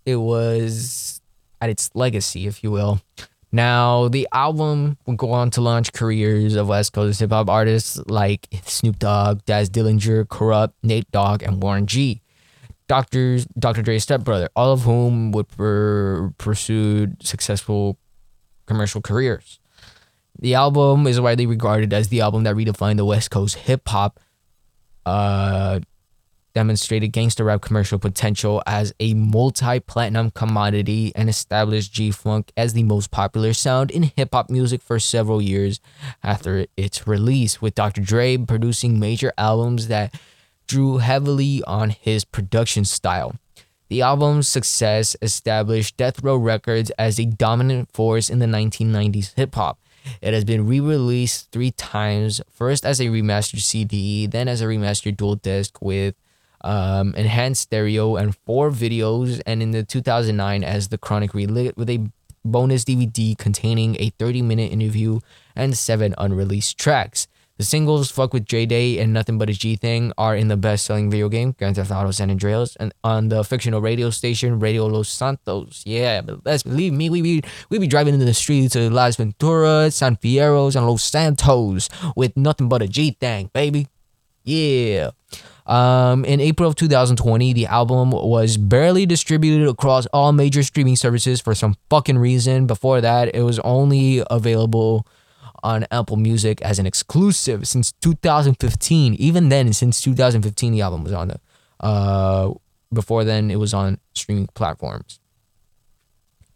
it 0.05 0.15
was 0.15 1.21
at 1.61 1.69
its 1.69 1.89
legacy, 1.93 2.47
if 2.47 2.63
you 2.63 2.71
will. 2.71 3.01
Now, 3.51 4.09
the 4.09 4.27
album 4.33 4.97
would 5.05 5.17
go 5.17 5.31
on 5.31 5.51
to 5.51 5.61
launch 5.61 5.93
careers 5.93 6.55
of 6.55 6.67
West 6.67 6.93
Coast 6.93 7.19
hip 7.19 7.31
hop 7.31 7.49
artists 7.49 7.97
like 8.07 8.47
Snoop 8.63 8.99
Dogg, 8.99 9.43
Daz 9.45 9.69
Dillinger, 9.69 10.25
Kurupt, 10.25 10.73
Nate 10.83 11.09
Dogg, 11.11 11.43
and 11.43 11.61
Warren 11.63 11.87
G. 11.87 12.21
Dr. 12.87 13.39
Dr. 13.57 13.81
Dre's 13.81 14.03
stepbrother, 14.03 14.49
all 14.55 14.71
of 14.71 14.81
whom 14.81 15.31
would 15.31 15.47
per- 15.49 16.33
pursue 16.37 17.07
successful 17.21 17.97
commercial 18.67 19.01
careers. 19.01 19.59
The 20.39 20.53
album 20.53 21.07
is 21.07 21.19
widely 21.19 21.47
regarded 21.47 21.93
as 21.93 22.09
the 22.09 22.21
album 22.21 22.43
that 22.43 22.55
redefined 22.55 22.97
the 22.97 23.05
West 23.05 23.31
Coast 23.31 23.55
hip 23.55 23.87
hop 23.87 24.19
uh, 25.05 25.79
demonstrated 26.53 27.11
gangster 27.11 27.43
rap 27.43 27.61
commercial 27.61 27.99
potential 27.99 28.63
as 28.65 28.93
a 28.99 29.13
multi 29.13 29.79
platinum 29.79 30.31
commodity 30.31 31.11
and 31.15 31.29
established 31.29 31.93
G 31.93 32.11
Funk 32.11 32.51
as 32.57 32.73
the 32.73 32.83
most 32.83 33.11
popular 33.11 33.53
sound 33.53 33.89
in 33.91 34.11
hip 34.15 34.29
hop 34.33 34.49
music 34.49 34.81
for 34.81 34.99
several 34.99 35.41
years 35.41 35.79
after 36.23 36.65
its 36.75 37.07
release, 37.07 37.61
with 37.61 37.75
Dr. 37.75 38.01
Dre 38.01 38.37
producing 38.37 38.99
major 38.99 39.31
albums 39.37 39.87
that 39.87 40.13
drew 40.67 40.97
heavily 40.97 41.63
on 41.65 41.91
his 41.91 42.25
production 42.25 42.85
style. 42.85 43.35
The 43.89 44.01
album's 44.01 44.47
success 44.47 45.15
established 45.21 45.95
Death 45.95 46.21
Row 46.21 46.35
Records 46.35 46.91
as 46.97 47.19
a 47.19 47.25
dominant 47.25 47.91
force 47.93 48.29
in 48.29 48.39
the 48.39 48.45
1990s 48.45 49.33
hip 49.35 49.55
hop. 49.55 49.79
It 50.21 50.33
has 50.33 50.43
been 50.43 50.67
re 50.67 50.79
released 50.79 51.51
three 51.51 51.71
times, 51.71 52.41
first 52.51 52.85
as 52.85 52.99
a 52.99 53.05
remastered 53.05 53.61
CD, 53.61 54.27
then 54.27 54.47
as 54.47 54.61
a 54.61 54.65
remastered 54.65 55.17
dual 55.17 55.35
disc 55.35 55.81
with 55.81 56.15
um, 56.61 57.13
enhanced 57.15 57.61
stereo 57.61 58.15
and 58.15 58.35
four 58.45 58.71
videos, 58.71 59.41
and 59.45 59.61
in 59.61 59.71
the 59.71 59.83
2009 59.83 60.63
as 60.63 60.89
The 60.89 60.97
Chronic 60.97 61.33
Relit 61.33 61.77
with 61.77 61.89
a 61.89 62.09
bonus 62.43 62.83
DVD 62.83 63.37
containing 63.37 63.95
a 63.99 64.09
30 64.11 64.41
minute 64.41 64.71
interview 64.71 65.19
and 65.55 65.77
seven 65.77 66.13
unreleased 66.17 66.77
tracks. 66.77 67.27
The 67.57 67.63
singles 67.63 68.11
"Fuck 68.11 68.33
with 68.33 68.45
Dre 68.45 68.67
Day" 68.67 68.99
and 68.99 69.11
"Nothing 69.11 69.39
But 69.39 69.49
a 69.49 69.53
G 69.53 69.75
Thing" 69.75 70.13
are 70.15 70.35
in 70.35 70.47
the 70.47 70.55
best-selling 70.55 71.09
video 71.09 71.27
game 71.27 71.55
Grand 71.57 71.75
Theft 71.75 71.89
Auto 71.89 72.11
San 72.11 72.29
Andreas, 72.29 72.75
and 72.75 72.93
on 73.03 73.29
the 73.29 73.43
fictional 73.43 73.81
radio 73.81 74.11
station 74.11 74.59
Radio 74.59 74.85
Los 74.85 75.09
Santos. 75.09 75.81
Yeah, 75.83 76.21
but 76.21 76.45
let's 76.45 76.61
believe 76.61 76.93
me, 76.93 77.09
we 77.09 77.23
be 77.23 77.41
we 77.69 77.79
be 77.79 77.87
driving 77.87 78.13
into 78.13 78.27
the 78.27 78.35
streets 78.35 78.75
of 78.75 78.93
Las 78.93 79.15
Venturas, 79.17 79.93
San 79.93 80.17
Fierros, 80.17 80.75
and 80.75 80.85
Los 80.85 81.01
Santos 81.01 81.89
with 82.15 82.37
"Nothing 82.37 82.69
But 82.69 82.83
a 82.83 82.87
G 82.87 83.17
Thing," 83.19 83.49
baby. 83.53 83.87
Yeah. 84.43 85.11
Um, 85.65 86.23
in 86.25 86.39
April 86.39 86.69
of 86.69 86.75
2020, 86.75 87.53
the 87.53 87.65
album 87.65 88.11
was 88.11 88.55
barely 88.55 89.05
distributed 89.05 89.67
across 89.67 90.05
all 90.13 90.31
major 90.31 90.63
streaming 90.63 90.95
services 90.95 91.41
for 91.41 91.53
some 91.55 91.75
fucking 91.89 92.19
reason. 92.19 92.67
Before 92.67 93.01
that, 93.01 93.35
it 93.35 93.41
was 93.41 93.59
only 93.59 94.23
available 94.29 95.05
on 95.67 95.85
Apple 95.91 96.15
Music 96.15 96.61
as 96.61 96.79
an 96.79 96.85
exclusive 96.85 97.67
since 97.67 97.91
2015. 98.01 99.15
Even 99.15 99.49
then, 99.49 99.73
since 99.73 100.01
2015, 100.01 100.71
the 100.71 100.81
album 100.81 101.03
was 101.03 101.11
on 101.11 101.27
the. 101.27 101.39
Uh, 101.81 102.53
before 102.93 103.25
then, 103.25 103.51
it 103.51 103.57
was 103.57 103.73
on 103.73 103.99
streaming 104.15 104.47
platforms. 104.55 105.19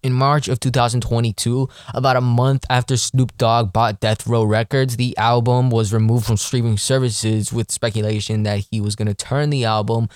In 0.01 0.14
March 0.14 0.47
of 0.47 0.59
2022, 0.62 1.68
about 1.93 2.16
a 2.16 2.22
month 2.22 2.66
after 2.70 2.95
Snoop 2.95 3.38
Dogg 3.38 3.74
bought 3.74 3.99
Death 3.99 4.26
Row 4.26 4.43
Records, 4.43 4.95
the 4.95 5.16
album 5.18 5.70
was 5.70 5.93
removed 5.93 6.26
from 6.26 6.38
streaming 6.38 6.78
services 6.78 7.51
with 7.51 7.70
speculation 7.70 8.43
that 8.43 8.66
he 8.72 8.80
was 8.80 8.95
going 8.95 9.09
to 9.09 9.14
turn 9.14 9.49
the 9.49 9.66
album 9.66 10.07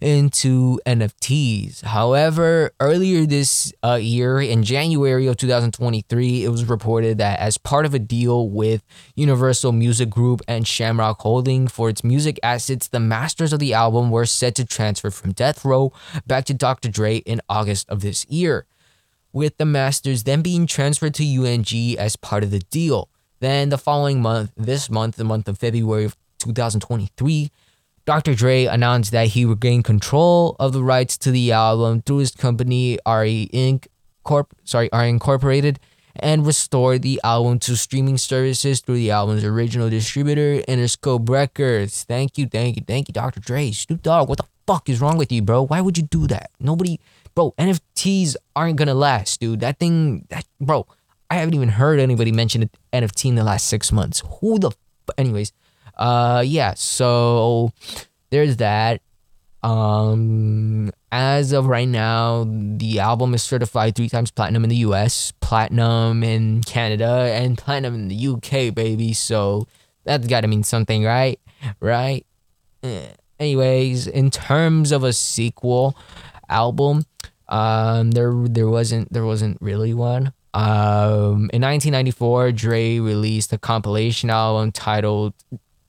into 0.00 0.80
NFTs. 0.86 1.82
However, 1.82 2.72
earlier 2.80 3.26
this 3.26 3.72
uh, 3.84 3.94
year, 3.94 4.40
in 4.40 4.62
January 4.62 5.26
of 5.26 5.36
2023, 5.36 6.44
it 6.44 6.48
was 6.48 6.64
reported 6.64 7.18
that 7.18 7.38
as 7.38 7.58
part 7.58 7.86
of 7.86 7.94
a 7.94 7.98
deal 7.98 8.48
with 8.48 8.82
Universal 9.14 9.72
Music 9.72 10.10
Group 10.10 10.40
and 10.48 10.66
Shamrock 10.66 11.20
Holding 11.20 11.68
for 11.68 11.88
its 11.88 12.02
music 12.02 12.40
assets, 12.42 12.88
the 12.88 13.00
masters 13.00 13.52
of 13.52 13.58
the 13.58 13.74
album 13.74 14.10
were 14.10 14.26
set 14.26 14.54
to 14.56 14.64
transfer 14.64 15.10
from 15.10 15.32
Death 15.32 15.64
Row 15.64 15.92
back 16.26 16.44
to 16.46 16.54
Dr. 16.54 16.88
Dre 16.88 17.18
in 17.18 17.40
August 17.48 17.88
of 17.88 18.00
this 18.00 18.26
year 18.28 18.66
with 19.32 19.56
the 19.58 19.64
Masters 19.64 20.24
then 20.24 20.42
being 20.42 20.66
transferred 20.66 21.14
to 21.14 21.22
UMG 21.22 21.96
as 21.96 22.16
part 22.16 22.42
of 22.42 22.50
the 22.50 22.58
deal. 22.58 23.08
Then 23.40 23.70
the 23.70 23.78
following 23.78 24.20
month, 24.20 24.52
this 24.56 24.90
month, 24.90 25.16
the 25.16 25.24
month 25.24 25.48
of 25.48 25.58
February 25.58 26.04
of 26.04 26.16
2023, 26.38 27.50
Dr. 28.10 28.34
Dre 28.34 28.64
announced 28.64 29.12
that 29.12 29.28
he 29.28 29.44
regained 29.44 29.84
control 29.84 30.56
of 30.58 30.72
the 30.72 30.82
rights 30.82 31.16
to 31.18 31.30
the 31.30 31.52
album 31.52 32.02
through 32.02 32.16
his 32.16 32.32
company 32.32 32.98
RE 33.06 33.48
Inc. 33.54 33.86
Corp, 34.24 34.52
sorry, 34.64 34.88
RE 34.92 35.08
Incorporated, 35.08 35.78
and 36.16 36.44
restored 36.44 37.02
the 37.02 37.20
album 37.22 37.60
to 37.60 37.76
streaming 37.76 38.18
services 38.18 38.80
through 38.80 38.96
the 38.96 39.12
album's 39.12 39.44
original 39.44 39.88
distributor, 39.88 40.60
Interscope 40.66 41.28
Records. 41.28 42.02
Thank 42.02 42.36
you, 42.36 42.48
thank 42.48 42.74
you, 42.74 42.82
thank 42.84 43.06
you, 43.06 43.12
Dr. 43.12 43.38
Dre. 43.38 43.70
Snoop 43.70 44.02
Dogg, 44.02 44.28
what 44.28 44.38
the 44.38 44.46
fuck 44.66 44.88
is 44.88 45.00
wrong 45.00 45.16
with 45.16 45.30
you, 45.30 45.40
bro? 45.40 45.62
Why 45.62 45.80
would 45.80 45.96
you 45.96 46.02
do 46.02 46.26
that? 46.26 46.50
Nobody 46.58 46.98
bro, 47.36 47.54
NFTs 47.60 48.34
aren't 48.56 48.74
gonna 48.74 48.92
last, 48.92 49.38
dude. 49.38 49.60
That 49.60 49.78
thing, 49.78 50.26
that 50.30 50.44
bro, 50.60 50.84
I 51.30 51.36
haven't 51.36 51.54
even 51.54 51.68
heard 51.68 52.00
anybody 52.00 52.32
mention 52.32 52.68
NFT 52.92 53.26
in 53.26 53.34
the 53.36 53.44
last 53.44 53.68
six 53.68 53.92
months. 53.92 54.24
Who 54.40 54.58
the, 54.58 54.70
f- 54.70 54.76
anyways, 55.16 55.52
uh, 56.00 56.42
yeah. 56.44 56.74
So 56.74 57.72
there's 58.30 58.56
that. 58.56 59.02
Um, 59.62 60.90
as 61.12 61.52
of 61.52 61.66
right 61.66 61.88
now, 61.88 62.46
the 62.48 63.00
album 63.00 63.34
is 63.34 63.42
certified 63.42 63.94
three 63.94 64.08
times 64.08 64.30
platinum 64.30 64.64
in 64.64 64.70
the 64.70 64.76
U.S., 64.76 65.32
platinum 65.40 66.24
in 66.24 66.62
Canada, 66.62 67.30
and 67.34 67.58
platinum 67.58 67.94
in 67.94 68.08
the 68.08 68.14
U.K. 68.14 68.70
Baby. 68.70 69.12
So 69.12 69.68
that's 70.04 70.26
got 70.26 70.40
to 70.40 70.48
mean 70.48 70.62
something, 70.62 71.04
right? 71.04 71.38
Right. 71.78 72.24
Eh. 72.82 73.08
Anyways, 73.38 74.06
in 74.06 74.30
terms 74.30 74.92
of 74.92 75.02
a 75.02 75.12
sequel 75.12 75.96
album, 76.48 77.04
um, 77.48 78.12
there 78.12 78.32
there 78.46 78.68
wasn't 78.68 79.12
there 79.12 79.24
wasn't 79.24 79.58
really 79.60 79.94
one. 79.94 80.32
Um, 80.52 81.48
in 81.52 81.62
1994, 81.62 82.52
Dre 82.52 82.98
released 82.98 83.52
a 83.52 83.58
compilation 83.58 84.30
album 84.30 84.72
titled 84.72 85.34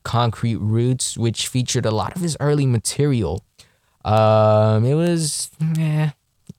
Concrete 0.04 0.58
Roots, 0.58 1.18
which 1.18 1.48
featured 1.48 1.86
a 1.86 1.92
lot 1.92 2.16
of 2.16 2.22
his 2.22 2.38
early 2.40 2.66
material. 2.66 3.44
Um, 4.04 4.86
it 4.86 4.96
was 4.96 5.52
eh, 5.78 6.10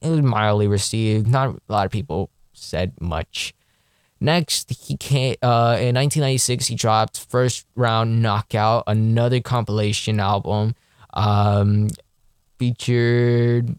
it 0.01 0.09
was 0.09 0.22
mildly 0.22 0.68
received. 0.68 1.26
Not 1.26 1.57
a 1.68 1.72
lot 1.72 1.86
of 1.86 1.93
people 1.93 2.30
said 2.53 2.93
much. 3.01 3.55
Next, 4.20 4.70
he 4.86 4.97
came 4.97 5.34
uh, 5.43 5.76
in 5.80 5.97
1996. 5.97 6.68
He 6.68 6.76
dropped 6.76 7.26
First 7.28 7.66
Round 7.74 8.22
Knockout, 8.22 8.84
another 8.86 9.40
compilation 9.40 10.20
album. 10.20 10.76
Um, 11.14 11.88
featured 12.59 13.76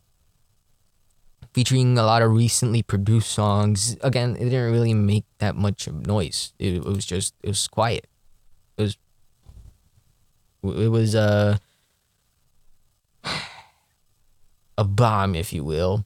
featuring 1.53 1.97
a 1.97 2.03
lot 2.03 2.21
of 2.21 2.31
recently 2.31 2.83
produced 2.83 3.31
songs. 3.31 3.95
Again, 4.01 4.35
it 4.35 4.45
didn't 4.45 4.71
really 4.71 4.93
make 4.93 5.25
that 5.37 5.55
much 5.55 5.87
noise. 5.87 6.53
It, 6.59 6.75
it 6.75 6.83
was 6.83 7.05
just 7.05 7.35
it 7.41 7.47
was 7.49 7.67
quiet. 7.67 8.07
It 8.77 8.81
was 8.81 8.97
it 10.63 10.89
was 10.89 11.15
a 11.15 11.59
uh, 13.23 13.29
a 14.77 14.83
bomb, 14.83 15.35
if 15.35 15.53
you 15.53 15.63
will. 15.63 16.05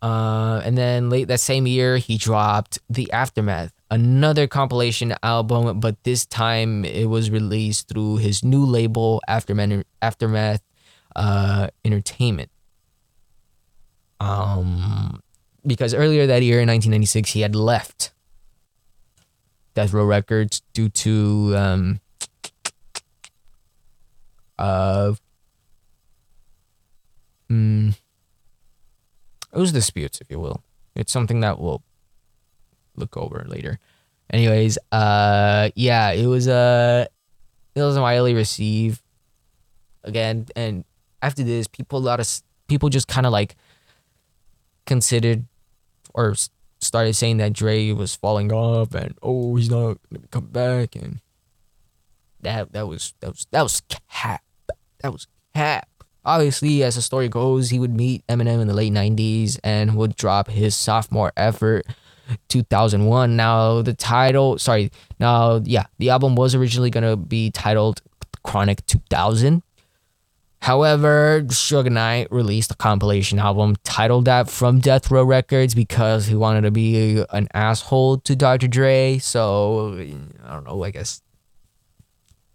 Uh, 0.00 0.62
and 0.64 0.78
then 0.78 1.10
late 1.10 1.26
that 1.28 1.40
same 1.40 1.66
year, 1.66 1.96
he 1.96 2.16
dropped 2.16 2.78
the 2.88 3.10
Aftermath, 3.12 3.72
another 3.90 4.46
compilation 4.46 5.14
album, 5.22 5.80
but 5.80 6.02
this 6.04 6.24
time 6.24 6.84
it 6.84 7.06
was 7.08 7.30
released 7.30 7.88
through 7.88 8.18
his 8.18 8.44
new 8.44 8.64
label, 8.64 9.20
Aftermath, 9.26 9.84
Aftermath 10.00 10.62
uh, 11.16 11.68
Entertainment. 11.84 12.50
Um, 14.20 15.20
because 15.66 15.94
earlier 15.94 16.26
that 16.26 16.42
year 16.42 16.60
in 16.60 16.68
1996, 16.68 17.32
he 17.32 17.40
had 17.40 17.56
left 17.56 18.12
Death 19.74 19.92
Row 19.92 20.04
Records 20.04 20.62
due 20.72 20.88
to 20.90 21.54
um, 21.56 22.00
uh, 24.58 25.14
mm, 27.50 27.96
was 29.52 29.72
disputes, 29.72 30.20
if 30.20 30.30
you 30.30 30.38
will. 30.38 30.62
It's 30.94 31.12
something 31.12 31.40
that 31.40 31.60
we'll 31.60 31.82
look 32.96 33.16
over 33.16 33.44
later. 33.46 33.78
Anyways, 34.30 34.78
uh, 34.92 35.70
yeah, 35.74 36.10
it 36.10 36.26
was 36.26 36.48
uh, 36.48 37.06
it 37.74 37.80
wasn't 37.80 38.02
widely 38.02 38.34
received. 38.34 39.00
Again, 40.04 40.46
and 40.54 40.84
after 41.22 41.42
this, 41.42 41.66
people 41.66 41.98
a 41.98 42.00
lot 42.00 42.20
of 42.20 42.28
people 42.66 42.88
just 42.88 43.08
kind 43.08 43.26
of 43.26 43.32
like 43.32 43.56
considered 44.86 45.44
or 46.14 46.34
started 46.80 47.14
saying 47.14 47.38
that 47.38 47.52
Dre 47.52 47.92
was 47.92 48.14
falling 48.14 48.52
off 48.52 48.94
and 48.94 49.14
oh 49.22 49.56
he's 49.56 49.68
not 49.68 49.98
gonna 50.10 50.26
come 50.30 50.46
back 50.46 50.94
and 50.94 51.20
that 52.40 52.72
that 52.72 52.86
was 52.86 53.14
that 53.20 53.30
was 53.30 53.46
that 53.50 53.62
was 53.62 53.82
cap. 54.08 54.42
That 55.00 55.12
was 55.12 55.26
cap. 55.54 55.88
Obviously, 56.24 56.82
as 56.82 56.96
the 56.96 57.02
story 57.02 57.28
goes, 57.28 57.70
he 57.70 57.78
would 57.78 57.94
meet 57.94 58.26
Eminem 58.26 58.60
in 58.60 58.68
the 58.68 58.74
late 58.74 58.92
'90s 58.92 59.58
and 59.64 59.96
would 59.96 60.16
drop 60.16 60.48
his 60.48 60.74
sophomore 60.74 61.32
effort 61.36 61.86
2001. 62.48 63.36
Now 63.36 63.82
the 63.82 63.94
title, 63.94 64.58
sorry, 64.58 64.90
now 65.18 65.60
yeah, 65.64 65.84
the 65.98 66.10
album 66.10 66.34
was 66.34 66.54
originally 66.54 66.90
gonna 66.90 67.16
be 67.16 67.50
titled 67.50 68.02
Chronic 68.42 68.84
2000. 68.86 69.62
However, 70.60 71.42
Suge 71.46 71.90
Knight 71.90 72.32
released 72.32 72.72
a 72.72 72.76
compilation 72.76 73.38
album 73.38 73.76
titled 73.84 74.24
that 74.24 74.50
from 74.50 74.80
Death 74.80 75.10
Row 75.10 75.22
Records 75.22 75.72
because 75.74 76.26
he 76.26 76.34
wanted 76.34 76.62
to 76.62 76.72
be 76.72 77.24
an 77.30 77.46
asshole 77.54 78.18
to 78.18 78.34
Dr. 78.34 78.66
Dre. 78.66 79.18
So 79.18 79.94
I 80.44 80.52
don't 80.52 80.64
know. 80.64 80.82
I 80.82 80.90
guess 80.90 81.22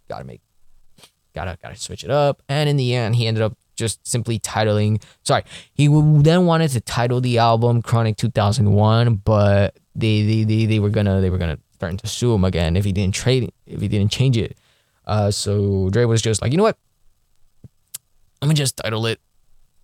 gotta 0.09 0.25
make 0.25 0.41
gotta 1.33 1.57
gotta 1.61 1.75
switch 1.75 2.03
it 2.03 2.09
up. 2.09 2.41
And 2.47 2.69
in 2.69 2.77
the 2.77 2.93
end, 2.95 3.15
he 3.15 3.27
ended 3.27 3.43
up 3.43 3.57
just 3.75 4.05
simply 4.07 4.39
titling. 4.39 5.01
Sorry, 5.23 5.43
he 5.73 5.87
then 5.87 6.45
wanted 6.45 6.69
to 6.71 6.81
title 6.81 7.21
the 7.21 7.37
album 7.37 7.81
Chronic 7.81 8.17
2001, 8.17 9.15
but 9.15 9.75
they 9.95 10.23
they, 10.23 10.43
they, 10.43 10.65
they 10.65 10.79
were 10.79 10.89
gonna 10.89 11.21
they 11.21 11.29
were 11.29 11.37
gonna 11.37 11.59
threaten 11.79 11.97
to 11.97 12.07
sue 12.07 12.33
him 12.33 12.43
again 12.43 12.75
if 12.75 12.85
he 12.85 12.91
didn't 12.91 13.15
trade 13.15 13.51
if 13.65 13.81
he 13.81 13.87
didn't 13.87 14.11
change 14.11 14.37
it. 14.37 14.57
Uh, 15.05 15.31
so 15.31 15.89
Dre 15.89 16.05
was 16.05 16.21
just 16.21 16.41
like, 16.41 16.51
you 16.51 16.57
know 16.57 16.63
what? 16.63 16.77
I'm 18.41 18.47
gonna 18.47 18.55
just 18.55 18.77
title 18.77 19.05
it 19.05 19.19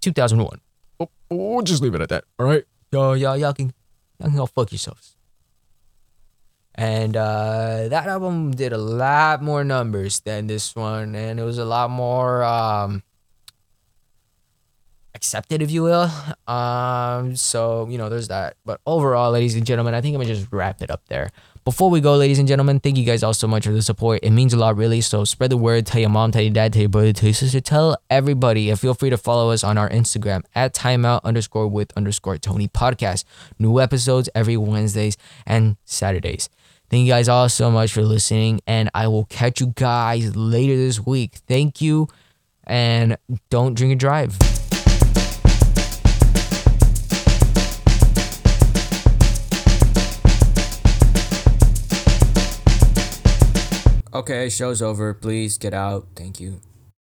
2001. 0.01 0.59
Oh, 0.99 1.09
we'll 1.29 1.61
just 1.61 1.81
leave 1.81 1.95
it 1.95 2.01
at 2.01 2.09
that. 2.09 2.25
All 2.37 2.45
right, 2.45 2.63
y'all 2.91 3.15
y'all 3.17 3.37
y'all 3.37 3.53
can 3.53 3.73
y'all 4.19 4.29
can 4.29 4.37
go 4.37 4.45
fuck 4.45 4.71
yourselves. 4.71 5.15
And 6.79 7.17
uh, 7.17 7.89
that 7.89 8.07
album 8.07 8.51
did 8.51 8.71
a 8.71 8.77
lot 8.77 9.43
more 9.43 9.65
numbers 9.65 10.21
than 10.21 10.47
this 10.47 10.77
one, 10.77 11.13
and 11.13 11.37
it 11.37 11.43
was 11.43 11.57
a 11.57 11.65
lot 11.65 11.89
more 11.89 12.41
um, 12.41 13.03
accepted, 15.13 15.61
if 15.61 15.71
you 15.71 15.83
will. 15.83 16.09
Um, 16.47 17.35
so 17.35 17.85
you 17.89 17.97
know, 17.97 18.07
there's 18.07 18.29
that. 18.29 18.55
But 18.63 18.79
overall, 18.87 19.29
ladies 19.29 19.55
and 19.55 19.65
gentlemen, 19.65 19.93
I 19.93 19.99
think 19.99 20.15
I'm 20.15 20.21
gonna 20.21 20.33
just 20.33 20.53
wrap 20.53 20.81
it 20.81 20.89
up 20.89 21.05
there. 21.09 21.31
Before 21.65 21.89
we 21.89 21.99
go, 21.99 22.15
ladies 22.15 22.39
and 22.39 22.47
gentlemen, 22.47 22.79
thank 22.79 22.97
you 22.97 23.03
guys 23.03 23.23
all 23.23 23.33
so 23.33 23.45
much 23.45 23.65
for 23.65 23.73
the 23.73 23.81
support. 23.81 24.21
It 24.23 24.31
means 24.31 24.53
a 24.53 24.57
lot, 24.57 24.77
really. 24.77 25.01
So 25.01 25.25
spread 25.25 25.51
the 25.51 25.57
word. 25.57 25.85
Tell 25.85 25.99
your 25.99 26.09
mom, 26.09 26.31
tell 26.31 26.41
your 26.41 26.53
dad, 26.53 26.71
tell 26.71 26.83
your 26.83 26.89
brother, 26.89 27.11
tell 27.11 27.27
your 27.27 27.33
sister, 27.33 27.59
tell 27.59 27.97
everybody. 28.09 28.69
And 28.69 28.79
feel 28.79 28.93
free 28.93 29.09
to 29.09 29.17
follow 29.17 29.51
us 29.51 29.65
on 29.65 29.77
our 29.77 29.89
Instagram 29.89 30.43
at 30.55 30.73
timeout 30.73 31.25
underscore 31.25 31.67
with 31.67 31.91
underscore 31.97 32.37
Tony 32.37 32.69
podcast. 32.69 33.25
New 33.59 33.81
episodes 33.81 34.29
every 34.33 34.55
Wednesdays 34.55 35.17
and 35.45 35.75
Saturdays. 35.83 36.49
Thank 36.89 37.05
you 37.05 37.11
guys 37.11 37.29
all 37.29 37.47
so 37.49 37.69
much 37.69 37.93
for 37.93 38.01
listening, 38.01 38.61
and 38.65 38.89
I 38.95 39.07
will 39.07 39.25
catch 39.25 39.61
you 39.61 39.73
guys 39.75 40.35
later 40.35 40.75
this 40.75 40.99
week. 40.99 41.35
Thank 41.47 41.81
you, 41.81 42.07
and 42.65 43.15
don't 43.51 43.75
drink 43.75 43.91
and 43.91 43.99
drive. 43.99 44.37
Okay, 54.11 54.49
show's 54.49 54.81
over. 54.81 55.13
Please 55.13 55.59
get 55.59 55.73
out. 55.75 56.07
Thank 56.15 56.39
you. 56.39 56.59